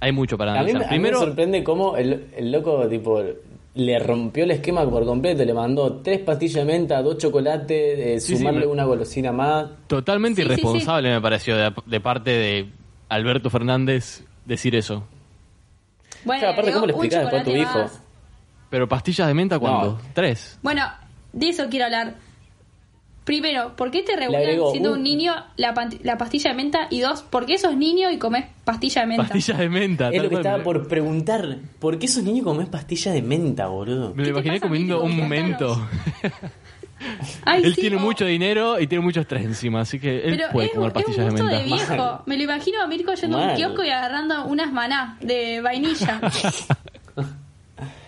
Hay 0.00 0.12
mucho 0.12 0.38
para 0.38 0.52
A 0.52 0.54
mí, 0.62 0.64
me- 0.64 0.70
analizar. 0.70 0.92
a 0.92 0.96
mí 0.96 0.98
me 0.98 1.08
Primero, 1.08 1.18
sorprende 1.26 1.64
cómo 1.64 1.96
el, 1.96 2.28
el 2.36 2.52
loco, 2.52 2.86
tipo, 2.88 3.22
le 3.74 3.98
rompió 3.98 4.44
el 4.44 4.50
esquema 4.52 4.88
por 4.88 5.04
completo. 5.04 5.44
Le 5.44 5.54
mandó 5.54 5.94
tres 6.02 6.20
pastillas 6.20 6.64
de 6.66 6.72
menta, 6.72 7.02
dos 7.02 7.18
chocolates, 7.18 7.98
eh, 7.98 8.20
Sí, 8.20 8.32
sí, 8.32 8.38
sumarle 8.38 8.60
pero- 8.60 8.72
una 8.72 8.84
golosina 8.84 9.32
más. 9.32 9.66
totalmente 9.86 10.42
Sí, 10.42 10.48
sí, 10.48 10.54
sí. 10.54 10.60
irresponsable 10.60 11.10
me 11.10 11.20
pareció 11.20 11.56
de, 11.56 11.72
de 11.86 12.00
parte 12.00 12.30
de 12.30 12.68
Alberto 13.08 13.50
Fernández 13.50 14.22
decir 14.44 14.74
eso. 14.76 15.04
Bueno, 16.24 16.40
Claro, 16.40 16.52
aparte, 16.52 16.70
le 16.70 16.74
¿cómo 16.74 16.86
le 16.86 16.92
explicás 16.92 17.20
después 17.22 17.42
a 17.42 17.44
tu 17.44 17.50
hijo? 17.56 17.78
más. 17.78 18.02
Pero 18.70 18.88
pastillas 18.88 19.26
de 19.28 19.34
menta, 19.34 19.58
¿cuándo? 19.58 19.92
No. 19.92 19.98
Tres. 20.14 20.58
Bueno, 20.62 20.82
de 21.32 21.48
eso 21.48 21.68
quiero 21.70 21.86
hablar. 21.86 22.14
Primero, 23.28 23.76
¿por 23.76 23.90
qué 23.90 24.02
te 24.02 24.16
regulan 24.16 24.40
agregó 24.40 24.70
siendo 24.70 24.92
un- 24.92 24.98
un 24.98 25.04
niño 25.04 25.34
la, 25.56 25.74
la 26.02 26.16
pastilla 26.16 26.50
de 26.52 26.56
menta? 26.56 26.86
Y 26.88 27.00
dos, 27.00 27.20
¿por 27.20 27.44
qué 27.44 27.58
sos 27.58 27.76
niño 27.76 28.10
y 28.10 28.16
comes 28.16 28.46
pastilla 28.64 29.02
de 29.02 29.06
menta? 29.08 29.24
Pastillas 29.24 29.58
de 29.58 29.68
menta. 29.68 30.08
Es 30.08 30.22
lo 30.22 30.30
que 30.30 30.36
estaba 30.36 30.62
por 30.62 30.88
preguntar. 30.88 31.58
¿Por 31.78 31.98
qué 31.98 32.06
esos 32.06 32.22
niños 32.24 32.44
comen 32.44 32.68
pastillas 32.68 33.12
de 33.12 33.20
menta, 33.20 33.66
boludo? 33.66 34.14
Me 34.14 34.16
lo 34.16 34.16
¿Qué 34.16 34.22
te 34.24 34.30
imaginé 34.30 34.54
pasa, 34.60 34.66
comiendo 34.68 35.02
un 35.02 35.14
momento. 35.14 35.88
Ay, 37.44 37.62
él 37.64 37.74
sí, 37.74 37.82
tiene 37.82 37.96
o- 37.96 38.00
mucho 38.00 38.24
dinero 38.24 38.80
y 38.80 38.86
tiene 38.86 39.04
mucho 39.04 39.20
estrés 39.20 39.44
encima, 39.44 39.82
así 39.82 40.00
que 40.00 40.16
él 40.24 40.36
Pero 40.36 40.50
puede 40.50 40.66
es, 40.68 40.72
comer 40.72 40.88
es 40.88 40.96
un 40.96 41.02
pastillas 41.04 41.24
de 41.26 41.30
gusto 41.30 41.44
menta. 41.44 41.58
de 41.58 41.64
viejo. 41.64 41.96
Mal. 41.96 42.20
Me 42.26 42.36
lo 42.38 42.42
imagino 42.44 42.82
a 42.82 42.86
Mirko 42.86 43.12
yendo 43.14 43.38
a 43.38 43.48
un 43.50 43.54
kiosco 43.56 43.84
y 43.84 43.90
agarrando 43.90 44.46
unas 44.46 44.72
maná 44.72 45.16
de 45.20 45.60
vainilla. 45.60 46.20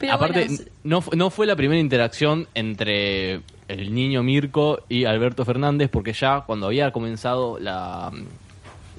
Pero 0.00 0.14
Aparte, 0.14 0.46
bueno, 0.48 0.64
no, 0.82 1.04
no 1.14 1.30
fue 1.30 1.46
la 1.46 1.54
primera 1.56 1.78
interacción 1.80 2.48
entre 2.54 3.42
el 3.70 3.94
niño 3.94 4.22
Mirko 4.22 4.80
y 4.88 5.04
Alberto 5.04 5.44
Fernández, 5.44 5.88
porque 5.90 6.12
ya 6.12 6.40
cuando 6.42 6.66
había 6.66 6.90
comenzado 6.90 7.58
la, 7.58 8.10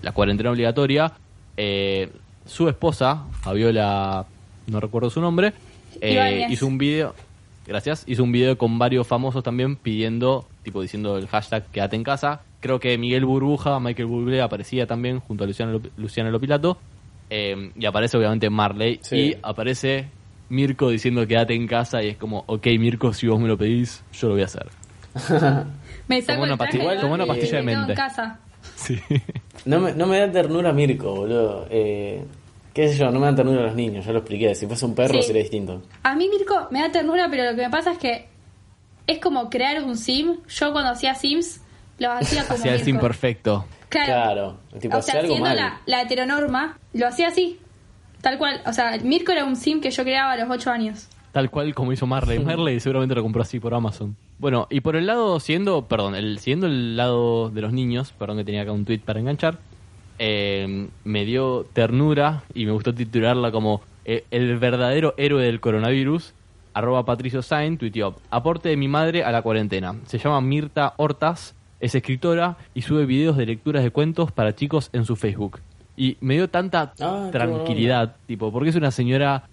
la 0.01 0.11
cuarentena 0.13 0.51
obligatoria, 0.51 1.13
eh, 1.57 2.09
su 2.45 2.69
esposa, 2.69 3.25
Fabiola, 3.41 4.25
no 4.67 4.79
recuerdo 4.79 5.09
su 5.09 5.21
nombre, 5.21 5.53
eh, 5.99 6.47
hizo 6.49 6.67
un 6.67 6.77
video, 6.77 7.13
gracias, 7.67 8.03
hizo 8.07 8.23
un 8.23 8.31
video 8.31 8.57
con 8.57 8.79
varios 8.79 9.05
famosos 9.07 9.43
también 9.43 9.75
pidiendo, 9.75 10.47
tipo 10.63 10.81
diciendo 10.81 11.17
el 11.17 11.27
hashtag 11.27 11.65
quédate 11.71 11.95
en 11.97 12.03
casa. 12.03 12.41
Creo 12.61 12.79
que 12.79 12.97
Miguel 12.97 13.25
Burbuja, 13.25 13.79
Michael 13.79 14.07
Bublé 14.07 14.41
aparecía 14.41 14.85
también 14.87 15.19
junto 15.19 15.43
a 15.43 15.47
Luciano, 15.47 15.81
Luciana 15.97 16.29
Lopilato. 16.29 16.77
eh, 17.29 17.71
y 17.75 17.85
aparece 17.85 18.17
obviamente 18.17 18.49
Marley. 18.49 18.99
Sí. 19.01 19.15
Y 19.17 19.37
aparece 19.41 20.07
Mirko 20.51 20.89
diciendo 20.89 21.25
quédate 21.25 21.55
en 21.55 21.65
casa. 21.67 22.03
Y 22.03 22.09
es 22.09 22.17
como, 22.17 22.43
ok, 22.47 22.67
Mirko, 22.77 23.13
si 23.13 23.27
vos 23.27 23.39
me 23.39 23.47
lo 23.47 23.57
pedís, 23.57 24.03
yo 24.13 24.27
lo 24.27 24.33
voy 24.35 24.43
a 24.43 24.45
hacer. 24.45 24.67
me 26.07 26.21
saco 26.21 26.33
tomó 26.41 26.43
una 26.43 26.57
pastilla- 26.57 26.91
de 26.91 26.97
tomó 26.99 27.13
una 27.15 27.25
pastilla 27.25 27.51
de 27.53 27.59
en 27.59 27.65
mente. 27.65 27.93
casa. 27.93 28.39
Sí. 28.75 28.99
No 29.65 29.79
me, 29.79 29.93
no 29.93 30.05
me 30.05 30.19
da 30.19 30.31
ternura 30.31 30.71
Mirko, 30.71 31.15
boludo. 31.15 31.65
Eh, 31.71 32.23
¿Qué 32.73 32.89
sé 32.89 32.97
yo? 32.97 33.09
No 33.11 33.19
me 33.19 33.25
dan 33.25 33.35
ternura 33.35 33.63
los 33.63 33.75
niños, 33.75 34.05
ya 34.05 34.11
lo 34.11 34.19
expliqué. 34.19 34.53
Si 34.55 34.67
fuese 34.67 34.85
un 34.85 34.93
perro 34.95 35.15
Sí. 35.15 35.23
sería 35.23 35.41
distinto. 35.41 35.81
A 36.03 36.15
mí 36.15 36.29
Mirko 36.29 36.67
me 36.71 36.79
da 36.81 36.91
ternura, 36.91 37.27
pero 37.29 37.43
lo 37.45 37.55
que 37.55 37.63
me 37.63 37.69
pasa 37.71 37.91
es 37.93 37.97
que 37.97 38.27
es 39.07 39.19
como 39.19 39.49
crear 39.49 39.83
un 39.83 39.97
sim. 39.97 40.37
Yo 40.47 40.71
cuando 40.71 40.91
hacía 40.91 41.15
sims, 41.15 41.59
lo 41.97 42.11
hacía 42.11 42.43
como 42.45 42.59
Hacía 42.59 42.73
el 42.75 42.83
sim 42.83 42.99
perfecto. 42.99 43.65
Claro. 43.89 44.05
Claro, 44.05 44.57
tipo, 44.79 44.95
o 44.95 44.99
hacía 44.99 45.11
sea, 45.13 45.21
algo 45.21 45.33
siendo 45.33 45.49
mal. 45.49 45.57
la, 45.57 45.81
la 45.85 46.01
heteronorma, 46.03 46.77
lo 46.93 47.07
hacía 47.07 47.27
así. 47.29 47.59
Tal 48.21 48.37
cual. 48.37 48.61
O 48.65 48.73
sea, 48.73 48.97
Mirko 49.03 49.31
era 49.31 49.45
un 49.45 49.55
sim 49.55 49.81
que 49.81 49.91
yo 49.91 50.03
creaba 50.03 50.33
a 50.33 50.37
los 50.37 50.49
8 50.49 50.71
años. 50.71 51.07
Tal 51.31 51.49
cual 51.49 51.73
como 51.73 51.93
hizo 51.93 52.05
Marley. 52.05 52.39
Marley 52.39 52.79
seguramente 52.79 53.15
lo 53.15 53.23
compró 53.23 53.41
así 53.41 53.59
por 53.59 53.73
Amazon. 53.73 54.15
Bueno, 54.37 54.67
y 54.69 54.81
por 54.81 54.95
el 54.95 55.05
lado, 55.05 55.39
siendo, 55.39 55.85
perdón, 55.85 56.15
el, 56.15 56.39
siguiendo 56.39 56.67
el 56.67 56.97
lado 56.97 57.49
de 57.49 57.61
los 57.61 57.71
niños, 57.71 58.11
perdón 58.17 58.37
que 58.37 58.43
tenía 58.43 58.63
acá 58.63 58.71
un 58.71 58.85
tweet 58.85 58.99
para 58.99 59.19
enganchar, 59.19 59.59
eh, 60.19 60.87
me 61.03 61.25
dio 61.25 61.65
ternura 61.73 62.43
y 62.53 62.65
me 62.65 62.71
gustó 62.73 62.93
titularla 62.93 63.51
como 63.51 63.81
eh, 64.03 64.25
el 64.31 64.57
verdadero 64.57 65.13
héroe 65.17 65.43
del 65.43 65.59
coronavirus. 65.59 66.33
Arroba 66.73 67.05
Patricio 67.05 67.41
Sain, 67.41 67.77
tuiteó, 67.77 68.15
aporte 68.29 68.69
de 68.69 68.77
mi 68.77 68.87
madre 68.87 69.23
a 69.23 69.31
la 69.31 69.41
cuarentena. 69.41 69.95
Se 70.05 70.17
llama 70.17 70.39
Mirta 70.41 70.93
Hortas, 70.97 71.53
es 71.79 71.95
escritora 71.95 72.57
y 72.73 72.83
sube 72.83 73.05
videos 73.05 73.35
de 73.35 73.45
lecturas 73.45 73.83
de 73.83 73.91
cuentos 73.91 74.31
para 74.31 74.55
chicos 74.55 74.89
en 74.93 75.05
su 75.05 75.15
Facebook. 75.15 75.59
Y 76.01 76.17
me 76.21 76.33
dio 76.33 76.49
tanta 76.49 76.93
Ah, 76.99 77.29
tranquilidad, 77.31 78.15
tipo, 78.25 78.51
porque 78.51 78.71
es 78.71 78.75
una 78.75 78.89
señora 78.89 79.43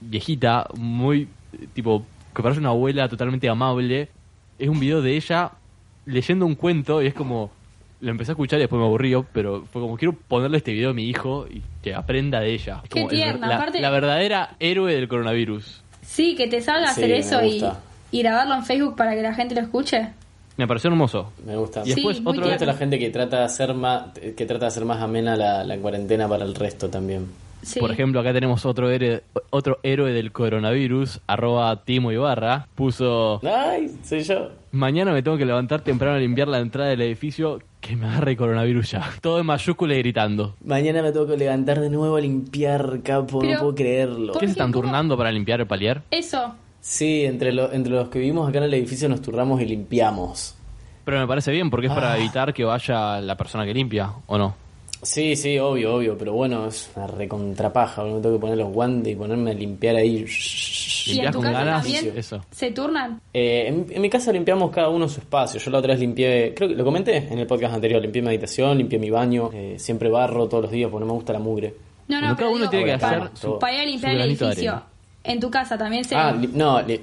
viejita, 0.00 0.66
muy, 0.76 1.28
tipo, 1.72 2.04
que 2.34 2.42
parece 2.42 2.58
una 2.60 2.70
abuela 2.70 3.08
totalmente 3.08 3.48
amable. 3.48 4.08
Es 4.58 4.68
un 4.68 4.80
video 4.80 5.02
de 5.02 5.16
ella 5.16 5.52
leyendo 6.04 6.46
un 6.46 6.56
cuento 6.56 7.00
y 7.00 7.06
es 7.06 7.14
como, 7.14 7.52
lo 8.00 8.10
empecé 8.10 8.32
a 8.32 8.34
escuchar 8.34 8.58
y 8.58 8.62
después 8.62 8.80
me 8.80 8.86
aburrió, 8.86 9.24
pero 9.32 9.64
fue 9.72 9.80
como, 9.80 9.96
quiero 9.96 10.14
ponerle 10.14 10.56
este 10.56 10.72
video 10.72 10.90
a 10.90 10.94
mi 10.94 11.04
hijo 11.08 11.46
y 11.48 11.62
que 11.80 11.94
aprenda 11.94 12.40
de 12.40 12.52
ella. 12.54 12.80
Es 12.82 12.88
Qué 12.90 13.00
como 13.02 13.10
el- 13.10 13.16
tierna, 13.16 13.46
la, 13.46 13.56
aparte- 13.58 13.80
la 13.80 13.90
verdadera 13.90 14.56
héroe 14.58 14.92
del 14.94 15.06
coronavirus. 15.06 15.80
Sí, 16.02 16.34
que 16.34 16.48
te 16.48 16.60
salga 16.60 16.88
Sí, 16.92 17.02
hacer 17.02 17.10
eso 17.12 17.40
y 18.10 18.20
grabarlo 18.22 18.54
en 18.56 18.64
Facebook 18.64 18.96
para 18.96 19.14
que 19.14 19.22
la 19.22 19.32
gente 19.34 19.54
lo 19.54 19.60
escuche. 19.60 20.08
Me 20.56 20.66
pareció 20.66 20.90
hermoso. 20.90 21.32
Me 21.46 21.56
gusta. 21.56 21.82
Y 21.84 21.94
después 21.94 22.18
Sí, 22.18 22.22
otro 22.26 22.42
Me 22.42 22.48
gusta 22.50 22.66
la 22.66 22.74
gente 22.74 22.98
que 22.98 23.10
trata 23.10 23.38
de 23.38 23.44
hacer 23.44 23.74
más, 23.74 24.10
que 24.36 24.46
trata 24.46 24.66
de 24.66 24.68
hacer 24.68 24.84
más 24.84 25.00
amena 25.00 25.34
la, 25.36 25.64
la 25.64 25.76
cuarentena 25.78 26.28
para 26.28 26.44
el 26.44 26.54
resto 26.54 26.88
también. 26.90 27.26
Sí. 27.62 27.78
Por 27.78 27.92
ejemplo, 27.92 28.18
acá 28.20 28.32
tenemos 28.32 28.66
otro 28.66 28.90
héroe, 28.90 29.22
otro 29.50 29.78
héroe 29.84 30.12
del 30.12 30.32
coronavirus, 30.32 31.20
arroba 31.28 31.84
Timo 31.84 32.10
Ibarra, 32.10 32.66
puso, 32.74 33.40
Ay, 33.46 33.88
soy 34.02 34.24
yo. 34.24 34.50
mañana 34.72 35.12
me 35.12 35.22
tengo 35.22 35.36
que 35.38 35.46
levantar 35.46 35.80
temprano 35.82 36.16
a 36.16 36.18
limpiar 36.18 36.48
la 36.48 36.58
entrada 36.58 36.90
del 36.90 37.02
edificio, 37.02 37.60
que 37.80 37.94
me 37.94 38.06
agarre 38.08 38.36
coronavirus 38.36 38.90
ya. 38.90 39.10
Todo 39.20 39.38
en 39.38 39.46
mayúscula 39.46 39.94
y 39.94 39.98
gritando. 39.98 40.56
Mañana 40.64 41.02
me 41.02 41.12
tengo 41.12 41.26
que 41.28 41.36
levantar 41.36 41.78
de 41.80 41.88
nuevo 41.88 42.16
a 42.16 42.20
limpiar, 42.20 42.98
capo, 43.04 43.38
Pero- 43.38 43.52
no 43.54 43.58
puedo 43.60 43.74
creerlo. 43.76 44.32
¿Por 44.32 44.40
¿Qué 44.40 44.48
se 44.48 44.52
están 44.52 44.72
turnando 44.72 45.16
para 45.16 45.30
limpiar 45.30 45.60
el 45.60 45.66
palier? 45.68 46.02
Eso. 46.10 46.56
Sí, 46.84 47.24
entre, 47.24 47.52
lo- 47.52 47.72
entre 47.72 47.92
los 47.92 48.08
que 48.08 48.18
vivimos 48.18 48.48
acá 48.48 48.58
en 48.58 48.64
el 48.64 48.74
edificio 48.74 49.08
nos 49.08 49.22
turnamos 49.22 49.60
y 49.62 49.64
limpiamos. 49.66 50.56
Pero 51.04 51.18
me 51.20 51.26
parece 51.28 51.50
bien, 51.52 51.70
porque 51.70 51.86
es 51.86 51.92
para 51.92 52.12
Ah. 52.12 52.18
evitar 52.18 52.52
que 52.52 52.64
vaya 52.64 53.20
la 53.20 53.36
persona 53.36 53.64
que 53.64 53.72
limpia, 53.72 54.10
¿o 54.26 54.36
no? 54.36 54.54
Sí, 55.00 55.34
sí, 55.36 55.58
obvio, 55.58 55.94
obvio, 55.96 56.16
pero 56.18 56.32
bueno, 56.32 56.66
es 56.66 56.90
una 56.94 57.06
recontrapaja, 57.08 58.04
me 58.04 58.20
tengo 58.20 58.34
que 58.36 58.40
poner 58.40 58.56
los 58.58 58.72
guantes 58.72 59.12
y 59.12 59.16
ponerme 59.16 59.50
a 59.52 59.54
limpiar 59.54 59.96
ahí. 59.96 60.24
¿Y 61.06 61.18
en 61.18 61.26
tu 61.32 61.38
con 61.38 61.42
casa 61.46 61.58
ganas, 61.64 61.82
también 61.82 62.12
eso. 62.16 62.44
se 62.52 62.70
turnan? 62.70 63.20
Eh, 63.34 63.64
en, 63.66 63.86
en 63.90 64.00
mi 64.02 64.08
casa 64.08 64.30
limpiamos 64.32 64.70
cada 64.70 64.88
uno 64.90 65.08
su 65.08 65.18
espacio. 65.20 65.58
Yo 65.60 65.70
la 65.72 65.78
otra 65.78 65.92
vez 65.94 66.00
limpié, 66.00 66.52
creo 66.54 66.68
que 66.68 66.74
lo 66.76 66.84
comenté 66.84 67.16
en 67.16 67.38
el 67.38 67.46
podcast 67.48 67.74
anterior, 67.74 68.00
limpié 68.00 68.22
mi 68.22 68.28
habitación, 68.28 68.78
limpié 68.78 68.98
mi 69.00 69.10
baño, 69.10 69.50
eh, 69.52 69.74
siempre 69.78 70.08
barro 70.08 70.48
todos 70.48 70.64
los 70.64 70.72
días 70.72 70.88
porque 70.90 71.00
no 71.04 71.12
me 71.12 71.16
gusta 71.16 71.32
la 71.32 71.40
mugre. 71.40 71.74
No, 72.06 72.20
no, 72.20 72.20
Bueno, 72.20 72.36
cada 72.36 72.36
pero 72.36 72.50
uno 72.50 72.58
digo, 72.60 72.70
tiene 72.70 72.84
que 72.92 72.98
para, 72.98 73.16
hacer 73.24 73.30
su- 73.38 73.58
para 73.58 73.74
ir 73.74 73.80
a 73.80 73.84
limpiar 73.86 74.12
el 74.14 74.20
edificio. 74.22 74.82
En 75.24 75.40
tu 75.40 75.50
casa 75.50 75.78
también 75.78 76.04
se... 76.04 76.14
Ah, 76.16 76.32
li- 76.32 76.50
no, 76.52 76.80
li- 76.82 77.00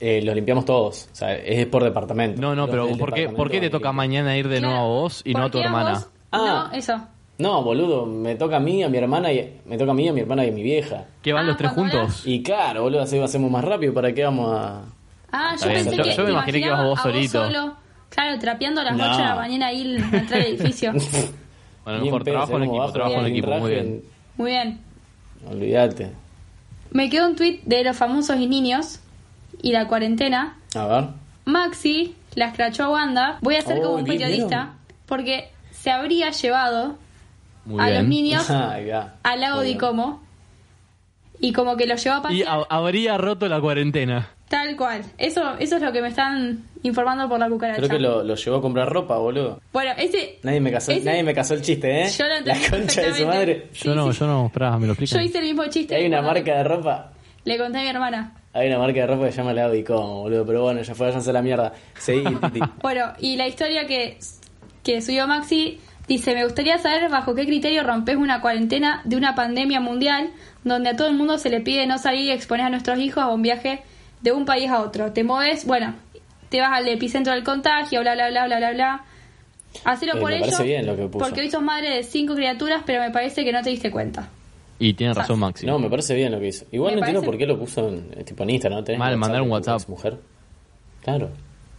eh, 0.00 0.20
lo 0.22 0.34
limpiamos 0.34 0.64
todos, 0.64 1.08
o 1.12 1.14
sea, 1.14 1.34
es 1.36 1.64
por 1.66 1.84
departamento. 1.84 2.40
No, 2.40 2.54
no, 2.54 2.62
Los 2.66 2.70
pero 2.70 2.88
¿por 2.98 3.14
qué, 3.14 3.28
¿por 3.28 3.50
qué 3.50 3.60
te 3.60 3.70
toca 3.70 3.92
mañana 3.92 4.36
ir 4.36 4.48
de 4.48 4.58
Claro, 4.58 4.74
nuevo 4.74 4.84
a 4.84 4.88
vos 5.02 5.22
y 5.24 5.32
no 5.32 5.40
¿por 5.40 5.46
a 5.46 5.50
tu 5.50 5.58
hermana? 5.60 5.92
vos? 5.92 6.08
Ah. 6.32 6.68
No, 6.70 6.76
eso. 6.76 7.00
No, 7.38 7.62
boludo, 7.62 8.04
me 8.06 8.34
toca 8.36 8.56
a 8.56 8.60
mí, 8.60 8.82
a 8.82 8.88
mi 8.88 8.98
hermana 8.98 9.32
y 9.32 9.58
me 9.64 9.76
toca 9.78 9.92
a 9.92 9.94
mí, 9.94 10.08
a 10.08 10.12
mi 10.12 10.20
hermana 10.20 10.44
y 10.44 10.50
a 10.50 10.52
mi 10.52 10.62
vieja. 10.62 11.06
¿Qué 11.22 11.32
van 11.32 11.44
Ah, 11.44 11.48
los 11.48 11.56
tres 11.56 11.72
juntos? 11.72 12.26
Y 12.26 12.42
claro, 12.42 12.82
boludo, 12.82 13.02
así 13.02 13.16
lo 13.16 13.24
hacemos 13.24 13.50
más 13.50 13.64
rápido, 13.64 13.94
¿para 13.94 14.12
qué 14.12 14.24
vamos 14.24 14.54
a...? 14.54 14.82
Ah, 15.32 15.54
yo 15.60 15.66
pensé 15.68 15.96
yo- 15.96 16.02
que 16.04 16.12
yo 16.14 16.24
me 16.24 16.30
imaginé 16.32 16.60
que 16.60 16.66
ibas 16.66 16.84
vos 16.84 16.98
a 16.98 17.02
solito. 17.04 17.46
solo, 17.46 17.74
claro, 18.10 18.38
trapeando 18.38 18.80
a 18.82 18.84
las 18.84 18.96
No. 18.96 19.04
8 19.04 19.16
de 19.16 19.22
la 19.24 19.34
mañana 19.34 19.66
ahí 19.68 19.80
en 19.80 19.94
la 20.12 20.18
entrada 20.18 20.44
del 20.44 20.54
edificio. 20.54 20.92
Bueno, 21.84 22.04
mejor 22.04 22.22
trabajo 22.24 22.56
en 22.56 22.62
equipo, 22.64 22.78
bajo, 22.78 22.92
trabajo 22.92 23.20
en 23.20 23.26
equipo, 23.26 23.50
muy 23.52 23.70
bien. 23.70 24.02
Muy 24.36 24.50
bien. 24.50 24.80
Olvídate. 25.48 26.12
Me 26.92 27.08
quedó 27.10 27.28
un 27.28 27.36
tweet 27.36 27.60
de 27.64 27.84
los 27.84 27.96
famosos 27.96 28.36
y 28.38 28.46
niños 28.46 29.00
y 29.62 29.72
la 29.72 29.88
cuarentena. 29.88 30.56
A 30.74 30.86
ver. 30.86 31.04
Maxi 31.44 32.14
la 32.34 32.46
escrachó 32.46 32.84
a 32.84 32.90
Wanda. 32.90 33.38
Voy 33.40 33.56
a 33.56 33.60
hacer 33.60 33.78
Oh, 33.78 33.82
como 33.82 33.94
un 33.96 34.04
periodista 34.04 34.46
¿vieron? 34.56 34.70
porque 35.06 35.50
se 35.72 35.90
habría 35.90 36.30
llevado 36.30 36.96
Muy 37.64 37.80
a 37.82 37.86
bien. 37.86 37.98
los 37.98 38.08
niños 38.08 38.46
va. 38.50 39.14
al 39.22 39.40
lago 39.40 39.60
de. 39.60 39.76
Como 39.76 40.22
y 41.40 41.52
como 41.52 41.76
que 41.76 41.86
los 41.86 42.02
llevó 42.04 42.16
a 42.16 42.18
Y 42.32 42.42
pasear. 42.42 42.48
ha- 42.70 42.76
habría 42.76 43.18
roto 43.18 43.48
la 43.48 43.60
cuarentena. 43.60 44.28
Tal 44.52 44.76
cual. 44.76 45.02
Eso, 45.16 45.54
eso 45.58 45.76
es 45.76 45.82
lo 45.82 45.90
que 45.92 46.02
me 46.02 46.08
están 46.08 46.62
informando 46.82 47.26
por 47.26 47.38
la 47.40 47.48
cucaracha. 47.48 47.78
Creo 47.78 47.88
que 47.88 47.98
lo, 47.98 48.22
lo 48.22 48.34
llevó 48.34 48.58
a 48.58 48.60
comprar 48.60 48.86
ropa, 48.92 49.16
boludo. 49.16 49.62
Bueno, 49.72 49.92
ese. 49.96 50.40
Nadie 50.42 50.60
me 50.60 50.70
casó, 50.70 50.92
ese- 50.92 51.06
nadie 51.06 51.22
me 51.22 51.32
casó 51.32 51.54
el 51.54 51.62
chiste, 51.62 52.02
¿eh? 52.02 52.08
Yo 52.10 52.26
lo 52.26 52.34
entendí 52.36 52.60
La 52.60 52.68
concha 52.70 53.00
de 53.00 53.14
su 53.14 53.26
madre. 53.26 53.68
Yo 53.72 53.94
no, 53.94 54.10
yo 54.12 54.26
no, 54.26 54.46
esperá, 54.48 54.76
me 54.76 54.86
lo 54.86 54.92
explico. 54.92 55.14
Yo 55.14 55.22
hice 55.22 55.38
el 55.38 55.44
mismo 55.44 55.64
chiste. 55.68 55.94
Hay 55.96 56.04
una 56.04 56.20
marca 56.20 56.54
de 56.54 56.64
ropa. 56.64 57.12
Le 57.46 57.56
conté 57.56 57.78
a 57.78 57.80
mi 57.82 57.88
hermana. 57.88 58.34
Hay 58.52 58.68
una 58.68 58.78
marca 58.78 59.00
de 59.00 59.06
ropa 59.06 59.24
que 59.24 59.32
se 59.32 59.42
llama 59.42 59.54
Como, 59.86 60.20
boludo. 60.24 60.44
Pero 60.44 60.62
bueno, 60.64 60.82
ya 60.82 60.94
fue, 60.94 61.06
váyanse 61.06 61.30
a 61.30 61.32
la 61.32 61.40
mierda. 61.40 61.72
Seguí, 61.94 62.22
Titi. 62.52 62.60
Bueno, 62.82 63.06
y 63.20 63.36
la 63.36 63.48
historia 63.48 63.86
que, 63.86 64.18
que 64.82 65.00
subió 65.00 65.26
Maxi 65.26 65.80
dice: 66.08 66.34
Me 66.34 66.44
gustaría 66.44 66.76
saber 66.76 67.08
bajo 67.10 67.34
qué 67.34 67.46
criterio 67.46 67.84
rompes 67.84 68.16
una 68.16 68.42
cuarentena 68.42 69.00
de 69.06 69.16
una 69.16 69.34
pandemia 69.34 69.80
mundial 69.80 70.28
donde 70.62 70.90
a 70.90 70.96
todo 70.96 71.08
el 71.08 71.14
mundo 71.14 71.38
se 71.38 71.48
le 71.48 71.60
pide 71.62 71.86
no 71.86 71.96
salir 71.96 72.26
y 72.26 72.30
exponer 72.32 72.66
a 72.66 72.68
nuestros 72.68 72.98
hijos 72.98 73.22
a 73.24 73.28
un 73.28 73.40
viaje 73.40 73.80
de 74.22 74.32
un 74.32 74.44
país 74.44 74.70
a 74.70 74.80
otro. 74.80 75.12
Te 75.12 75.24
mueves, 75.24 75.66
bueno, 75.66 75.94
te 76.48 76.60
vas 76.60 76.70
al 76.72 76.88
epicentro 76.88 77.32
del 77.32 77.44
contagio, 77.44 78.00
bla, 78.00 78.14
bla, 78.14 78.30
bla, 78.30 78.46
bla, 78.46 78.56
bla, 78.58 78.72
bla. 78.72 79.04
Hacelo 79.84 80.16
Eh, 80.16 80.20
por 80.20 80.30
me 80.30 80.36
ello. 80.36 80.44
parece 80.46 80.64
bien 80.64 80.86
lo 80.86 80.96
que 80.96 81.06
puso. 81.06 81.24
Porque 81.24 81.40
hoy 81.40 81.50
sos 81.50 81.62
madre 81.62 81.90
de 81.96 82.02
cinco 82.02 82.34
criaturas, 82.34 82.82
pero 82.84 83.00
me 83.00 83.10
parece 83.10 83.44
que 83.44 83.52
no 83.52 83.62
te 83.62 83.70
diste 83.70 83.90
cuenta. 83.90 84.28
Y 84.78 84.94
tiene 84.94 85.14
razón 85.14 85.38
Maxi. 85.38 85.64
No, 85.66 85.78
me 85.78 85.88
parece 85.88 86.14
bien 86.14 86.32
lo 86.32 86.40
que 86.40 86.48
hizo. 86.48 86.64
Igual 86.72 86.94
Me 86.94 87.00
no 87.00 87.06
entiendo 87.06 87.24
por 87.26 87.38
qué 87.38 87.46
lo 87.46 87.58
puso 87.58 87.88
en, 87.88 88.08
eh, 88.16 88.24
tipo 88.24 88.42
en 88.42 88.50
Instagram, 88.50 88.80
¿no? 88.80 88.84
¿Tenés 88.84 88.98
Mal, 88.98 89.16
mandar 89.16 89.42
un 89.42 89.50
WhatsApp. 89.50 89.76
exmujer? 89.76 90.18
Claro. 91.02 91.30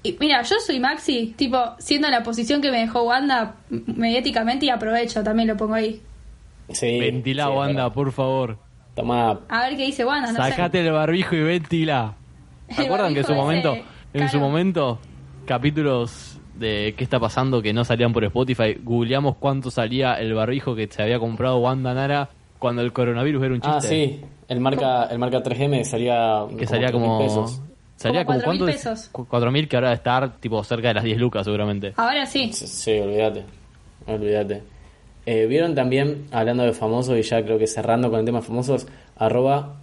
Y 0.03 0.17
mira, 0.19 0.41
yo 0.41 0.55
soy 0.65 0.79
Maxi, 0.79 1.33
tipo, 1.37 1.57
siendo 1.79 2.09
la 2.09 2.23
posición 2.23 2.61
que 2.61 2.71
me 2.71 2.79
dejó 2.79 3.03
Wanda 3.03 3.55
mediáticamente 3.69 4.65
y 4.65 4.69
aprovecho, 4.69 5.23
también 5.23 5.47
lo 5.49 5.55
pongo 5.57 5.75
ahí. 5.75 6.01
Sí. 6.69 6.99
Ventila, 6.99 7.45
sí, 7.45 7.51
Wanda, 7.51 7.89
por 7.91 8.11
favor. 8.11 8.57
Toma. 8.95 9.41
A 9.49 9.67
ver 9.67 9.77
qué 9.77 9.85
dice 9.85 10.03
Wanda, 10.05 10.31
no 10.31 10.43
sé. 10.43 10.49
Sacate 10.51 10.79
el 10.85 10.91
barbijo 10.91 11.35
y 11.35 11.43
ventila. 11.43 12.15
¿Se 12.75 12.81
acuerdan 12.83 13.13
que 13.13 13.19
en 13.21 13.25
su 13.25 13.33
momento, 13.35 13.73
ese, 13.73 13.83
en 14.23 14.29
su 14.29 14.39
momento, 14.39 14.99
capítulos 15.45 16.39
de 16.55 16.93
qué 16.97 17.03
está 17.03 17.19
pasando 17.19 17.61
que 17.61 17.73
no 17.73 17.83
salían 17.83 18.13
por 18.13 18.23
Spotify, 18.23 18.75
googleamos 18.83 19.35
cuánto 19.37 19.71
salía 19.71 20.13
el 20.15 20.33
barbijo 20.33 20.75
que 20.75 20.87
se 20.87 21.01
había 21.01 21.19
comprado 21.19 21.57
Wanda 21.57 21.93
Nara 21.93 22.29
cuando 22.59 22.81
el 22.81 22.93
coronavirus 22.93 23.43
era 23.43 23.53
un 23.55 23.61
chiste? 23.61 23.77
Ah, 23.77 23.81
sí. 23.81 24.21
El 24.47 24.59
marca, 24.59 25.05
el 25.05 25.17
marca 25.19 25.41
3M 25.41 25.83
salía. 25.83 26.43
Que 26.57 26.67
salía 26.67 26.89
3.000 26.89 26.91
como... 26.91 27.19
pesos. 27.19 27.61
Salía 27.95 28.25
Como 28.25 28.39
como, 28.39 28.53
4.000 28.53 28.57
¿cuánto? 28.57 28.67
es? 28.67 28.75
pesos. 28.75 29.09
Cu- 29.11 29.25
4.000 29.27 29.67
que 29.67 29.75
ahora 29.77 29.87
debe 29.89 29.95
estar 29.97 30.37
tipo 30.37 30.63
cerca 30.63 30.89
de 30.89 30.93
las 30.95 31.03
10 31.03 31.17
lucas 31.19 31.45
seguramente. 31.45 31.93
Ahora 31.95 32.25
sí. 32.25 32.51
Sí, 32.51 32.67
sí, 32.67 32.91
olvídate. 32.99 33.43
Olvídate. 34.07 34.61
Eh, 35.25 35.45
Vieron 35.45 35.73
también, 35.73 36.25
hablando 36.31 36.63
de 36.63 36.73
famosos, 36.73 37.17
y 37.17 37.21
ya 37.21 37.41
creo 37.43 37.57
que 37.57 37.65
cerrando 37.67 38.09
con 38.09 38.19
el 38.19 38.25
tema 38.25 38.39
de 38.41 38.45
famosos, 38.45 38.87
arroba 39.15 39.75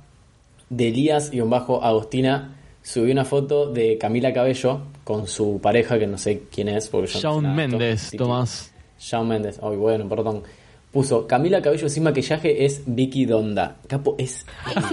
Delías-Agostina 0.69 2.57
subió 2.83 3.13
una 3.13 3.25
foto 3.25 3.71
de 3.71 3.99
Camila 3.99 4.33
Cabello 4.33 4.81
con 5.05 5.27
su 5.27 5.61
pareja, 5.61 5.99
que 5.99 6.07
no 6.07 6.19
sé 6.19 6.43
quién 6.53 6.69
es, 6.69 6.89
porque 6.89 7.09
yo 7.09 7.15
no 7.15 7.21
sé 7.21 7.27
Shawn. 7.27 7.55
Mendes, 7.55 8.05
Titi. 8.07 8.17
Tomás. 8.17 8.73
Shawn 8.99 9.29
Mendes, 9.29 9.61
ay 9.63 9.77
bueno, 9.77 10.09
perdón. 10.09 10.43
Puso 10.93 11.27
Camila 11.27 11.63
Cabello 11.63 11.89
sin 11.89 12.03
maquillaje 12.03 12.65
es 12.65 12.83
Vicky 12.85 13.25
Donda. 13.25 13.77
Capo, 13.87 14.17
es 14.19 14.45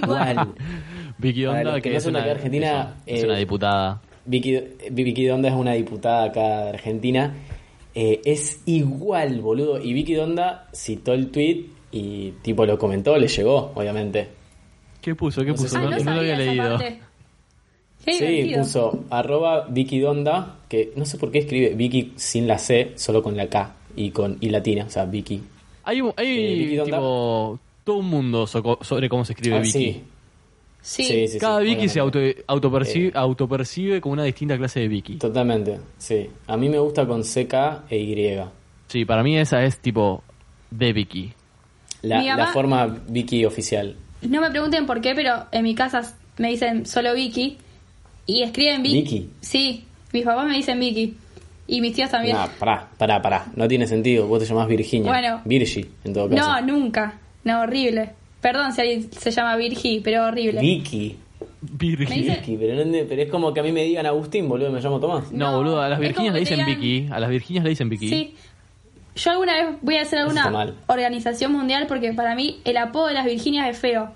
igual. 0.04 0.54
Vicky 1.18 1.42
Donda, 1.42 1.76
que 1.76 1.82
que 1.82 1.90
no 1.92 1.98
es 1.98 2.06
una, 2.06 2.24
Argentina, 2.24 2.98
es, 3.06 3.24
eh, 3.24 3.26
una 3.26 3.38
diputada. 3.38 4.02
Vicky, 4.26 4.60
Vicky 4.92 5.26
Donda 5.26 5.50
es 5.50 5.56
una 5.56 5.74
diputada 5.74 6.26
acá 6.26 6.42
de 6.66 6.70
Argentina. 6.70 7.34
Eh, 7.96 8.22
es 8.26 8.62
igual, 8.68 9.42
boludo. 9.42 9.82
Y 9.82 9.94
Vicky 9.94 10.14
Donda 10.14 10.68
citó 10.72 11.14
el 11.14 11.32
tweet 11.32 11.66
y 11.92 12.32
tipo 12.44 12.64
lo 12.64 12.78
comentó, 12.78 13.18
le 13.18 13.28
llegó, 13.28 13.72
obviamente. 13.74 14.28
¿Qué 15.02 15.16
puso? 15.16 15.42
¿Qué 15.42 15.48
No 15.52 15.56
puso? 15.56 15.78
Ah, 15.80 15.82
No, 15.82 15.90
no 15.90 15.92
no 15.92 15.98
lo 15.98 16.04
sabía 16.04 16.20
había 16.20 16.34
esa 16.36 16.52
leído. 16.52 16.78
parte. 16.78 17.00
Qué 18.08 18.46
sí, 18.48 18.54
puso 18.56 19.04
arroba 19.10 19.68
Vicky 19.70 20.00
Donda, 20.00 20.56
que 20.70 20.94
no 20.96 21.06
sé 21.06 21.18
por 21.18 21.30
qué 21.32 21.40
escribe 21.40 21.76
Vicky 21.76 22.14
sin 22.16 22.48
la 22.48 22.58
C, 22.58 22.94
solo 22.96 23.22
con 23.22 23.36
la 23.36 23.48
K 23.48 23.74
y 23.96 24.12
con 24.12 24.38
y 24.40 24.50
latina, 24.50 24.86
o 24.86 24.90
sea, 24.90 25.06
Vicky. 25.06 25.42
Hay, 25.84 26.02
un- 26.02 26.14
hay 26.16 26.28
Eh, 26.28 26.56
Vicky 26.56 26.76
Donda. 26.78 26.98
tipo, 26.98 27.60
todo 27.84 27.98
un 27.98 28.06
mundo 28.10 28.48
soco- 28.48 28.84
sobre 28.84 29.10
cómo 29.10 29.26
se 29.26 29.34
escribe 29.34 29.58
Ah, 29.58 29.60
Vicky. 29.60 29.72
sí. 29.72 30.04
Sí. 30.82 31.04
Sí, 31.04 31.28
sí, 31.28 31.40
Cada 31.40 31.60
sí, 31.60 31.66
Vicky 31.66 31.90
se 31.90 32.00
auto, 32.00 32.18
autopercibe, 32.48 33.08
Eh. 33.08 33.12
autopercibe 33.16 34.00
como 34.00 34.14
una 34.14 34.24
distinta 34.24 34.58
clase 34.58 34.80
de 34.80 34.88
Vicky. 34.88 35.16
Totalmente, 35.18 35.80
sí. 35.98 36.30
A 36.48 36.56
mí 36.56 36.70
me 36.70 36.80
gusta 36.80 37.06
con 37.06 37.24
CK 37.24 37.84
e 37.90 37.98
Y. 37.98 38.40
Sí, 38.88 39.04
para 39.04 39.22
mí 39.22 39.38
esa 39.38 39.64
es 39.66 39.80
tipo 39.80 40.24
de 40.72 40.94
Vicky. 40.94 41.34
La, 42.04 42.20
Mi 42.20 42.28
la 42.28 42.38
mamá- 42.38 42.54
forma 42.54 42.86
Vicky 43.10 43.44
oficial. 43.44 43.98
No 44.22 44.40
me 44.40 44.50
pregunten 44.50 44.86
por 44.86 45.02
qué, 45.02 45.14
pero 45.14 45.46
en 45.52 45.64
mi 45.64 45.76
casa 45.76 46.16
me 46.38 46.50
dicen 46.52 46.86
solo 46.86 47.14
Vicky. 47.14 47.58
Y 48.28 48.44
escriben 48.44 48.84
Vicky. 48.84 49.02
¿Vicky? 49.02 49.30
Sí, 49.42 49.86
mis 50.14 50.24
papás 50.24 50.46
me 50.48 50.56
dicen 50.56 50.80
Vicky. 50.80 51.16
Y 51.70 51.82
mis 51.82 51.94
tíos 51.94 52.10
también. 52.12 52.36
Nah, 52.36 52.48
pará, 52.60 52.88
pará, 52.98 53.22
pará. 53.22 53.46
No 53.56 53.68
tiene 53.68 53.88
sentido. 53.88 54.28
Vos 54.28 54.40
te 54.40 54.46
llamás 54.46 54.68
Virginia. 54.68 55.12
Bueno. 55.12 55.42
Virgi, 55.44 55.86
en 56.06 56.14
todo 56.14 56.30
caso. 56.30 56.42
No, 56.42 56.62
nunca. 56.62 57.16
No, 57.44 57.62
horrible. 57.62 58.12
Perdón 58.40 58.72
si 58.72 58.82
alguien 58.82 59.12
se 59.12 59.32
llama 59.32 59.56
Virgi, 59.58 60.00
pero 60.02 60.26
horrible. 60.26 60.62
Vicky. 60.62 61.18
Virgi. 61.62 62.22
Vicky, 62.22 62.56
pero, 62.58 62.86
no- 62.86 62.98
pero 63.10 63.22
es 63.22 63.30
como 63.30 63.54
que 63.54 63.60
a 63.60 63.64
mí 63.64 63.72
me 63.72 63.84
digan 63.84 64.06
Agustín, 64.06 64.48
boludo, 64.48 64.72
me 64.72 64.80
llamo 64.80 65.00
Tomás. 65.00 65.32
No, 65.32 65.52
No, 65.52 65.58
boludo, 65.58 65.82
a 65.82 65.90
las 65.90 66.00
Virginias 66.00 66.34
le 66.34 66.40
dicen 66.42 66.60
digan- 66.60 66.80
Vicky. 66.80 67.08
A 67.12 67.20
las 67.20 67.30
Virginias 67.30 67.64
le 67.64 67.70
dicen 67.72 67.90
Vicky. 67.90 68.10
Sí. 68.10 68.36
Yo 69.16 69.32
alguna 69.32 69.54
vez 69.54 69.76
voy 69.82 69.96
a 69.98 70.04
hacer 70.04 70.20
alguna 70.20 70.74
organización 70.88 71.52
mundial 71.52 71.86
porque 71.88 72.14
para 72.14 72.36
mí 72.36 72.60
el 72.64 72.78
apodo 72.78 73.08
de 73.08 73.16
las 73.16 73.26
Virginias 73.26 73.68
es 73.70 73.78
feo. 73.80 74.12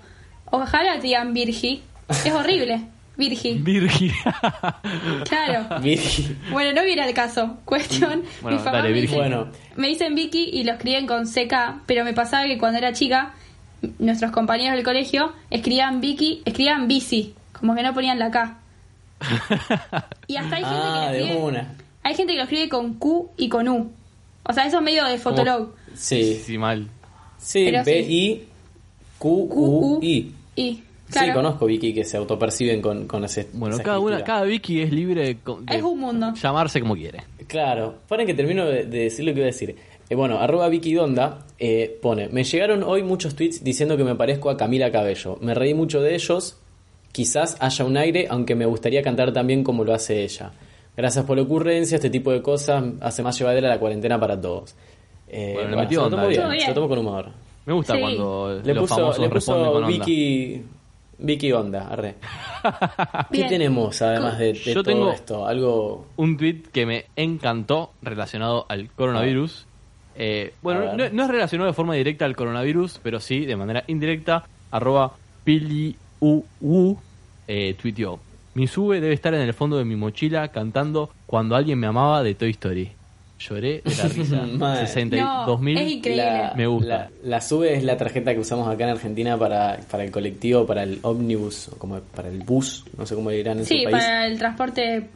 Ojalá 0.50 0.94
te 0.96 1.08
digan 1.08 1.34
Virgi. 1.34 1.82
Es 2.08 2.32
horrible. 2.32 2.80
Virgi. 3.22 3.54
Virgi. 3.54 4.10
Claro. 5.28 5.80
Virgi. 5.80 6.36
Bueno, 6.50 6.72
no 6.72 6.84
viene 6.84 7.06
el 7.06 7.14
caso. 7.14 7.58
Cuestión. 7.64 8.22
Bueno, 8.40 8.58
papás 8.58 8.72
dale, 8.82 8.90
me, 8.94 9.00
dicen, 9.02 9.18
Bueno. 9.18 9.48
me 9.76 9.88
dicen 9.88 10.14
Vicky 10.14 10.50
y 10.52 10.64
lo 10.64 10.72
escriben 10.72 11.06
con 11.06 11.24
CK, 11.26 11.82
pero 11.86 12.04
me 12.04 12.12
pasaba 12.14 12.46
que 12.46 12.58
cuando 12.58 12.78
era 12.78 12.92
chica, 12.92 13.34
nuestros 13.98 14.30
compañeros 14.32 14.74
del 14.74 14.84
colegio 14.84 15.32
escribían 15.50 16.00
Vicky, 16.00 16.42
escribían 16.44 16.88
bici, 16.88 17.34
como 17.52 17.74
que 17.74 17.82
no 17.82 17.94
ponían 17.94 18.18
la 18.18 18.30
K. 18.30 18.58
Y 20.26 20.36
hasta 20.36 20.56
hay 20.56 20.62
gente 20.64 20.76
Ah, 20.84 20.92
que 20.92 21.06
lo 21.06 21.12
de 21.12 21.18
escribe, 21.22 21.42
una. 21.44 21.74
hay 22.02 22.14
gente 22.14 22.32
que 22.32 22.36
lo 22.38 22.42
escribe 22.44 22.68
con 22.68 22.94
Q 22.94 23.30
y 23.36 23.48
con 23.48 23.68
U. 23.68 23.92
O 24.44 24.52
sea, 24.52 24.66
eso 24.66 24.78
es 24.78 24.82
medio 24.82 25.04
de 25.04 25.18
Fotolog. 25.18 25.74
Sí. 25.94 26.40
Sí, 26.44 26.58
mal. 26.58 26.88
Sí, 27.38 27.64
Pero 27.66 27.84
sí. 27.84 27.90
B-I-Q-U-I. 29.18 30.34
Y, 30.56 30.82
claro, 31.12 31.28
Sí, 31.28 31.32
conozco 31.34 31.66
Vicky 31.66 31.94
que 31.94 32.04
se 32.04 32.16
autoperciben 32.16 32.80
con, 32.82 33.06
con 33.06 33.24
ese. 33.24 33.48
Bueno, 33.52 33.76
esa 33.76 33.84
cada 33.84 33.98
una, 34.00 34.24
cada 34.24 34.42
Vicky 34.44 34.80
es 34.82 34.92
libre 34.92 35.22
de, 35.22 35.36
es 35.74 35.82
un 35.82 35.98
mundo. 36.00 36.32
llamarse 36.34 36.80
como 36.80 36.94
quiere. 36.94 37.22
Claro, 37.46 37.94
paren 38.08 38.26
que 38.26 38.34
termino 38.34 38.64
de, 38.66 38.84
de 38.86 38.98
decir 39.04 39.24
lo 39.24 39.32
que 39.32 39.38
iba 39.38 39.44
a 39.44 39.52
decir. 39.52 39.76
Eh, 40.10 40.14
bueno, 40.14 40.38
arroba 40.40 40.68
Vicky 40.68 40.92
Donda 40.94 41.46
eh, 41.58 41.98
pone, 42.02 42.28
me 42.28 42.44
llegaron 42.44 42.82
hoy 42.82 43.02
muchos 43.02 43.34
tweets 43.34 43.62
diciendo 43.64 43.96
que 43.96 44.04
me 44.04 44.14
parezco 44.14 44.50
a 44.50 44.56
Camila 44.56 44.90
Cabello. 44.90 45.38
Me 45.40 45.54
reí 45.54 45.72
mucho 45.74 46.00
de 46.02 46.14
ellos, 46.14 46.58
quizás 47.12 47.56
haya 47.60 47.84
un 47.84 47.96
aire, 47.96 48.26
aunque 48.28 48.54
me 48.54 48.66
gustaría 48.66 49.02
cantar 49.02 49.32
también 49.32 49.62
como 49.64 49.84
lo 49.84 49.94
hace 49.94 50.22
ella. 50.24 50.52
Gracias 50.96 51.24
por 51.24 51.36
la 51.38 51.44
ocurrencia, 51.44 51.94
este 51.94 52.10
tipo 52.10 52.30
de 52.32 52.42
cosas 52.42 52.84
hace 53.00 53.22
más 53.22 53.38
llevadera 53.38 53.68
la 53.68 53.78
cuarentena 53.78 54.20
para 54.20 54.38
todos. 54.38 54.74
Eh, 55.28 55.52
Bueno, 55.54 55.60
le 55.70 55.76
bueno, 55.76 55.76
metió 55.82 55.98
se 56.00 56.04
lo 56.04 56.10
tomo 56.10 56.28
bien, 56.28 56.40
Todo 56.42 56.50
bien. 56.50 56.60
se 56.62 56.68
lo 56.68 56.74
tomo 56.74 56.88
con 56.88 56.98
humor. 56.98 57.26
Me 57.64 57.72
gusta 57.72 57.94
Sí. 57.94 58.00
cuando 58.00 58.60
Le 58.62 58.74
los 58.74 58.82
puso, 58.82 58.94
famosos 58.96 59.18
le 59.22 59.28
responden 59.28 59.64
puso 59.66 59.76
onda. 59.78 59.88
Vicky, 61.22 61.52
Onda, 61.52 61.88
arre. 61.88 62.16
¿Qué 63.30 63.36
Bien. 63.38 63.48
tenemos 63.48 64.02
además 64.02 64.38
de, 64.38 64.46
de 64.46 64.54
Yo 64.54 64.82
todo 64.82 64.84
tengo- 64.84 65.12
esto? 65.12 65.46
Algo... 65.46 66.06
un 66.16 66.36
tweet 66.36 66.62
que 66.72 66.84
me 66.86 67.06
encantó 67.16 67.92
relacionado 68.02 68.66
al 68.68 68.90
coronavirus. 68.90 69.66
Eh, 70.16 70.52
bueno, 70.62 70.94
no 71.12 71.22
es 71.24 71.30
relacionado 71.30 71.68
de 71.70 71.74
forma 71.74 71.94
directa 71.94 72.24
al 72.24 72.36
coronavirus, 72.36 73.00
pero 73.02 73.20
sí 73.20 73.46
de 73.46 73.56
manera 73.56 73.84
indirecta. 73.86 74.44
Arroba 74.70 75.12
PiliUU 75.44 76.98
eh, 77.48 77.74
tuiteó. 77.80 78.18
Mi 78.54 78.66
sube 78.66 79.00
debe 79.00 79.14
estar 79.14 79.32
en 79.34 79.40
el 79.40 79.54
fondo 79.54 79.78
de 79.78 79.84
mi 79.84 79.96
mochila 79.96 80.48
cantando 80.48 81.10
Cuando 81.26 81.56
alguien 81.56 81.78
me 81.78 81.86
amaba 81.86 82.22
de 82.22 82.34
Toy 82.34 82.50
Story. 82.50 82.92
Lloré 83.48 83.82
de 83.84 83.94
la 83.96 84.04
risa. 84.08 84.46
Mal. 84.58 84.86
62.000 84.86 85.74
No, 85.74 85.80
es 85.80 85.90
increíble. 85.92 86.24
La, 86.24 86.52
me 86.56 86.66
gusta. 86.66 86.88
La, 86.88 87.10
la 87.24 87.40
SUBE 87.40 87.74
es 87.76 87.84
la 87.84 87.96
tarjeta 87.96 88.32
que 88.34 88.40
usamos 88.40 88.68
acá 88.68 88.84
en 88.84 88.90
Argentina 88.90 89.36
para, 89.38 89.78
para 89.90 90.04
el 90.04 90.10
colectivo, 90.10 90.66
para 90.66 90.82
el 90.82 90.98
ómnibus, 91.02 91.68
o 91.68 91.76
como 91.78 91.98
para 92.00 92.28
el 92.28 92.38
bus, 92.40 92.84
no 92.96 93.06
sé 93.06 93.14
cómo 93.14 93.30
le 93.30 93.36
dirán 93.38 93.58
en 93.58 93.66
Sí, 93.66 93.78
su 93.78 93.90
país. 93.90 93.96
para 94.04 94.26
el 94.26 94.38
transporte 94.38 95.08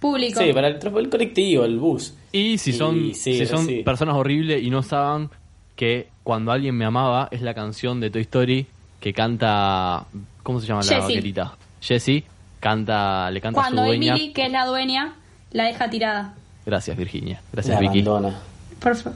público. 0.00 0.40
Sí, 0.40 0.52
para 0.52 0.68
el, 0.68 0.74
el 0.96 1.08
colectivo, 1.10 1.64
el 1.64 1.78
bus. 1.78 2.14
Y 2.32 2.58
si 2.58 2.72
son, 2.72 3.06
Y 3.06 3.14
sí, 3.14 3.38
si 3.38 3.46
son 3.46 3.66
sí. 3.66 3.82
personas 3.82 4.14
horribles 4.16 4.62
y 4.62 4.70
no 4.70 4.82
saben 4.82 5.30
que 5.76 6.08
Cuando 6.22 6.52
alguien 6.52 6.74
me 6.76 6.84
amaba 6.84 7.28
es 7.30 7.40
la 7.42 7.54
canción 7.54 8.00
de 8.00 8.10
Toy 8.10 8.22
Story 8.22 8.66
que 9.00 9.12
canta. 9.14 10.04
¿Cómo 10.42 10.60
se 10.60 10.66
llama 10.66 10.82
la 10.82 10.98
vaquerita? 10.98 11.56
Jessie. 11.80 12.24
Canta, 12.60 13.30
le 13.30 13.40
canta 13.40 13.60
Cuando 13.62 13.80
a 13.80 13.84
su 13.84 13.88
dueña. 13.88 14.14
Emily, 14.14 14.32
que 14.34 14.44
es 14.44 14.52
la 14.52 14.66
dueña, 14.66 15.14
la 15.52 15.64
deja 15.64 15.88
tirada. 15.88 16.34
Gracias, 16.70 16.96
Virginia. 16.96 17.42
Gracias, 17.52 17.80
Vicky. 17.80 18.00
abandona. 18.02 18.38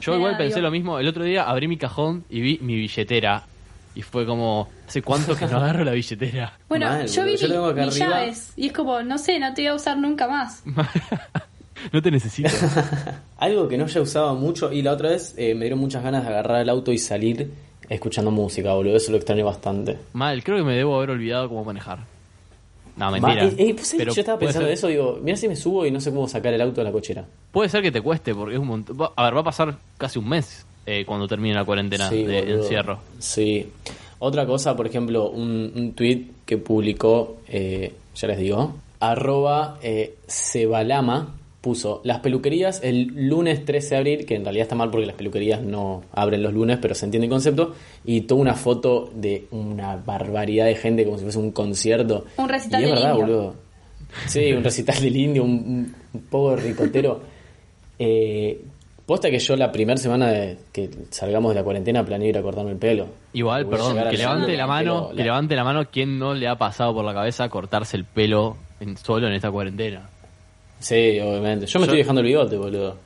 Yo 0.01 0.15
igual 0.15 0.35
pensé 0.35 0.55
digo. 0.55 0.67
lo 0.67 0.71
mismo. 0.71 0.99
El 0.99 1.07
otro 1.07 1.23
día 1.23 1.43
abrí 1.43 1.69
mi 1.69 1.77
cajón 1.77 2.25
y 2.29 2.41
vi 2.41 2.59
mi 2.61 2.75
billetera. 2.75 3.43
Y 3.95 4.01
fue 4.01 4.25
como, 4.25 4.67
¿hace 4.85 5.01
cuánto 5.01 5.37
que 5.37 5.45
no 5.47 5.55
agarro 5.55 5.85
la 5.85 5.93
billetera? 5.93 6.51
Bueno, 6.67 6.87
Mal, 6.87 7.07
yo 7.07 7.23
vi 7.23 7.37
Yo 7.37 7.47
tengo 7.47 7.65
acá 7.67 7.85
mis 7.85 7.93
arriba. 8.01 8.19
llaves 8.19 8.51
y 8.57 8.67
es 8.67 8.73
como, 8.73 9.01
no 9.03 9.17
sé, 9.17 9.39
no 9.39 9.53
te 9.53 9.61
voy 9.61 9.67
a 9.69 9.75
usar 9.75 9.97
nunca 9.97 10.27
más. 10.27 10.63
no 11.93 12.01
te 12.01 12.11
necesito. 12.11 12.49
Algo 13.37 13.69
que 13.69 13.77
no 13.77 13.85
haya 13.85 14.01
usado 14.01 14.35
mucho, 14.35 14.73
y 14.73 14.81
la 14.81 14.91
otra 14.91 15.09
vez 15.11 15.33
eh, 15.37 15.55
me 15.55 15.61
dieron 15.61 15.79
muchas 15.79 16.03
ganas 16.03 16.23
de 16.23 16.29
agarrar 16.29 16.61
el 16.61 16.67
auto 16.69 16.91
y 16.91 16.97
salir 16.97 17.49
escuchando 17.87 18.31
música, 18.31 18.73
boludo. 18.73 18.97
Eso 18.97 19.11
lo 19.11 19.17
extraño 19.17 19.45
bastante. 19.45 19.97
Mal, 20.11 20.43
creo 20.43 20.57
que 20.57 20.63
me 20.63 20.75
debo 20.75 20.97
haber 20.97 21.11
olvidado 21.11 21.47
cómo 21.47 21.63
manejar. 21.63 21.99
No, 22.97 23.11
mentira. 23.11 23.45
eh, 23.45 23.55
eh, 23.57 23.73
pues, 23.73 23.87
¿sabés 23.87 23.97
Pero 23.99 24.11
que 24.11 24.15
yo 24.15 24.21
estaba 24.21 24.39
pensando 24.39 24.67
de 24.67 24.73
eso, 24.73 24.87
digo, 24.87 25.19
mira 25.21 25.35
si 25.37 25.47
me 25.47 25.55
subo 25.55 25.85
y 25.85 25.91
no 25.91 25.99
sé 25.99 26.11
cómo 26.11 26.27
sacar 26.27 26.53
el 26.53 26.61
auto 26.61 26.81
de 26.81 26.85
la 26.85 26.91
cochera. 26.91 27.25
Puede 27.51 27.69
ser 27.69 27.81
que 27.81 27.91
te 27.91 28.01
cueste, 28.01 28.33
porque 28.33 28.55
es 28.55 28.59
un 28.61 28.67
montón. 28.67 28.97
A 29.15 29.23
ver, 29.25 29.35
va 29.35 29.41
a 29.41 29.43
pasar 29.43 29.77
casi 29.97 30.17
un 30.19 30.29
mes 30.29 30.65
eh, 30.85 31.03
cuando 31.05 31.27
termine 31.27 31.55
la 31.55 31.65
cuarentena 31.65 32.09
Sí, 32.09 32.23
de 32.23 32.41
boludo. 32.41 32.61
encierro. 32.61 32.99
Sí. 33.19 33.67
Otra 34.19 34.45
cosa, 34.45 34.75
por 34.77 34.87
ejemplo, 34.87 35.29
un, 35.29 35.71
un 35.75 35.93
tweet 35.93 36.27
que 36.45 36.57
publicó, 36.57 37.37
eh, 37.49 37.93
ya 38.15 38.27
les 38.29 38.37
digo, 38.37 38.75
arroba 39.01 39.77
eh, 39.83 40.15
Cebalama 40.27 41.35
puso 41.65 41.99
las 42.03 42.19
peluquerías 42.19 42.79
el 42.83 43.07
lunes 43.27 43.65
13 43.65 43.89
de 43.89 43.97
abril, 43.97 44.25
que 44.27 44.35
en 44.35 44.43
realidad 44.43 44.65
está 44.65 44.75
mal 44.75 44.91
porque 44.91 45.07
las 45.07 45.15
peluquerías 45.15 45.63
no 45.63 46.03
abren 46.11 46.43
los 46.43 46.53
lunes, 46.53 46.77
pero 46.79 46.93
se 46.93 47.05
entiende 47.05 47.25
el 47.25 47.31
concepto, 47.31 47.73
y 48.03 48.21
toda 48.21 48.39
una 48.39 48.53
foto 48.53 49.09
de 49.15 49.47
una 49.49 49.95
barbaridad 49.95 50.65
de 50.65 50.75
gente 50.75 51.05
como 51.05 51.17
si 51.17 51.23
fuese 51.23 51.39
un 51.39 51.49
concierto. 51.49 52.25
Un 52.37 52.49
recital 52.49 52.81
y 52.81 52.83
es 52.83 52.89
del 52.91 52.99
verdad, 52.99 53.11
indio. 53.13 53.25
boludo. 53.25 53.55
Sí, 54.27 54.53
un 54.53 54.63
recital 54.63 55.01
del 55.01 55.17
indio, 55.17 55.43
un, 55.43 55.95
poco 56.29 56.51
de 56.51 56.57
ricotero. 56.57 57.21
Eh, 57.97 58.63
posta 59.03 59.31
que 59.31 59.39
yo 59.39 59.55
la 59.55 59.71
primera 59.71 59.97
semana 59.97 60.27
de 60.27 60.59
que 60.71 60.91
salgamos 61.09 61.49
de 61.49 61.55
la 61.55 61.63
cuarentena 61.63 62.05
planeé 62.05 62.29
ir 62.29 62.37
a 62.37 62.43
cortarme 62.43 62.73
el 62.73 62.77
pelo. 62.77 63.07
Igual, 63.33 63.65
perdón, 63.65 63.97
que 64.11 64.17
levante 64.17 64.55
la 64.55 64.67
mano, 64.67 65.09
que 65.15 65.23
levante 65.23 65.55
la 65.55 65.63
mano 65.63 65.89
quien 65.89 66.19
no 66.19 66.35
le 66.35 66.47
ha 66.47 66.59
pasado 66.59 66.93
por 66.93 67.03
la 67.03 67.15
cabeza 67.15 67.49
cortarse 67.49 67.97
el 67.97 68.05
pelo 68.05 68.55
en, 68.79 68.97
solo 68.97 69.25
en 69.25 69.33
esta 69.33 69.49
cuarentena. 69.49 70.09
Sí, 70.79 71.19
obviamente. 71.19 71.65
Yo 71.65 71.79
me 71.79 71.85
Yo- 71.85 71.91
estoy 71.91 71.97
dejando 71.99 72.21
el 72.21 72.27
bigote, 72.27 72.57
boludo. 72.57 72.97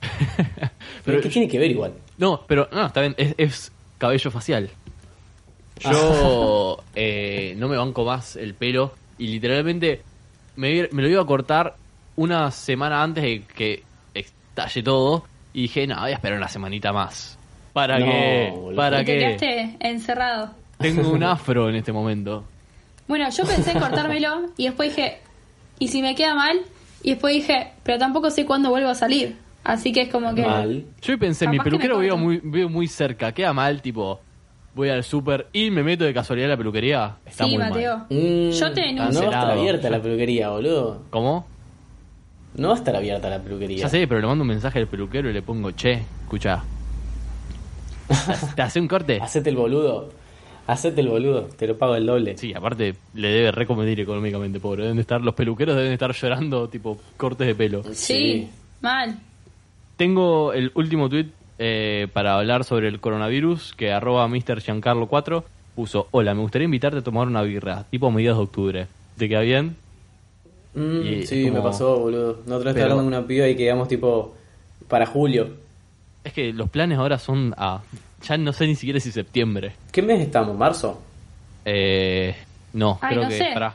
Pero, 0.00 0.70
Pero- 1.04 1.20
¿qué 1.22 1.28
tiene 1.28 1.48
que 1.48 1.58
ver 1.58 1.70
igual? 1.70 1.92
No, 2.18 2.42
pero 2.46 2.68
no, 2.72 2.86
está 2.86 3.02
bien, 3.02 3.14
es, 3.18 3.34
es 3.36 3.72
cabello 3.98 4.30
facial. 4.30 4.70
Yo 5.80 6.82
eh, 6.94 7.54
no 7.58 7.68
me 7.68 7.76
banco 7.76 8.04
más 8.04 8.36
el 8.36 8.54
pelo 8.54 8.92
y 9.18 9.26
literalmente 9.28 10.00
me, 10.56 10.88
me 10.90 11.02
lo 11.02 11.08
iba 11.08 11.22
a 11.22 11.26
cortar 11.26 11.76
una 12.16 12.50
semana 12.50 13.02
antes 13.02 13.22
de 13.22 13.42
que 13.42 13.82
estalle 14.14 14.82
todo 14.82 15.24
y 15.52 15.62
dije, 15.62 15.86
no, 15.86 16.00
voy 16.00 16.10
a 16.12 16.14
esperar 16.14 16.38
una 16.38 16.48
semanita 16.48 16.92
más. 16.92 17.38
¿Para 17.74 17.98
No, 17.98 18.06
qué? 18.06 18.52
boludo. 18.54 18.76
¿Para 18.76 19.02
y 19.02 19.04
te 19.04 19.12
qué? 19.12 19.18
quedaste 19.18 19.76
encerrado. 19.80 20.50
Tengo 20.78 21.10
un 21.10 21.22
afro 21.22 21.68
en 21.68 21.76
este 21.76 21.92
momento. 21.92 22.44
Bueno, 23.06 23.28
yo 23.30 23.44
pensé 23.44 23.72
en 23.72 23.78
cortármelo 23.80 24.46
y 24.56 24.64
después 24.64 24.96
dije, 24.96 25.18
¿y 25.78 25.88
si 25.88 26.00
me 26.00 26.14
queda 26.14 26.34
mal? 26.34 26.58
Y 27.06 27.10
después 27.10 27.34
dije, 27.34 27.68
pero 27.84 27.98
tampoco 27.98 28.32
sé 28.32 28.44
cuándo 28.44 28.68
vuelvo 28.70 28.88
a 28.88 28.96
salir. 28.96 29.36
Así 29.62 29.92
que 29.92 30.00
es 30.02 30.08
como 30.08 30.34
que... 30.34 30.42
Mal. 30.42 30.84
Yo 31.00 31.16
pensé, 31.16 31.46
mi 31.46 31.60
peluquero 31.60 31.98
veo 31.98 32.16
muy, 32.16 32.40
veo 32.42 32.68
muy 32.68 32.88
cerca, 32.88 33.30
queda 33.30 33.52
mal, 33.52 33.80
tipo, 33.80 34.18
voy 34.74 34.88
al 34.88 35.04
súper 35.04 35.46
y 35.52 35.70
me 35.70 35.84
meto 35.84 36.02
de 36.02 36.12
casualidad 36.12 36.48
a 36.48 36.54
la 36.54 36.56
peluquería. 36.56 37.14
Está 37.24 37.44
sí, 37.44 37.50
muy 37.50 37.58
Mateo. 37.58 37.98
mal. 37.98 38.06
Mm, 38.10 38.50
Yo 38.50 38.72
te 38.72 38.80
ah, 38.80 38.86
denuncio. 38.86 39.20
no 39.20 39.30
va 39.30 39.36
a 39.36 39.40
estar 39.40 39.50
abierta 39.56 39.88
la 39.88 40.02
peluquería, 40.02 40.50
boludo. 40.50 41.02
¿Cómo? 41.10 41.46
No 42.56 42.68
va 42.68 42.74
a 42.74 42.78
estar 42.78 42.96
abierta 42.96 43.30
la 43.30 43.38
peluquería. 43.38 43.78
Ya 43.82 43.88
sé, 43.88 44.08
pero 44.08 44.20
le 44.20 44.26
mando 44.26 44.42
un 44.42 44.48
mensaje 44.48 44.80
al 44.80 44.88
peluquero 44.88 45.30
y 45.30 45.32
le 45.32 45.42
pongo, 45.42 45.70
che, 45.70 46.02
escucha. 46.24 46.64
¿Te 48.56 48.62
hace 48.62 48.80
un 48.80 48.88
corte? 48.88 49.20
Hacete 49.22 49.50
el 49.50 49.56
boludo. 49.56 50.10
Hacete 50.66 51.00
el 51.00 51.08
boludo. 51.08 51.42
Te 51.56 51.66
lo 51.66 51.76
pago 51.78 51.94
el 51.94 52.06
doble. 52.06 52.36
Sí, 52.36 52.52
aparte 52.54 52.94
le 53.14 53.28
debe 53.28 53.52
recomendar 53.52 53.98
económicamente, 54.00 54.58
pobre. 54.60 54.82
Deben 54.82 54.96
de 54.96 55.02
estar, 55.02 55.20
los 55.20 55.34
peluqueros 55.34 55.76
deben 55.76 55.92
estar 55.92 56.12
llorando, 56.12 56.68
tipo, 56.68 56.98
cortes 57.16 57.46
de 57.46 57.54
pelo. 57.54 57.82
Sí, 57.92 58.48
mal. 58.80 59.18
Tengo 59.96 60.52
el 60.52 60.72
último 60.74 61.08
tweet 61.08 61.26
eh, 61.58 62.08
para 62.12 62.36
hablar 62.36 62.64
sobre 62.64 62.88
el 62.88 63.00
coronavirus, 63.00 63.74
que 63.76 63.92
arroba 63.92 64.26
Mr. 64.28 64.60
Giancarlo 64.60 65.06
4 65.06 65.44
puso, 65.74 66.08
hola, 66.10 66.34
me 66.34 66.40
gustaría 66.40 66.64
invitarte 66.64 66.98
a 66.98 67.02
tomar 67.02 67.26
una 67.28 67.42
birra, 67.42 67.84
tipo 67.90 68.06
a 68.08 68.10
mediados 68.10 68.38
de 68.38 68.44
octubre. 68.44 68.86
¿Te 69.18 69.28
queda 69.28 69.40
bien? 69.40 69.76
Mm, 70.74 71.00
Y 71.06 71.26
sí, 71.26 71.50
me 71.50 71.60
pasó, 71.60 71.98
boludo. 71.98 72.40
No 72.46 72.56
otra 72.56 72.72
vez 72.72 72.74
Pero- 72.74 72.86
estaba 72.86 72.90
hablando 72.92 73.04
con 73.10 73.18
una 73.18 73.26
piba 73.26 73.46
y 73.48 73.56
quedamos 73.56 73.86
tipo 73.88 74.34
para 74.88 75.06
julio. 75.06 75.48
Es 76.24 76.32
que 76.32 76.52
los 76.52 76.68
planes 76.70 76.98
ahora 76.98 77.18
son 77.18 77.54
a... 77.56 77.82
Ya 78.28 78.36
no 78.38 78.52
sé 78.52 78.66
ni 78.66 78.74
siquiera 78.74 78.98
si 79.00 79.12
septiembre. 79.12 79.72
¿Qué 79.92 80.02
mes 80.02 80.20
estamos? 80.20 80.56
¿Marzo? 80.56 81.00
Eh, 81.64 82.34
no, 82.72 82.98
Ay, 83.02 83.10
creo 83.10 83.22
no 83.24 83.28
que... 83.28 83.38
sé. 83.38 83.50
pará. 83.54 83.74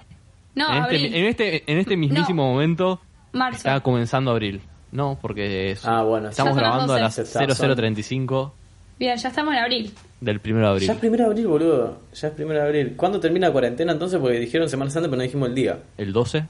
No, 0.55 0.73
en, 0.73 0.83
abril. 0.83 1.05
este, 1.05 1.19
en, 1.19 1.25
este, 1.25 1.71
en 1.71 1.77
este 1.77 1.95
mismísimo 1.97 2.51
momento 2.51 2.99
Marzo. 3.31 3.57
está 3.57 3.79
comenzando 3.79 4.31
abril. 4.31 4.61
No, 4.91 5.17
porque 5.21 5.71
es- 5.71 5.85
Ah, 5.85 6.03
bueno. 6.03 6.29
estamos 6.29 6.55
grabando 6.57 6.93
a 6.93 6.99
12. 6.99 7.21
las 7.23 7.57
0035 7.57 8.53
Bien, 8.99 9.17
ya 9.17 9.29
estamos 9.29 9.53
en 9.53 9.59
abril. 9.61 9.93
del 10.19 10.41
1 10.45 10.59
de 10.59 10.67
abril. 10.67 10.87
Ya 10.87 10.93
es 10.93 10.99
primero 10.99 11.23
de 11.23 11.29
abril, 11.29 11.47
boludo. 11.47 11.99
Ya 12.13 12.27
es 12.27 12.33
primero 12.33 12.59
de 12.59 12.65
abril. 12.67 12.93
¿Cuándo 12.97 13.19
termina 13.19 13.47
la 13.47 13.53
cuarentena 13.53 13.93
entonces? 13.93 14.19
Porque 14.19 14.37
dijeron 14.39 14.67
Semana 14.69 14.91
Santa, 14.91 15.07
pero 15.07 15.17
no 15.17 15.23
dijimos 15.23 15.49
el 15.49 15.55
día. 15.55 15.79
¿El 15.97 16.11
12? 16.13 16.43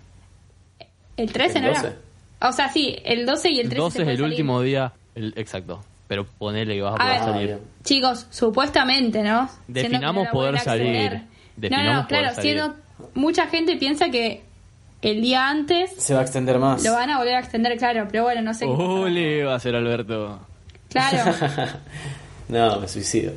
¿El 1.18 1.32
13 1.32 1.60
¿El 1.60 1.64
no 1.66 1.70
12? 1.70 1.88
era? 1.88 2.50
O 2.50 2.52
sea, 2.52 2.70
sí, 2.70 2.96
el 3.06 3.26
12 3.26 3.50
y 3.52 3.60
el 3.60 3.66
El 3.66 3.70
13 3.70 3.80
12 3.82 3.92
se 3.98 4.00
es 4.02 4.06
puede 4.06 4.12
el 4.14 4.18
salir. 4.18 4.32
último 4.34 4.62
día, 4.62 4.94
el, 5.16 5.34
exacto. 5.38 5.84
Pero 6.12 6.26
ponele 6.26 6.76
que 6.76 6.82
vas 6.82 6.92
a 6.92 6.96
A 6.96 6.98
poder 6.98 7.14
ver, 7.22 7.24
salir. 7.24 7.60
chicos, 7.86 8.28
supuestamente, 8.32 9.24
¿no? 9.24 9.50
Definamos 9.70 10.26
no 10.26 10.32
poder 10.32 10.60
salir. 10.60 11.22
Definamos 11.56 11.94
no, 11.94 12.02
no, 12.02 12.08
claro, 12.10 12.36
salir. 12.36 12.42
siendo 12.58 12.76
mucha 13.14 13.48
gente 13.48 13.78
piensa 13.78 14.10
que 14.10 14.44
el 15.04 15.22
día 15.22 15.48
antes 15.48 15.94
Se 15.96 16.14
va 16.14 16.20
a 16.20 16.24
extender 16.24 16.60
más. 16.60 16.84
lo 16.84 16.92
van 16.92 17.12
a 17.12 17.18
volver 17.18 17.36
a 17.36 17.40
extender, 17.40 17.78
claro, 17.78 18.10
pero 18.12 18.24
bueno, 18.24 18.42
no 18.42 18.54
sé. 18.54 18.66
Ole, 18.66 19.46
va 19.46 19.56
a 19.56 19.60
ser 19.62 19.74
Alberto. 19.74 20.38
Claro. 20.90 21.32
no, 22.50 22.82
me 22.82 22.90
suicido. 22.90 23.32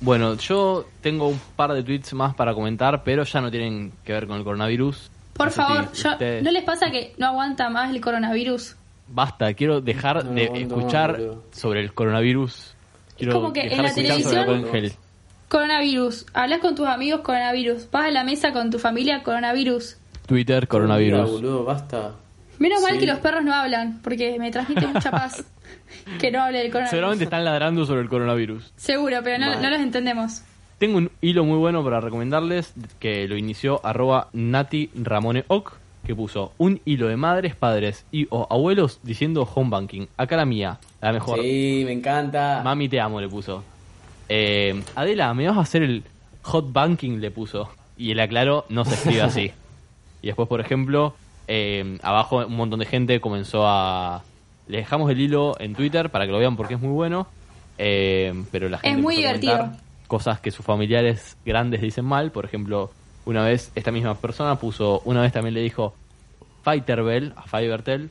Bueno, 0.00 0.34
yo 0.34 0.84
tengo 1.00 1.28
un 1.28 1.40
par 1.54 1.72
de 1.74 1.84
tweets 1.84 2.12
más 2.12 2.34
para 2.34 2.54
comentar, 2.54 3.04
pero 3.04 3.22
ya 3.22 3.40
no 3.40 3.52
tienen 3.52 3.92
que 4.04 4.12
ver 4.14 4.26
con 4.26 4.36
el 4.38 4.42
coronavirus. 4.42 5.12
Por 5.34 5.46
No 5.46 5.52
sé 5.52 5.56
favor, 5.62 5.88
si 5.92 6.02
yo, 6.02 6.10
ustedes- 6.10 6.42
¿no 6.42 6.50
les 6.50 6.64
pasa 6.64 6.90
que 6.90 7.14
no 7.18 7.28
aguanta 7.28 7.70
más 7.70 7.90
el 7.94 8.00
coronavirus? 8.00 8.74
Basta, 9.08 9.54
quiero 9.54 9.80
dejar 9.80 10.24
No, 10.24 10.32
de 10.32 10.48
no, 10.48 10.56
escuchar 10.56 11.20
sobre 11.52 11.80
el 11.80 11.92
coronavirus. 11.92 12.74
Quiero 13.16 13.32
como 13.34 13.52
que 13.52 13.62
en 13.62 13.82
la 13.82 13.92
de 13.92 13.94
televisión-. 13.94 14.92
Coronavirus. 15.48 16.26
Hablas 16.34 16.58
con 16.58 16.74
tus 16.74 16.86
amigos, 16.86 17.20
coronavirus. 17.20 17.88
Vas 17.90 18.06
a 18.06 18.10
la 18.10 18.24
mesa 18.24 18.52
con 18.52 18.70
tu 18.70 18.78
familia, 18.78 19.22
coronavirus. 19.22 19.96
Twitter, 20.26 20.56
Mira, 20.56 20.66
coronavirus. 20.66 21.30
boludo, 21.30 21.64
basta. 21.64 22.12
Menos 22.58 22.82
mal 22.82 22.98
que 22.98 23.06
los 23.06 23.18
perros 23.18 23.44
no 23.44 23.54
hablan, 23.54 24.00
porque 24.02 24.38
me 24.38 24.50
transmite 24.50 24.86
mucha 24.86 25.10
paz 25.10 25.44
que 26.20 26.30
no 26.30 26.42
hable 26.42 26.58
del 26.58 26.68
coronavirus. 26.68 26.90
Seguramente 26.90 27.24
están 27.24 27.44
ladrando 27.44 27.84
sobre 27.84 28.00
el 28.00 28.08
coronavirus. 28.08 28.72
Seguro, 28.76 29.18
pero 29.22 29.38
no, 29.38 29.60
no 29.60 29.70
los 29.70 29.80
entendemos. 29.80 30.42
Tengo 30.78 30.98
un 30.98 31.10
hilo 31.20 31.44
muy 31.44 31.58
bueno 31.58 31.82
para 31.84 32.00
recomendarles 32.00 32.74
que 32.98 33.26
lo 33.28 33.36
inició 33.36 33.80
arroba 33.84 34.28
Nati 34.32 34.90
Ramone 34.94 35.44
Oc, 35.48 35.74
que 36.06 36.14
puso 36.14 36.52
un 36.56 36.80
hilo 36.84 37.08
de 37.08 37.16
madres, 37.16 37.54
padres 37.56 38.06
y 38.12 38.26
o 38.30 38.46
abuelos 38.48 39.00
diciendo 39.02 39.48
home 39.52 39.70
banking. 39.70 40.06
Acá 40.16 40.36
la 40.36 40.46
mía, 40.46 40.78
la 41.00 41.12
mejor. 41.12 41.40
Sí, 41.40 41.82
me 41.84 41.92
encanta. 41.92 42.62
Mami 42.64 42.88
te 42.88 43.00
amo 43.00 43.20
le 43.20 43.28
puso. 43.28 43.64
Eh, 44.28 44.82
Adela, 44.94 45.34
¿me 45.34 45.46
vas 45.48 45.56
a 45.56 45.60
hacer 45.60 45.82
el 45.82 46.04
hot 46.42 46.72
banking? 46.72 47.18
le 47.18 47.30
puso. 47.30 47.68
Y 47.98 48.12
él 48.12 48.20
aclaró, 48.20 48.64
no 48.68 48.84
se 48.84 48.94
escribe 48.94 49.22
así. 49.22 49.52
y 50.22 50.26
después, 50.26 50.48
por 50.48 50.60
ejemplo, 50.60 51.14
eh, 51.48 51.98
abajo 52.02 52.46
un 52.46 52.56
montón 52.56 52.78
de 52.80 52.86
gente 52.86 53.20
comenzó 53.20 53.66
a... 53.66 54.22
Le 54.68 54.78
dejamos 54.78 55.10
el 55.10 55.20
hilo 55.20 55.54
en 55.60 55.74
Twitter 55.74 56.10
para 56.10 56.26
que 56.26 56.32
lo 56.32 56.38
vean 56.38 56.56
porque 56.56 56.74
es 56.74 56.80
muy 56.80 56.92
bueno. 56.92 57.26
eh, 57.78 58.32
pero 58.50 58.68
la 58.68 58.78
gente 58.78 59.00
muy 59.00 59.24
a 59.24 59.32
comentar 59.32 59.40
divertido. 59.40 59.80
Cosas 60.08 60.40
que 60.40 60.50
sus 60.50 60.64
familiares 60.64 61.36
grandes 61.44 61.80
dicen 61.80 62.04
mal. 62.04 62.32
Por 62.32 62.44
ejemplo, 62.44 62.90
una 63.26 63.44
vez 63.44 63.70
esta 63.74 63.92
misma 63.92 64.14
persona 64.14 64.56
puso... 64.58 65.02
Una 65.04 65.20
vez 65.20 65.32
también 65.32 65.54
le 65.54 65.60
dijo 65.60 65.94
Fighter 66.62 67.00
a 67.36 67.42
Fivertel. 67.42 68.10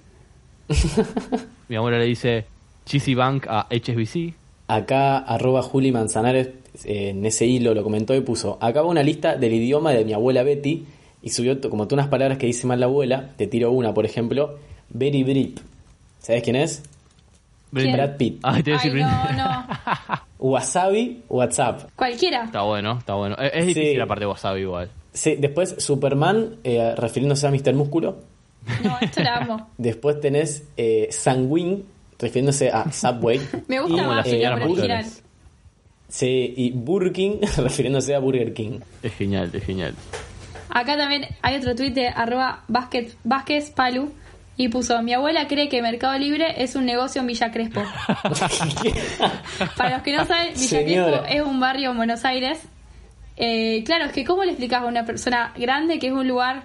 Mi 1.68 1.76
abuela 1.76 1.98
le 1.98 2.06
dice 2.06 2.46
Cheesy 2.86 3.16
Bank 3.16 3.48
a 3.50 3.68
HSBC. 3.70 4.34
Acá, 4.68 5.18
arroba 5.20 5.62
Juli 5.62 5.92
Manzanares, 5.92 6.48
eh, 6.86 7.10
en 7.10 7.26
ese 7.26 7.46
hilo 7.46 7.74
lo 7.74 7.84
comentó 7.84 8.16
y 8.16 8.22
puso, 8.22 8.58
acá 8.62 8.82
va 8.82 8.88
una 8.88 9.04
lista 9.04 9.36
del 9.36 9.54
idioma 9.54 9.92
de 9.92 10.04
mi 10.06 10.14
abuela 10.14 10.42
Betty 10.44 10.86
y 11.22 11.30
subió 11.30 11.60
como 11.70 11.88
tú 11.88 11.96
unas 11.96 12.08
palabras 12.08 12.38
que 12.38 12.48
dice 12.48 12.66
mal 12.68 12.80
la 12.80 12.88
abuela, 12.88 13.30
te 13.38 13.48
tiro 13.48 13.72
una, 13.72 13.94
por 13.94 14.06
ejemplo, 14.06 14.58
Very 14.90 15.24
Brip. 15.24 15.60
¿Sabes 16.20 16.42
quién 16.44 16.56
es? 16.56 16.84
¿Quién? 17.72 17.94
Brad 17.94 18.18
Pitt. 18.18 18.40
Ay, 18.44 18.64
te 18.64 18.72
iba 18.72 18.80
a 18.80 18.82
Ay, 18.82 18.90
decir 18.90 19.06
no, 19.06 19.34
no. 19.44 19.66
Wasabi, 20.40 21.24
WhatsApp. 21.30 21.90
Cualquiera. 21.96 22.46
Está 22.46 22.62
bueno, 22.62 22.98
está 23.00 23.16
bueno. 23.16 23.36
Es, 23.38 23.52
es 23.54 23.66
difícil 23.68 23.92
Sí. 23.92 23.98
la 23.98 24.06
parte 24.08 24.22
de 24.22 24.28
wasabi 24.28 24.62
igual. 24.62 24.90
Sí, 25.16 25.36
después 25.40 25.76
Superman, 25.80 26.58
eh, 26.66 26.94
refiriéndose 26.98 27.48
a 27.48 27.52
Mr. 27.52 27.74
Músculo. 27.74 28.18
No, 28.84 28.98
esto 29.00 29.24
la 29.24 29.38
amo. 29.38 29.70
Después 29.78 30.20
tenés 30.20 30.64
eh, 30.76 31.08
Sanguine, 31.12 31.84
refiriéndose 32.20 32.70
a 32.70 32.92
Subway. 32.92 33.40
Me 33.68 33.80
gusta 33.80 33.96
Y, 33.96 33.98
Como 34.00 34.14
más 34.14 34.28
original. 34.28 34.60
mayores. 34.60 35.24
Sí, 36.10 36.54
y 36.58 36.72
Burger 36.72 37.14
King, 37.14 37.38
refiriéndose 37.58 38.14
a 38.14 38.20
Burger 38.20 38.54
King. 38.54 38.80
Es 39.02 39.14
genial, 39.14 39.50
es 39.54 39.64
genial. 39.64 39.96
Acá 40.70 40.98
también 40.98 41.28
hay 41.42 41.56
otro 41.56 41.76
tuit 41.76 41.94
de 41.94 42.10
arroba 42.10 42.64
Vázquez, 42.68 43.16
Vázquez 43.24 43.70
Palu 43.70 44.12
y 44.58 44.68
puso, 44.68 45.02
mi 45.02 45.14
abuela 45.14 45.48
cree 45.48 45.70
que 45.70 45.82
Mercado 45.82 46.18
Libre 46.20 46.62
es 46.62 46.76
un 46.76 46.86
negocio 46.86 47.22
en 47.22 47.28
Villa 47.28 47.52
Crespo. 47.52 47.82
Para 49.78 49.96
los 49.96 50.02
que 50.04 50.14
no 50.16 50.26
saben, 50.26 50.54
Villa 50.54 50.68
Señora. 50.68 51.20
Crespo 51.22 51.28
es 51.36 51.42
un 51.42 51.60
barrio 51.60 51.92
en 51.92 51.98
Buenos 51.98 52.26
Aires. 52.26 52.60
Eh, 53.38 53.84
claro, 53.86 54.06
es 54.06 54.12
que 54.14 54.24
¿cómo 54.24 54.44
le 54.44 54.52
explicas 54.52 54.82
a 54.82 54.86
una 54.86 55.06
persona 55.06 55.54
grande 55.58 56.00
que 56.00 56.08
es 56.08 56.14
un 56.14 56.28
lugar... 56.28 56.64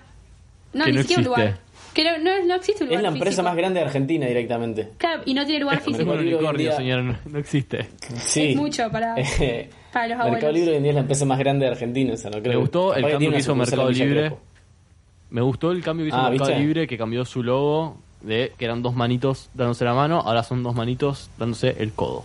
No, 0.73 0.85
Que 0.85 0.91
ni 0.93 0.97
no 0.99 1.03
siquiera 1.03 1.21
un 1.21 1.27
lugar. 1.27 1.59
Que 1.95 2.05
no, 2.05 2.19
no, 2.19 2.45
no 2.47 2.55
existe 2.55 2.85
un 2.85 2.91
Es 2.91 2.91
lugar 2.91 3.03
la 3.03 3.09
empresa 3.09 3.31
físico. 3.31 3.43
más 3.43 3.57
grande 3.57 3.81
de 3.81 3.87
Argentina 3.87 4.27
directamente. 4.27 4.89
Claro, 4.99 5.23
y 5.27 5.35
no 5.35 5.45
tiene 5.45 5.61
lugar 5.61 5.79
Es 5.79 5.85
físico. 5.85 6.13
un 6.13 6.19
unicornio, 6.21 6.53
día- 6.69 6.77
señor, 6.77 7.03
no, 7.03 7.17
no 7.25 7.39
existe. 7.39 7.89
Sí. 8.19 8.51
Es 8.53 8.57
mucho 8.57 8.89
para, 8.93 9.15
para 9.93 10.07
los 10.07 10.19
Mercado 10.19 10.23
abuelos. 10.29 10.55
Libre 10.55 10.71
hoy 10.71 10.77
en 10.77 10.83
día 10.85 10.91
es 10.93 10.95
la 10.95 11.01
empresa 11.01 11.25
más 11.25 11.39
grande 11.41 11.65
de 11.67 11.73
Argentina. 11.73 12.15
O 12.15 12.17
sea, 12.17 12.31
no 12.31 12.39
creo 12.41 12.53
Me 12.53 12.61
gustó 12.61 12.95
el 12.95 13.05
que 13.05 13.11
cambio 13.11 13.31
que 13.33 13.37
hizo 13.39 13.53
sucursal 13.53 13.79
Mercado 13.79 13.91
Libre. 13.91 14.33
Me 15.31 15.41
gustó 15.41 15.73
el 15.73 15.83
cambio 15.83 16.05
que 16.05 16.09
hizo 16.11 16.17
Ah, 16.19 16.31
Mercado 16.31 16.51
¿viste? 16.51 16.63
Libre, 16.65 16.87
que 16.87 16.97
cambió 16.99 17.25
su 17.25 17.43
logo 17.43 17.97
de 18.21 18.53
que 18.57 18.65
eran 18.65 18.83
dos 18.83 18.95
manitos 18.95 19.51
dándose 19.55 19.85
la 19.85 19.95
mano, 19.95 20.21
ahora 20.21 20.45
son 20.45 20.63
dos 20.63 20.75
manitos 20.77 21.31
dándose 21.39 21.75
el 21.81 21.93
codo. 21.93 22.23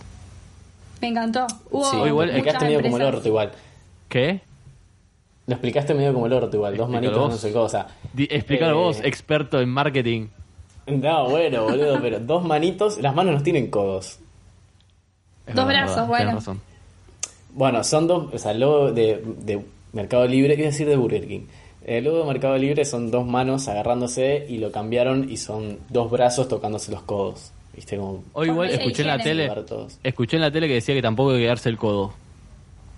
Me 1.02 1.08
encantó. 1.08 1.46
Hubo 1.70 1.90
Sí, 1.90 1.96
O 1.96 2.06
igual, 2.06 2.26
muchas 2.28 2.36
explicaste 2.38 2.64
medio 2.66 2.82
como 2.82 2.96
el 2.98 3.02
orto 3.02 3.26
igual. 3.28 3.52
¿Qué? 4.08 4.40
Lo 5.46 5.54
explicaste 5.54 5.94
medio 5.94 6.12
como 6.12 6.26
el 6.26 6.32
orto 6.32 6.56
igual. 6.56 6.76
Dos 6.76 6.88
manitos 6.88 7.18
vos. 7.18 7.30
no 7.30 7.36
sé 7.36 7.52
cosa. 7.52 7.86
Di- 8.12 8.28
Explícalo 8.30 8.72
Eh, 8.72 8.74
vos, 8.74 9.00
experto 9.02 9.60
en 9.60 9.68
marketing. 9.68 10.26
No, 10.86 11.28
bueno, 11.28 11.64
boludo, 11.64 12.00
pero 12.00 12.20
dos 12.20 12.44
manitos, 12.44 12.98
las 12.98 13.14
manos 13.14 13.34
no 13.36 13.42
tienen 13.42 13.68
codos. 13.70 14.18
Es 15.46 15.54
Dos 15.54 15.66
verdad, 15.66 15.82
brazos, 15.84 16.08
verdad, 16.08 16.32
bueno. 16.34 16.56
Bueno, 17.52 17.84
son 17.84 18.06
dos, 18.06 18.34
o 18.34 18.38
sea, 18.38 18.50
el 18.52 18.60
logo 18.60 18.92
de, 18.92 19.22
de 19.42 19.64
Mercado 19.92 20.26
Libre, 20.26 20.54
iba 20.54 20.64
a 20.64 20.66
decir 20.66 20.86
de 20.88 20.96
Burger 20.96 21.26
King. 21.26 21.46
El 21.84 22.04
logo 22.04 22.18
de 22.18 22.24
Mercado 22.24 22.56
Libre 22.58 22.84
son 22.84 23.10
dos 23.10 23.26
manos 23.26 23.68
agarrándose 23.68 24.44
y 24.48 24.58
lo 24.58 24.72
cambiaron 24.72 25.30
y 25.30 25.36
son 25.36 25.78
dos 25.88 26.10
brazos 26.10 26.48
tocándose 26.48 26.90
los 26.90 27.02
codos. 27.02 27.52
¿Viste? 27.74 27.96
Como 27.96 28.24
O 28.32 28.44
igual 28.44 28.70
escuché 28.70 29.02
en 29.02 29.08
la 29.08 29.18
tele, 29.18 29.50
escuché 30.02 30.36
en 30.36 30.42
la 30.42 30.50
tele 30.50 30.66
que 30.66 30.74
decía 30.74 30.94
que 30.94 31.02
tampoco 31.02 31.30
hay 31.30 31.36
que 31.38 31.42
quedarse 31.44 31.68
el 31.68 31.76
codo. 31.78 32.12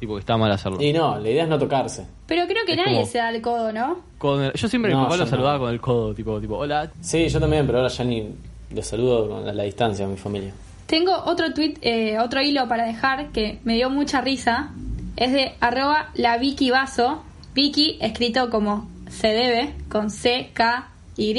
Tipo 0.01 0.15
que 0.15 0.21
está 0.21 0.37
mal 0.37 0.51
hacerlo. 0.53 0.81
Y 0.81 0.93
no, 0.93 1.19
la 1.19 1.29
idea 1.29 1.43
es 1.45 1.49
no 1.49 1.59
tocarse. 1.59 2.07
Pero 2.27 2.47
creo 2.47 2.65
que 2.65 2.73
Es 2.73 2.79
nadie 2.79 2.95
como- 2.95 3.07
se 3.07 3.19
da 3.19 3.31
el 3.31 3.43
codo, 3.43 3.73
¿no? 3.73 3.99
Con 4.19 4.43
el- 4.43 4.53
yo 4.53 4.69
siempre 4.69 4.93
No, 4.93 4.99
mi 4.99 5.05
papá 5.05 5.17
yo 5.17 5.25
lo 5.25 5.31
saludaba 5.31 5.55
no. 5.55 5.61
con 5.65 5.71
el 5.73 5.81
codo, 5.81 6.15
tipo, 6.15 6.41
tipo, 6.41 6.57
hola. 6.57 6.91
Sí, 7.01 7.29
yo 7.29 7.41
también, 7.41 7.67
pero 7.67 7.79
ahora 7.79 7.91
ya 7.91 8.05
ni 8.05 8.29
lo 8.75 8.83
saludo 8.83 9.29
con- 9.29 9.49
a 9.49 9.53
la 9.53 9.63
distancia 9.65 10.05
a 10.05 10.09
mi 10.09 10.17
familia. 10.17 10.53
Tengo 10.87 11.13
otro 11.27 11.53
tweet, 11.53 11.75
eh, 11.83 12.19
otro 12.19 12.41
hilo 12.41 12.67
para 12.69 12.85
dejar 12.87 13.29
que 13.33 13.59
me 13.65 13.75
dio 13.75 13.91
mucha 13.91 14.21
risa. 14.21 14.71
Es 15.17 15.33
de 15.33 15.53
arroba 15.61 16.11
la 16.15 16.39
Vicky 16.39 16.71
Vaso. 16.71 17.23
Vicky 17.55 17.99
escrito 18.01 18.51
como 18.51 18.89
se 19.11 19.29
debe, 19.29 19.75
con 19.89 20.11
C, 20.11 20.51
K, 20.55 20.89
Y. 21.17 21.35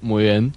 Muy 0.00 0.22
bien. 0.24 0.54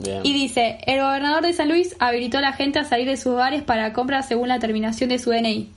Bien. 0.00 0.20
Y 0.24 0.32
dice, 0.32 0.78
el 0.86 1.00
gobernador 1.00 1.42
de 1.44 1.52
San 1.52 1.68
Luis 1.68 1.94
habilitó 2.00 2.38
a 2.38 2.40
la 2.40 2.52
gente 2.54 2.80
a 2.80 2.84
salir 2.84 3.06
de 3.06 3.16
sus 3.16 3.34
hogares 3.34 3.62
para 3.62 3.92
compras 3.92 4.26
según 4.26 4.48
la 4.48 4.58
terminación 4.58 5.08
de 5.10 5.18
su 5.20 5.30
DNI. 5.30 5.70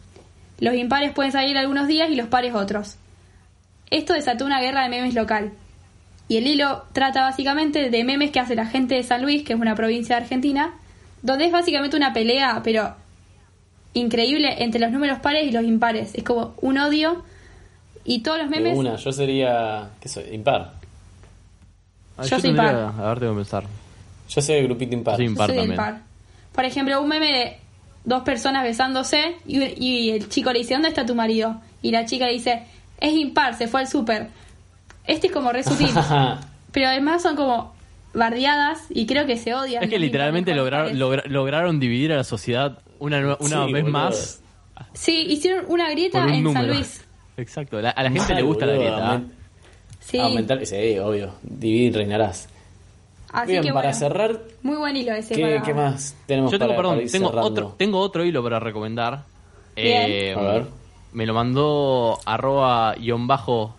Los 0.60 0.76
impares 0.76 1.12
pueden 1.12 1.32
salir 1.32 1.58
algunos 1.58 1.88
días 1.88 2.10
y 2.10 2.16
los 2.16 2.28
pares 2.28 2.54
otros. 2.54 2.96
Esto 3.90 4.14
desató 4.14 4.46
una 4.46 4.62
guerra 4.62 4.84
de 4.84 4.90
memes 4.90 5.14
local. 5.14 5.52
Y 6.28 6.38
el 6.38 6.48
hilo 6.48 6.84
trata 6.94 7.22
básicamente 7.22 7.90
de 7.90 8.04
memes 8.04 8.32
que 8.32 8.40
hace 8.40 8.56
la 8.56 8.66
gente 8.66 8.96
de 8.96 9.04
San 9.04 9.22
Luis, 9.22 9.44
que 9.44 9.54
es 9.54 9.60
una 9.60 9.76
provincia 9.76 10.16
de 10.16 10.24
Argentina, 10.24 10.74
donde 11.22 11.46
es 11.46 11.52
básicamente 11.52 11.96
una 11.98 12.14
pelea, 12.14 12.62
pero 12.64 12.96
increíble, 13.94 14.64
entre 14.64 14.80
los 14.82 14.92
números 14.92 15.20
pares 15.20 15.46
y 15.48 15.52
los 15.52 15.64
impares. 15.64 16.16
Es 16.16 16.24
como 16.24 16.54
un 16.62 16.78
odio 16.78 17.24
y 18.04 18.22
todos 18.24 18.40
los 18.40 18.50
De 18.50 18.58
memes... 18.60 18.78
una, 18.78 18.96
yo 18.96 19.12
sería. 19.12 19.90
¿Qué 20.00 20.10
soy? 20.10 20.24
Impar. 20.34 20.74
Ah, 22.18 22.24
Yo 22.24 22.40
soy 22.40 22.42
tendría- 22.54 22.92
par. 22.96 23.06
A 23.06 23.10
ver, 23.10 23.20
tengo 23.20 23.34
que 23.34 23.38
pensar. 23.38 23.64
Yo 24.30 24.42
soy 24.42 24.56
el 24.56 24.64
grupito 24.66 24.94
impar. 24.96 25.14
Yo 25.14 25.18
soy 25.18 25.26
Yo 25.26 25.32
impar 25.32 25.48
soy 25.50 25.58
también. 25.58 25.78
par. 25.78 26.02
Por 26.54 26.66
ejemplo, 26.66 27.02
un 27.02 27.08
meme 27.10 27.32
de 27.32 27.58
dos 28.06 28.24
personas 28.24 28.64
besándose 28.64 29.36
y, 29.48 29.64
y 29.84 30.10
el 30.12 30.30
chico 30.30 30.52
le 30.54 30.60
dice, 30.60 30.74
¿dónde 30.76 30.90
está 30.90 31.06
tu 31.06 31.16
marido? 31.16 31.60
Y 31.82 31.92
la 31.92 32.06
chica 32.06 32.26
le 32.28 32.34
dice, 32.34 32.64
es 33.00 33.14
impar, 33.14 33.56
se 33.58 33.68
fue 33.68 33.82
al 33.82 33.88
súper. 33.88 34.30
Este 35.06 35.28
es 35.28 35.34
como 35.34 35.52
re 35.52 35.64
sutil. 35.64 35.90
pero 36.72 36.88
además 36.88 37.22
son 37.22 37.36
como 37.36 37.74
bardeadas 38.14 38.80
y 38.90 39.06
creo 39.06 39.26
que 39.26 39.38
se 39.38 39.54
odian. 39.54 39.84
Es 39.84 39.90
que 39.90 40.00
literalmente 40.00 40.54
lograron, 40.56 40.98
logra- 40.98 41.26
lograron 41.26 41.80
dividir 41.80 42.14
a 42.14 42.18
la 42.18 42.24
sociedad 42.24 42.80
una, 43.00 43.18
una 43.40 43.66
Sí, 43.66 43.74
vez 43.74 43.84
boludo. 43.84 43.92
más 43.92 44.42
Sí, 44.94 45.26
hicieron 45.30 45.66
una 45.70 45.90
grieta 45.90 46.24
un 46.24 46.30
en 46.34 46.44
número. 46.44 46.66
San 46.68 46.76
Luis. 46.76 47.06
Exacto. 47.38 47.82
La- 47.82 47.90
a 47.92 48.04
la 48.04 48.10
gente 48.12 48.28
Mal, 48.34 48.36
le 48.38 48.42
gusta 48.44 48.66
la 48.66 48.74
grieta. 48.74 49.14
aument- 49.18 49.32
Sí, 50.00 50.20
Aumentar, 50.20 50.64
sí, 50.66 50.98
obvio. 51.00 51.34
Dividir 51.42 51.96
reinarás. 51.96 52.48
Así 53.34 53.52
Bien, 53.52 53.64
que 53.64 53.70
para 53.74 53.90
bueno, 53.90 53.98
cerrar, 54.00 54.40
muy 54.64 54.78
buen 54.78 54.96
hilo 54.96 55.14
ese. 55.14 55.36
¿qué, 55.36 55.42
para- 55.42 55.62
qué 55.64 55.74
más 55.74 56.16
tenemos 56.26 56.52
Yo 56.52 56.58
tengo, 56.60 56.70
para, 56.70 56.78
perdón, 56.78 56.94
para 56.96 57.04
ir 57.06 57.12
tengo 57.12 57.28
cerrando? 57.30 57.48
otro, 57.50 57.76
tengo 57.78 58.00
otro 58.00 58.24
hilo 58.26 58.44
para 58.44 58.60
recomendar. 58.60 59.24
Bien. 59.76 60.04
Eh, 60.12 60.34
A 60.38 60.42
ver. 60.42 60.66
Me 61.14 61.26
lo 61.26 61.34
mandó 61.34 62.20
arroba 62.26 62.94
guion 62.96 63.26
bajo 63.28 63.74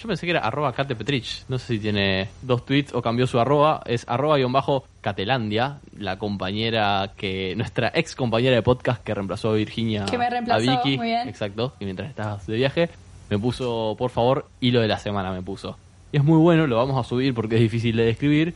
Yo 0.00 0.08
pensé 0.08 0.24
que 0.26 0.30
era 0.32 0.40
arroba 0.40 0.72
Kate 0.72 0.96
Petrich. 0.96 1.44
No 1.48 1.58
sé 1.58 1.74
si 1.74 1.78
tiene 1.78 2.28
dos 2.42 2.64
tweets 2.64 2.94
o 2.94 3.02
cambió 3.02 3.26
su 3.26 3.38
arroba. 3.38 3.82
Es 3.84 4.04
arroba 4.08 4.38
guion 4.38 4.50
bajo 4.52 4.84
Catelandia, 5.02 5.78
la 5.98 6.18
compañera 6.18 7.12
que. 7.16 7.54
nuestra 7.56 7.92
ex 7.94 8.14
compañera 8.16 8.56
de 8.56 8.62
podcast 8.62 9.02
que 9.04 9.14
reemplazó 9.14 9.50
a 9.50 9.54
Virginia. 9.54 10.06
Que 10.06 10.16
me 10.18 10.28
reemplazó, 10.30 10.70
a 10.70 10.76
Vicky. 10.82 10.96
muy 10.96 11.06
bien. 11.08 11.28
Exacto. 11.28 11.74
Y 11.80 11.84
mientras 11.84 12.08
estabas 12.08 12.46
de 12.46 12.56
viaje, 12.56 12.88
me 13.28 13.38
puso, 13.38 13.94
por 13.98 14.10
favor, 14.10 14.46
hilo 14.60 14.80
de 14.80 14.88
la 14.88 14.98
semana 14.98 15.32
me 15.32 15.42
puso. 15.42 15.76
Y 16.12 16.16
es 16.16 16.24
muy 16.24 16.38
bueno, 16.38 16.66
lo 16.66 16.76
vamos 16.76 16.98
a 16.98 17.08
subir 17.08 17.34
porque 17.34 17.56
es 17.56 17.60
difícil 17.60 17.94
de 17.96 18.04
describir. 18.06 18.54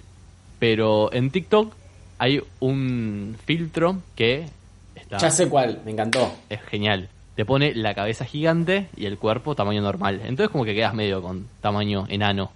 Pero 0.64 1.12
en 1.12 1.30
TikTok 1.30 1.74
hay 2.16 2.42
un 2.60 3.36
filtro 3.44 3.98
que 4.16 4.46
está 4.94 5.18
Ya 5.18 5.30
sé 5.30 5.46
cuál, 5.50 5.82
me 5.84 5.90
encantó. 5.90 6.34
es 6.48 6.62
genial. 6.62 7.10
Te 7.36 7.44
pone 7.44 7.74
la 7.74 7.92
cabeza 7.92 8.24
gigante 8.24 8.88
y 8.96 9.04
el 9.04 9.18
cuerpo 9.18 9.54
tamaño 9.54 9.82
normal. 9.82 10.22
Entonces 10.24 10.48
como 10.48 10.64
que 10.64 10.74
quedas 10.74 10.94
medio 10.94 11.20
con 11.20 11.46
tamaño 11.60 12.06
enano. 12.08 12.50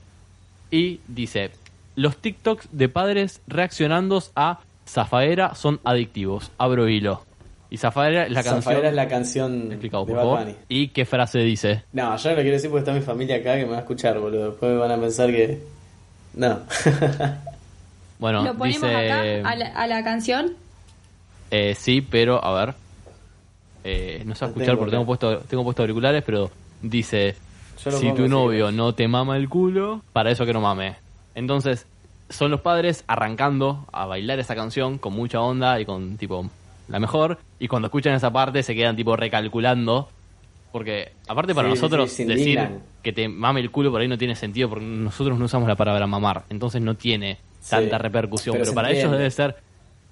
Y 0.70 1.00
dice, 1.06 1.50
los 1.96 2.16
TikToks 2.16 2.68
de 2.72 2.88
padres 2.88 3.42
reaccionando 3.46 4.22
a 4.34 4.60
Zafaera 4.88 5.54
son 5.54 5.78
adictivos. 5.84 6.50
Abro 6.56 6.88
hilo. 6.88 7.26
Y 7.68 7.76
Zafaera 7.76 8.24
es 8.24 8.30
la 8.30 8.42
canción... 8.42 8.62
Zafaera 8.62 8.88
es 8.88 8.94
la 8.94 9.08
canción 9.08 9.70
Explicado, 9.72 10.06
de 10.06 10.12
por 10.14 10.16
Bad 10.16 10.22
favor. 10.24 10.38
Bunny. 10.46 10.54
¿Y 10.70 10.88
qué 10.88 11.04
frase 11.04 11.40
dice? 11.40 11.82
No, 11.92 12.16
yo 12.16 12.30
no 12.30 12.36
lo 12.36 12.40
quiero 12.40 12.56
decir 12.56 12.70
porque 12.70 12.84
está 12.90 12.94
mi 12.94 13.02
familia 13.02 13.36
acá 13.36 13.56
que 13.56 13.66
me 13.66 13.72
va 13.72 13.76
a 13.76 13.80
escuchar, 13.80 14.18
boludo. 14.18 14.52
Después 14.52 14.72
me 14.72 14.78
van 14.78 14.92
a 14.92 14.96
pensar 14.98 15.30
que... 15.30 15.60
No. 16.32 16.60
Bueno, 18.18 18.42
Lo 18.42 18.54
ponemos 18.54 18.82
dice... 18.82 18.94
acá 18.94 19.50
a 19.50 19.56
la, 19.56 19.66
a 19.66 19.86
la 19.86 20.04
canción. 20.04 20.54
Eh, 21.50 21.74
sí, 21.74 22.00
pero 22.00 22.44
a 22.44 22.52
ver. 22.64 22.74
Eh, 23.84 24.22
no 24.24 24.34
Lo 24.38 24.46
escuchar 24.46 24.54
tengo 24.66 24.78
porque 24.78 24.90
tengo 24.90 25.06
puesto, 25.06 25.38
tengo 25.40 25.64
puesto 25.64 25.82
auriculares, 25.82 26.22
pero 26.24 26.50
dice: 26.82 27.36
Si 27.76 28.12
tu 28.12 28.28
novio 28.28 28.70
no 28.72 28.92
te 28.94 29.08
mama 29.08 29.36
el 29.36 29.48
culo, 29.48 30.02
para 30.12 30.30
eso 30.30 30.44
que 30.44 30.52
no 30.52 30.60
mame. 30.60 30.96
Entonces, 31.34 31.86
son 32.28 32.50
los 32.50 32.60
padres 32.60 33.04
arrancando 33.06 33.86
a 33.92 34.06
bailar 34.06 34.38
esa 34.38 34.54
canción 34.54 34.98
con 34.98 35.14
mucha 35.14 35.40
onda 35.40 35.80
y 35.80 35.86
con 35.86 36.16
tipo 36.16 36.50
la 36.88 36.98
mejor. 36.98 37.38
Y 37.58 37.68
cuando 37.68 37.86
escuchan 37.86 38.14
esa 38.14 38.32
parte 38.32 38.62
se 38.62 38.74
quedan 38.74 38.96
tipo 38.96 39.16
recalculando. 39.16 40.08
Porque, 40.72 41.12
aparte, 41.26 41.54
para 41.54 41.68
Sí, 41.68 41.74
nosotros 41.74 42.10
sí, 42.12 42.24
decir 42.24 42.40
indignan. 42.58 42.82
que 43.02 43.12
te 43.12 43.28
mame 43.28 43.60
el 43.60 43.70
culo 43.70 43.90
por 43.90 44.00
ahí 44.00 44.08
no 44.08 44.18
tiene 44.18 44.34
sentido 44.34 44.68
porque 44.68 44.84
nosotros 44.84 45.38
no 45.38 45.46
usamos 45.46 45.66
la 45.68 45.76
palabra 45.76 46.06
mamar. 46.06 46.44
Entonces 46.50 46.82
no 46.82 46.94
tiene 46.94 47.38
Sí, 47.60 47.70
tanta 47.70 47.98
repercusión. 47.98 48.56
pero 48.58 48.72
para 48.74 48.90
ellos 48.90 49.10
debe 49.10 49.30
ser. 49.30 49.56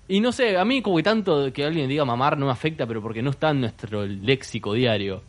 Y 0.09 0.21
no 0.21 0.33
sé, 0.33 0.57
a 0.57 0.65
mí 0.65 0.83
como 0.83 0.97
que 0.97 1.03
tanto 1.03 1.53
que 1.53 1.65
alguien 1.65 1.89
diga 1.89 2.05
mamar 2.05 2.39
no 2.39 2.47
me 2.47 2.53
afecta, 2.53 2.87
pero 2.87 3.03
porque 3.03 3.23
no 3.23 3.31
está 3.31 3.51
en 3.51 3.61
nuestro 3.61 4.07
léxico 4.07 4.73
diario. 4.73 5.23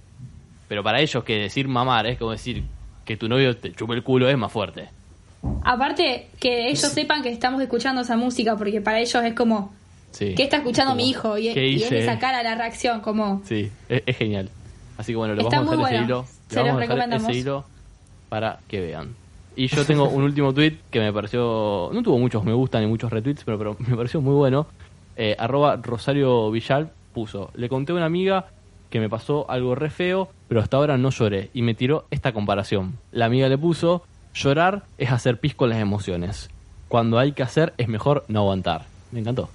Pero 0.68 0.84
para 0.84 1.02
ellos 1.02 1.24
que 1.24 1.36
decir 1.38 1.68
mamar 1.68 2.08
es 2.08 2.18
como 2.18 2.32
decir 2.32 2.64
que 3.04 3.18
tu 3.18 3.28
novio 3.28 3.56
te 3.58 3.72
chupe 3.74 3.94
el 3.96 4.04
culo 4.04 4.30
es 4.30 4.38
más 4.38 4.52
fuerte. 4.52 4.90
Aparte, 5.64 6.28
que 6.40 6.68
ellos 6.68 6.80
sepan 6.94 7.22
que 7.24 7.30
estamos 7.30 7.62
escuchando 7.62 8.02
esa 8.02 8.16
música, 8.18 8.56
porque 8.56 8.82
para 8.82 9.00
ellos 9.00 9.24
es 9.24 9.34
como, 9.34 9.74
Sí. 10.12 10.34
¿qué 10.36 10.44
está 10.44 10.58
escuchando 10.58 10.92
Como, 10.94 11.04
mi 11.04 11.10
hijo? 11.10 11.38
Y, 11.38 11.54
¿qué 11.54 11.68
y 11.68 11.84
es 11.84 11.92
esa 11.92 12.18
cara, 12.18 12.42
la 12.44 12.56
reacción, 12.56 13.02
como, 13.02 13.42
Sí, 13.46 13.70
es, 13.90 14.04
es 14.06 14.18
genial. 14.18 14.50
Así 14.98 15.12
que 15.12 15.18
bueno, 15.18 15.36
le 15.36 15.44
Está 15.44 15.58
vamos 15.58 15.74
a 15.74 15.78
dejar 15.78 15.94
ese 15.94 16.00
bueno. 16.00 16.06
hilo. 16.06 16.26
Se 16.48 16.56
Le 16.56 16.62
los 16.62 16.68
vamos 16.68 16.90
a 16.90 16.94
dejar 16.94 17.14
ese 17.14 17.34
hilo 17.34 17.66
para 18.30 18.60
que 18.68 18.80
vean. 18.82 19.16
Y 19.56 19.68
yo 19.68 19.86
tengo 19.86 20.08
un 20.10 20.24
último 20.24 20.54
tweet 20.54 20.78
que 20.92 21.00
me 21.00 21.12
pareció. 21.12 21.90
No 21.92 22.04
tuvo 22.04 22.20
muchos 22.20 22.44
me 22.44 22.54
gustan 22.54 22.84
ni 22.84 22.88
muchos 22.88 23.12
retweets, 23.12 23.44
pero, 23.44 23.58
pero 23.58 23.76
me 23.80 23.96
pareció 23.96 24.22
muy 24.22 24.34
bueno. 24.36 24.68
Eh, 25.16 25.36
arroba 25.40 25.78
Rosario 25.78 26.52
Villal 26.52 26.92
puso. 27.14 27.50
Le 27.56 27.68
conté 27.70 27.92
a 27.92 27.96
una 27.96 28.06
amiga 28.06 28.48
que 28.92 29.00
me 29.00 29.10
pasó 29.10 29.50
algo 29.50 29.74
re 29.76 29.90
feo, 29.90 30.30
pero 30.48 30.62
hasta 30.62 30.78
ahora 30.78 30.98
no 30.98 31.10
lloré. 31.10 31.50
Y 31.54 31.64
me 31.64 31.74
tiró 31.74 32.06
esta 32.12 32.34
comparación. 32.34 32.98
La 33.12 33.26
amiga 33.26 33.50
le 33.50 33.58
puso: 33.58 34.04
Llorar 34.36 34.84
es 35.00 35.12
hacer 35.12 35.40
pis 35.40 35.56
con 35.56 35.70
las 35.70 35.80
emociones. 35.80 36.50
Cuando 36.88 37.18
hay 37.18 37.32
que 37.32 37.44
hacer, 37.44 37.74
es 37.78 37.88
mejor 37.88 38.24
no 38.28 38.42
aguantar. 38.42 38.86
Me 39.12 39.20
encantó. 39.20 39.50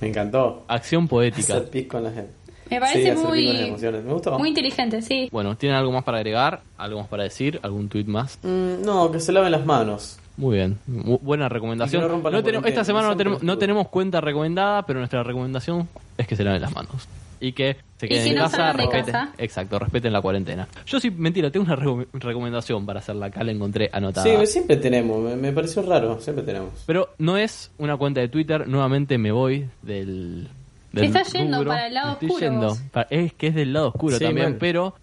Me 0.00 0.08
encantó. 0.08 0.64
Acción 0.68 1.08
poética. 1.08 1.54
Hacer 1.54 1.70
pis 1.70 1.86
con 1.88 2.04
la 2.04 2.10
gente. 2.12 2.32
Me 2.70 2.80
parece 2.80 3.14
muy, 3.14 3.48
emociones. 3.68 4.04
Me 4.04 4.12
gustó. 4.12 4.38
muy 4.38 4.48
inteligente, 4.48 5.02
sí. 5.02 5.28
Bueno, 5.32 5.56
¿tienen 5.56 5.76
algo 5.78 5.92
más 5.92 6.04
para 6.04 6.18
agregar? 6.18 6.60
¿Algo 6.78 7.00
más 7.00 7.08
para 7.08 7.22
decir? 7.24 7.60
¿Algún 7.62 7.88
tweet 7.88 8.04
más? 8.04 8.38
Mm, 8.42 8.82
no, 8.84 9.10
que 9.10 9.20
se 9.20 9.32
laven 9.32 9.52
las 9.52 9.64
manos. 9.66 10.18
Muy 10.36 10.56
bien, 10.56 10.78
buena 10.86 11.48
recomendación. 11.48 12.22
No 12.22 12.42
tenemos- 12.42 12.66
esta 12.66 12.84
semana 12.84 13.08
no 13.08 13.16
tenemos, 13.16 13.42
no 13.42 13.56
tenemos 13.56 13.88
cuenta 13.88 14.20
recomendada, 14.20 14.82
pero 14.84 14.98
nuestra 14.98 15.22
recomendación 15.22 15.88
es 16.18 16.26
que 16.26 16.34
se 16.34 16.42
laven 16.42 16.60
las 16.60 16.74
manos. 16.74 17.08
Y 17.40 17.52
que 17.52 17.76
se 17.98 18.08
queden 18.08 18.24
que 18.24 18.30
en 18.30 18.36
no 18.36 18.44
casa, 18.44 18.72
respeten, 18.72 19.04
casa. 19.12 19.32
exacto, 19.36 19.78
respeten 19.78 20.12
la 20.12 20.22
cuarentena. 20.22 20.66
Yo 20.86 20.98
sí, 20.98 21.10
mentira, 21.10 21.50
tengo 21.50 21.66
una 21.66 21.76
re- 21.76 22.06
recomendación 22.14 22.86
para 22.86 23.00
hacerla 23.00 23.26
acá, 23.26 23.44
la 23.44 23.52
encontré 23.52 23.90
anotada. 23.92 24.24
Sí, 24.24 24.46
siempre 24.46 24.76
tenemos. 24.78 25.20
Me, 25.22 25.36
me 25.36 25.52
pareció 25.52 25.82
raro. 25.82 26.18
Siempre 26.20 26.42
tenemos. 26.44 26.70
Pero 26.86 27.10
no 27.18 27.36
es 27.36 27.70
una 27.78 27.96
cuenta 27.98 28.20
de 28.20 28.28
Twitter, 28.28 28.66
nuevamente 28.66 29.18
me 29.18 29.30
voy 29.30 29.66
del... 29.82 30.48
del 30.94 31.12
Te 31.12 31.18
estás 31.18 31.32
yendo 31.32 31.58
rubro. 31.58 31.70
para 31.70 31.86
el 31.88 31.94
lado 31.94 32.12
estoy 32.12 32.28
oscuro 32.28 32.46
yendo. 32.50 32.68
vos. 32.68 32.78
Pa- 32.92 33.06
Es 33.10 33.32
que 33.34 33.46
es 33.48 33.54
del 33.54 33.72
lado 33.72 33.88
oscuro 33.88 34.16
Sí, 34.18 34.24
también, 34.24 34.50
mal. 34.50 34.56
pero 34.58 34.94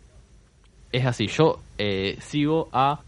es 0.91 1.05
así. 1.05 1.27
Yo 1.27 1.59
eh, 1.77 2.17
sigo 2.21 2.69
a, 2.71 2.99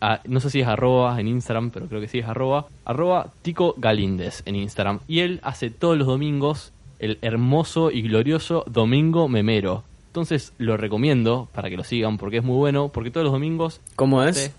a- 0.00 0.20
No 0.24 0.40
sé 0.40 0.50
si 0.50 0.60
es 0.60 0.66
arroba 0.66 1.20
en 1.20 1.28
Instagram, 1.28 1.70
pero 1.70 1.86
creo 1.86 2.00
que 2.00 2.08
sí 2.08 2.18
es 2.20 2.26
arroba. 2.26 2.66
Arroba 2.84 3.28
Tico 3.42 3.74
Galíndez 3.78 4.42
en 4.46 4.56
Instagram. 4.56 5.00
Y 5.08 5.20
él 5.20 5.40
hace 5.42 5.70
todos 5.70 5.96
los 5.96 6.06
domingos 6.06 6.72
el 6.98 7.18
hermoso 7.22 7.90
y 7.90 8.02
glorioso 8.02 8.64
Domingo 8.68 9.28
Memero. 9.28 9.82
Entonces 10.08 10.52
lo 10.58 10.76
recomiendo 10.76 11.48
para 11.54 11.70
que 11.70 11.76
lo 11.76 11.84
sigan 11.84 12.18
porque 12.18 12.38
es 12.38 12.44
muy 12.44 12.56
bueno. 12.56 12.88
Porque 12.90 13.10
todos 13.10 13.24
los 13.24 13.32
domingos 13.32 13.80
¿Cómo 13.96 14.22
es? 14.22 14.36
Sí. 14.36 14.50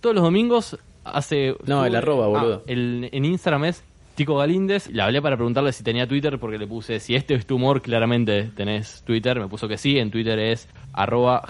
Todos 0.00 0.14
los 0.14 0.24
domingos 0.24 0.78
hace... 1.04 1.54
No, 1.66 1.84
el 1.84 1.94
arroba, 1.94 2.26
boludo. 2.28 2.56
Ah, 2.56 2.62
el, 2.66 3.08
en 3.12 3.24
Instagram 3.24 3.64
es 3.66 3.82
Tico 4.16 4.36
Galíndez. 4.36 4.88
Le 4.88 5.02
hablé 5.02 5.22
para 5.22 5.36
preguntarle 5.36 5.72
si 5.72 5.84
tenía 5.84 6.08
Twitter 6.08 6.38
porque 6.40 6.58
le 6.58 6.66
puse, 6.66 6.98
si 7.00 7.14
este 7.14 7.34
es 7.34 7.46
tu 7.46 7.56
humor, 7.56 7.82
claramente 7.82 8.50
tenés 8.56 9.02
Twitter. 9.04 9.38
Me 9.38 9.46
puso 9.46 9.68
que 9.68 9.76
sí. 9.78 9.98
En 9.98 10.10
Twitter 10.10 10.38
es 10.38 10.68
arroba 10.92 11.42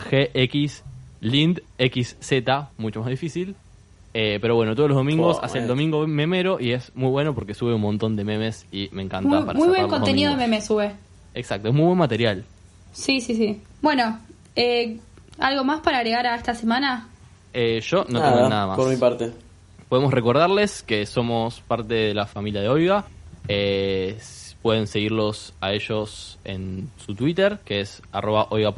gxlindxz, 1.23 2.17
mucho 2.77 3.01
más 3.01 3.09
difícil. 3.11 3.55
Eh, 4.13 4.39
pero 4.41 4.57
bueno, 4.57 4.75
todos 4.75 4.89
los 4.89 4.97
domingos 4.97 5.39
Oh, 5.41 5.45
hace 5.45 5.59
el 5.59 5.67
domingo 5.67 6.07
memero 6.07 6.59
y 6.59 6.73
es 6.73 6.91
muy 6.95 7.11
bueno 7.11 7.35
porque 7.35 7.53
sube 7.55 7.75
un 7.75 7.83
montón 7.83 8.17
de 8.17 8.25
memes 8.25 8.67
y 8.73 8.89
me 8.93 9.03
encanta. 9.03 9.29
Muy, 9.29 9.45
para 9.47 9.59
muy 9.59 9.69
buen 9.69 9.89
contenido 9.89 10.31
de 10.31 10.37
domingos. 10.37 10.51
meme 10.51 10.61
sube. 10.63 10.93
Exacto, 11.35 11.69
es 11.69 11.75
muy 11.75 11.85
buen 11.85 11.99
material. 11.99 12.45
Sí, 12.93 13.21
sí, 13.21 13.35
sí. 13.35 13.61
Bueno, 13.83 14.19
eh, 14.57 14.99
¿algo 15.39 15.65
más 15.65 15.81
para 15.81 15.99
agregar 15.99 16.27
a 16.27 16.35
esta 16.35 16.55
semana? 16.55 17.09
Eh, 17.53 17.81
yo 17.83 18.07
no 18.09 18.19
Nada, 18.19 18.35
tengo 18.35 18.49
nada 18.49 18.67
más. 18.69 18.77
Por 18.77 18.89
mi 18.89 18.97
parte. 18.97 19.33
Podemos 19.89 20.13
recordarles 20.13 20.83
que 20.83 21.07
somos 21.07 21.61
parte 21.61 21.95
de 21.95 22.15
la 22.15 22.27
familia 22.27 22.61
de 22.61 22.69
Oiga. 22.69 23.05
Eh, 23.47 24.19
pueden 24.61 24.89
seguirlos 24.89 25.55
a 25.61 25.73
ellos 25.73 26.41
en 26.45 26.91
su 26.97 27.15
Twitter, 27.15 27.61
que 27.65 27.81
es 27.81 28.03
arroba 28.11 28.49
Oiga. 28.51 28.75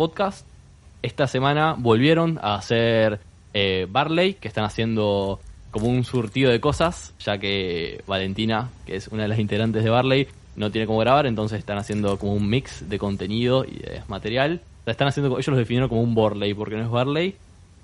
Esta 1.00 1.26
semana 1.26 1.74
volvieron 1.78 2.38
a 2.42 2.56
hacer 2.56 3.20
eh, 3.54 3.86
Barley, 3.88 4.34
que 4.34 4.48
están 4.48 4.64
haciendo 4.64 5.40
como 5.70 5.86
un 5.86 6.04
surtido 6.04 6.50
de 6.50 6.60
cosas, 6.60 7.14
ya 7.20 7.38
que 7.38 8.02
Valentina, 8.06 8.68
que 8.84 8.96
es 8.96 9.08
una 9.08 9.22
de 9.22 9.28
las 9.28 9.38
integrantes 9.38 9.82
de 9.82 9.88
Barley, 9.88 10.28
no 10.56 10.70
tiene 10.70 10.86
cómo 10.86 10.98
grabar, 10.98 11.26
entonces 11.26 11.58
están 11.58 11.78
haciendo 11.78 12.18
como 12.18 12.34
un 12.34 12.50
mix 12.50 12.86
de 12.88 12.98
contenido 12.98 13.64
y 13.64 13.78
de 13.78 14.02
material. 14.08 14.60
Están 14.84 15.08
haciendo, 15.08 15.32
ellos 15.34 15.48
los 15.48 15.58
definieron 15.58 15.88
como 15.88 16.02
un 16.02 16.14
Borley, 16.14 16.52
porque 16.52 16.76
no 16.76 16.82
es 16.82 16.90
Barley. 16.90 17.36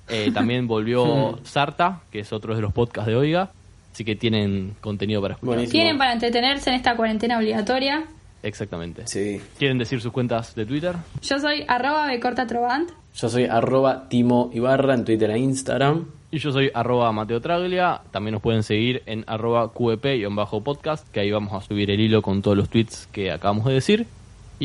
Eh, 0.09 0.31
también 0.33 0.67
volvió 0.67 1.39
Sarta, 1.45 2.01
que 2.11 2.21
es 2.21 2.33
otro 2.33 2.55
de 2.55 2.63
los 2.63 2.73
podcasts 2.73 3.09
de 3.09 3.17
Oiga, 3.17 3.51
así 3.93 4.05
que 4.05 4.17
tienen 4.17 4.75
contenido 4.81 5.23
para 5.23 5.35
escuchar. 5.35 5.55
Buenísimo. 5.57 5.73
Tienen 5.73 5.99
para 5.99 6.13
entretenerse 6.13 6.71
en 6.71 6.77
esta 6.77 6.97
cuarentena 6.97 7.39
obligatoria. 7.39 8.05
Exactamente. 8.43 9.07
Sí. 9.07 9.41
¿Quieren 9.59 9.79
decir 9.79 10.01
sus 10.03 10.13
cuentas 10.13 10.55
de 10.55 10.67
Twitter? 10.67 10.97
Yo 11.23 11.39
soy 11.41 11.65
arroba 11.67 12.07
becortatrovant. 12.07 12.91
Yo 13.15 13.29
soy 13.29 13.45
arroba 13.45 14.09
Timo 14.09 14.51
Ibarra 14.53 14.95
en 14.95 15.05
Twitter 15.05 15.31
e 15.31 15.39
Instagram. 15.39 16.07
Y 16.31 16.39
yo 16.39 16.51
soy 16.53 16.71
arroba 16.75 17.11
Mateo 17.13 17.41
Traglia. 17.41 18.03
También 18.11 18.33
nos 18.33 18.43
pueden 18.43 18.65
seguir 18.65 19.03
en 19.07 19.25
arroba 19.29 19.73
QEP-podcast, 19.73 21.09
que 21.11 21.21
ahí 21.21 21.31
vamos 21.31 21.53
a 21.53 21.65
subir 21.67 21.91
el 21.91 22.01
hilo 22.01 22.23
con 22.23 22.43
todos 22.43 22.57
los 22.57 22.69
tweets 22.69 23.09
que 23.13 23.31
acabamos 23.31 23.67
de 23.67 23.75
decir. 23.75 24.07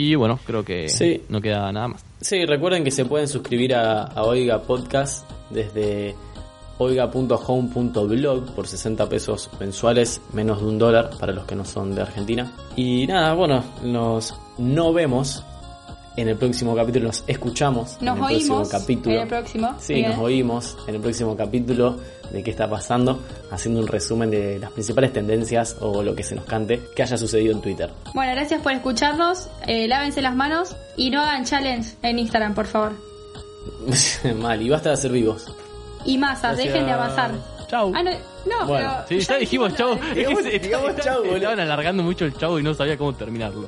Y 0.02 0.16
bueno, 0.16 0.40
creo 0.46 0.64
que 0.64 0.88
Sí. 0.88 1.24
no 1.28 1.42
queda 1.42 1.70
nada 1.74 1.90
más. 1.90 2.06
Sí, 2.22 2.46
recuerden 2.46 2.84
que 2.86 2.92
se 2.92 3.04
pueden 3.06 3.28
suscribir 3.28 3.76
a, 3.76 4.04
a 4.04 4.24
Oiga 4.24 4.62
Podcast 4.62 5.30
desde 5.50 6.16
oiga.home.blog 6.78 8.54
por 8.56 8.66
60 8.68 9.10
pesos 9.10 9.50
mensuales, 9.60 10.22
menos 10.34 10.62
de 10.62 10.68
un 10.68 10.78
dólar 10.78 11.10
para 11.20 11.34
los 11.34 11.46
que 11.46 11.56
no 11.56 11.66
son 11.66 11.94
de 11.96 12.02
Argentina. 12.02 12.52
Y 12.78 13.06
nada, 13.08 13.34
bueno, 13.34 13.64
nos 13.84 14.34
no 14.58 14.94
vemos 14.94 15.44
en 16.16 16.28
el 16.28 16.36
próximo 16.38 16.76
capítulo, 16.76 17.08
nos 17.08 17.24
escuchamos 17.28 17.98
Nos 18.02 18.18
en 18.18 18.24
el 18.24 18.30
próximo 18.30 18.54
oímos 18.56 18.70
capítulo. 18.70 19.16
en 19.16 19.22
el 19.22 19.28
próximo. 19.28 19.76
Sí, 19.80 19.94
Bien. 19.96 20.10
nos 20.12 20.20
oímos 20.20 20.78
en 20.88 20.96
el 20.96 21.02
próximo 21.02 21.38
capítulo 21.38 21.98
de 22.32 22.44
qué 22.44 22.52
está 22.52 22.70
pasando, 22.70 23.20
haciendo 23.52 23.80
un 23.80 23.88
resumen 23.88 24.30
de 24.30 24.60
las 24.60 24.72
principales 24.72 25.14
tendencias 25.14 25.78
o 25.80 26.04
lo 26.04 26.14
que 26.16 26.24
se 26.24 26.36
nos 26.36 26.46
cante 26.46 26.82
que 26.96 27.04
haya 27.04 27.18
sucedido 27.18 27.54
en 27.54 27.62
Twitter. 27.62 27.90
Bueno, 28.14 28.34
gracias 28.34 28.62
por 28.62 28.72
escucharnos. 28.74 29.48
Eh, 29.66 29.88
lávense 29.88 30.22
las 30.22 30.36
manos 30.36 30.76
y 30.98 31.10
no 31.10 31.22
hagan 31.22 31.46
challenge 31.46 31.96
en 32.04 32.20
Instagram, 32.20 32.54
por 32.54 32.68
favor. 32.68 32.92
Mal, 34.40 34.62
y 34.62 34.70
basta 34.70 34.90
de 34.90 34.94
hacer 34.96 35.12
vivos. 35.12 35.46
y 36.06 36.18
masas, 36.18 36.54
Gracias. 36.56 36.68
dejen 36.74 36.86
de 36.86 36.92
avanzar. 36.92 37.32
Chau. 37.68 37.92
Ah, 37.96 38.02
no, 38.02 38.10
no, 38.46 38.68
Bueno, 38.68 38.92
pero. 39.08 39.22
Sí, 39.22 39.28
ya 39.28 39.38
dijimos 39.38 39.76
chau. 39.76 39.96
Digamos- 40.16 40.44
digamos 40.44 40.96
chau. 40.98 41.24
Estaban 41.24 41.60
alargando 41.60 42.02
mucho 42.04 42.26
el 42.26 42.34
chau 42.36 42.58
y 42.58 42.64
no 42.64 42.74
sabía 42.74 42.98
cómo 42.98 43.14
terminarlo. 43.14 43.68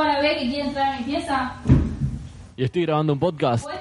Jugar 0.00 0.16
a 0.16 0.20
B 0.20 0.36
que 0.36 0.48
quiere 0.48 0.68
entrar 0.68 0.94
a 0.94 0.98
mi 0.98 1.04
pieza? 1.04 1.52
Y 2.56 2.64
estoy 2.64 2.82
grabando 2.86 3.12
un 3.12 3.18
podcast. 3.18 3.64
¿Puedes 3.64 3.80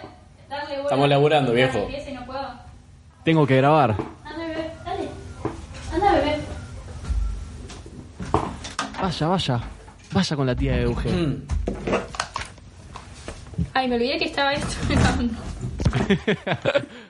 darle 0.49 0.75
bola 0.75 0.83
Estamos 0.83 1.09
laburando, 1.09 1.53
viejo. 1.53 1.79
mi 1.79 1.85
pieza 1.85 2.09
y 2.09 2.13
no 2.13 2.25
puedo? 2.25 2.49
Tengo 3.23 3.47
que 3.47 3.55
grabar. 3.55 3.95
Anda, 4.25 4.45
bebé, 4.45 4.71
dale. 4.83 5.07
Anda, 5.93 6.11
bebé. 6.11 6.39
Vaya, 9.01 9.27
vaya. 9.27 9.59
Vaya 10.11 10.35
con 10.35 10.47
la 10.47 10.55
tía 10.55 10.73
de 10.73 10.81
Eugenio. 10.81 11.27
Mm. 11.27 11.41
Ay, 13.73 13.87
me 13.87 13.95
olvidé 13.95 14.17
que 14.17 14.25
estaba 14.25 14.53
esto. 14.53 14.75